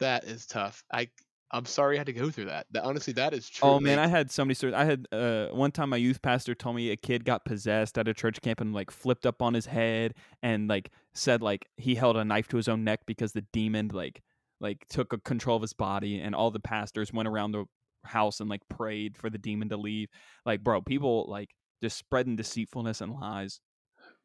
that 0.00 0.24
is 0.24 0.46
tough. 0.46 0.82
I 0.92 1.08
I'm 1.50 1.64
sorry 1.64 1.96
I 1.96 1.98
had 1.98 2.06
to 2.06 2.12
go 2.12 2.30
through 2.30 2.46
that. 2.46 2.66
That 2.72 2.84
honestly, 2.84 3.12
that 3.14 3.32
is 3.32 3.48
true. 3.48 3.68
Oh 3.68 3.80
man, 3.80 3.98
I 3.98 4.06
had 4.06 4.30
so 4.30 4.44
many 4.44 4.54
stories. 4.54 4.74
I 4.74 4.84
had 4.84 5.06
uh, 5.12 5.46
one 5.48 5.70
time 5.70 5.90
my 5.90 5.96
youth 5.96 6.20
pastor 6.20 6.54
told 6.54 6.76
me 6.76 6.90
a 6.90 6.96
kid 6.96 7.24
got 7.24 7.44
possessed 7.44 7.96
at 7.98 8.08
a 8.08 8.14
church 8.14 8.40
camp 8.40 8.60
and 8.60 8.74
like 8.74 8.90
flipped 8.90 9.26
up 9.26 9.40
on 9.40 9.54
his 9.54 9.66
head 9.66 10.14
and 10.42 10.68
like 10.68 10.90
said 11.14 11.42
like 11.42 11.66
he 11.76 11.94
held 11.94 12.16
a 12.16 12.24
knife 12.24 12.48
to 12.48 12.56
his 12.56 12.68
own 12.68 12.84
neck 12.84 13.00
because 13.06 13.32
the 13.32 13.44
demon 13.52 13.90
like 13.92 14.22
like 14.60 14.86
took 14.88 15.12
a 15.12 15.18
control 15.18 15.56
of 15.56 15.62
his 15.62 15.72
body 15.72 16.20
and 16.20 16.34
all 16.34 16.50
the 16.50 16.60
pastors 16.60 17.12
went 17.12 17.28
around 17.28 17.52
the 17.52 17.64
house 18.04 18.40
and 18.40 18.48
like 18.48 18.62
prayed 18.68 19.16
for 19.16 19.30
the 19.30 19.38
demon 19.38 19.68
to 19.70 19.76
leave. 19.76 20.08
Like 20.44 20.62
bro, 20.62 20.80
people 20.82 21.26
like 21.28 21.50
just 21.82 21.98
spreading 21.98 22.36
deceitfulness 22.36 23.00
and 23.00 23.12
lies. 23.12 23.60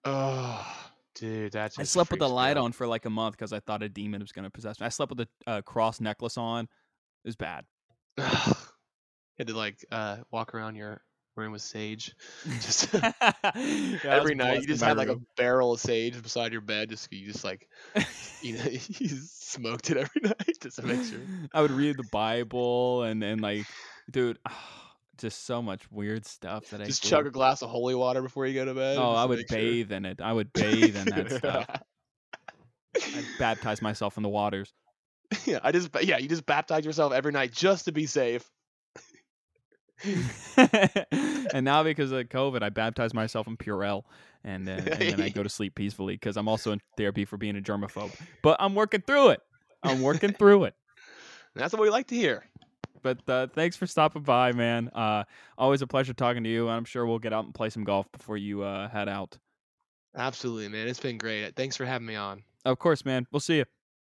Oh, 0.05 0.65
dude, 1.15 1.51
that's. 1.51 1.79
I 1.79 1.83
slept 1.83 2.11
with 2.11 2.19
the 2.19 2.29
light 2.29 2.57
on 2.57 2.71
for 2.71 2.87
like 2.87 3.05
a 3.05 3.09
month 3.09 3.37
because 3.37 3.53
I 3.53 3.59
thought 3.59 3.83
a 3.83 3.89
demon 3.89 4.21
was 4.21 4.31
gonna 4.31 4.49
possess 4.49 4.79
me. 4.79 4.85
I 4.85 4.89
slept 4.89 5.11
with 5.15 5.21
a 5.21 5.49
uh, 5.49 5.61
cross 5.61 6.01
necklace 6.01 6.37
on. 6.37 6.65
It 6.65 7.27
was 7.27 7.35
bad. 7.35 7.65
had 8.17 9.47
to 9.47 9.55
like 9.55 9.83
uh 9.91 10.17
walk 10.31 10.53
around 10.53 10.75
your 10.75 11.01
room 11.35 11.51
with 11.51 11.61
sage. 11.61 12.15
Just 12.61 12.93
Yeah, 13.63 13.99
every 14.03 14.35
night, 14.35 14.61
you 14.61 14.67
just 14.67 14.83
had 14.83 14.97
like 14.97 15.09
a 15.09 15.17
barrel 15.37 15.73
of 15.73 15.79
sage 15.79 16.21
beside 16.21 16.51
your 16.51 16.61
bed. 16.61 16.89
Just 16.89 17.11
you 17.11 17.31
just 17.31 17.43
like 17.43 17.67
you 18.41 18.57
know 18.57 18.63
you 18.69 19.09
smoked 19.29 19.89
it 19.89 19.97
every 19.97 20.21
night 20.21 20.57
just 20.61 20.77
to 20.77 20.83
make 20.83 21.03
sure. 21.03 21.19
I 21.53 21.61
would 21.61 21.71
read 21.71 21.97
the 21.97 22.07
Bible 22.11 23.03
and 23.03 23.23
and 23.23 23.41
like, 23.41 23.65
dude, 24.09 24.39
just 25.17 25.45
so 25.45 25.61
much 25.61 25.89
weird 25.91 26.25
stuff 26.25 26.69
that 26.69 26.81
I 26.81 26.85
Just 26.85 27.03
chug 27.03 27.27
a 27.27 27.31
glass 27.31 27.61
of 27.61 27.69
holy 27.69 27.95
water 27.95 28.21
before 28.21 28.45
you 28.45 28.53
go 28.53 28.65
to 28.65 28.73
bed. 28.73 28.97
Oh, 28.97 29.11
I 29.11 29.25
would 29.25 29.39
make 29.39 29.49
sure. 29.49 29.57
bathe 29.57 29.91
in 29.91 30.05
it. 30.05 30.21
I 30.21 30.33
would 30.33 30.51
bathe 30.53 30.95
in 30.95 31.05
that 31.05 31.31
stuff. 31.31 31.81
I 32.95 33.23
baptize 33.39 33.81
myself 33.81 34.17
in 34.17 34.23
the 34.23 34.29
waters. 34.29 34.71
yeah, 35.45 35.59
I 35.63 35.71
just 35.71 35.89
yeah, 36.03 36.17
you 36.17 36.27
just 36.27 36.45
baptize 36.45 36.85
yourself 36.85 37.13
every 37.13 37.31
night 37.31 37.51
just 37.51 37.85
to 37.85 37.91
be 37.91 38.05
safe. 38.05 38.49
and 41.53 41.65
now 41.65 41.83
because 41.83 42.11
of 42.11 42.27
COVID, 42.29 42.63
I 42.63 42.69
baptize 42.69 43.13
myself 43.13 43.47
in 43.47 43.57
Purell, 43.57 44.03
and, 44.43 44.67
uh, 44.67 44.73
and 44.73 44.85
then 44.85 45.21
I 45.21 45.29
go 45.29 45.43
to 45.43 45.49
sleep 45.49 45.75
peacefully 45.75 46.15
because 46.15 46.37
I'm 46.37 46.47
also 46.47 46.71
in 46.71 46.81
therapy 46.97 47.25
for 47.25 47.37
being 47.37 47.57
a 47.57 47.61
germaphobe. 47.61 48.11
But 48.41 48.57
I'm 48.59 48.75
working 48.75 49.01
through 49.01 49.29
it. 49.29 49.41
I'm 49.83 50.01
working 50.01 50.33
through 50.33 50.65
it. 50.65 50.75
That's 51.55 51.73
what 51.73 51.81
we 51.81 51.89
like 51.89 52.07
to 52.07 52.15
hear. 52.15 52.45
But 53.03 53.29
uh, 53.29 53.47
thanks 53.53 53.75
for 53.75 53.85
stopping 53.85 54.23
by, 54.23 54.53
man. 54.53 54.89
Uh, 54.89 55.25
always 55.57 55.81
a 55.81 55.87
pleasure 55.87 56.13
talking 56.13 56.43
to 56.43 56.49
you. 56.49 56.67
and 56.67 56.75
I'm 56.77 56.85
sure 56.85 57.05
we'll 57.05 57.19
get 57.19 57.33
out 57.33 57.45
and 57.45 57.53
play 57.53 57.69
some 57.69 57.83
golf 57.83 58.11
before 58.11 58.37
you 58.37 58.63
uh, 58.63 58.87
head 58.87 59.09
out. 59.09 59.37
Absolutely, 60.15 60.69
man. 60.69 60.87
It's 60.87 60.99
been 60.99 61.17
great. 61.17 61.55
Thanks 61.55 61.75
for 61.75 61.85
having 61.85 62.07
me 62.07 62.15
on. 62.15 62.43
Of 62.65 62.79
course, 62.79 63.03
man. 63.03 63.27
We'll 63.31 63.41
see 63.41 63.57
you. 63.57 63.65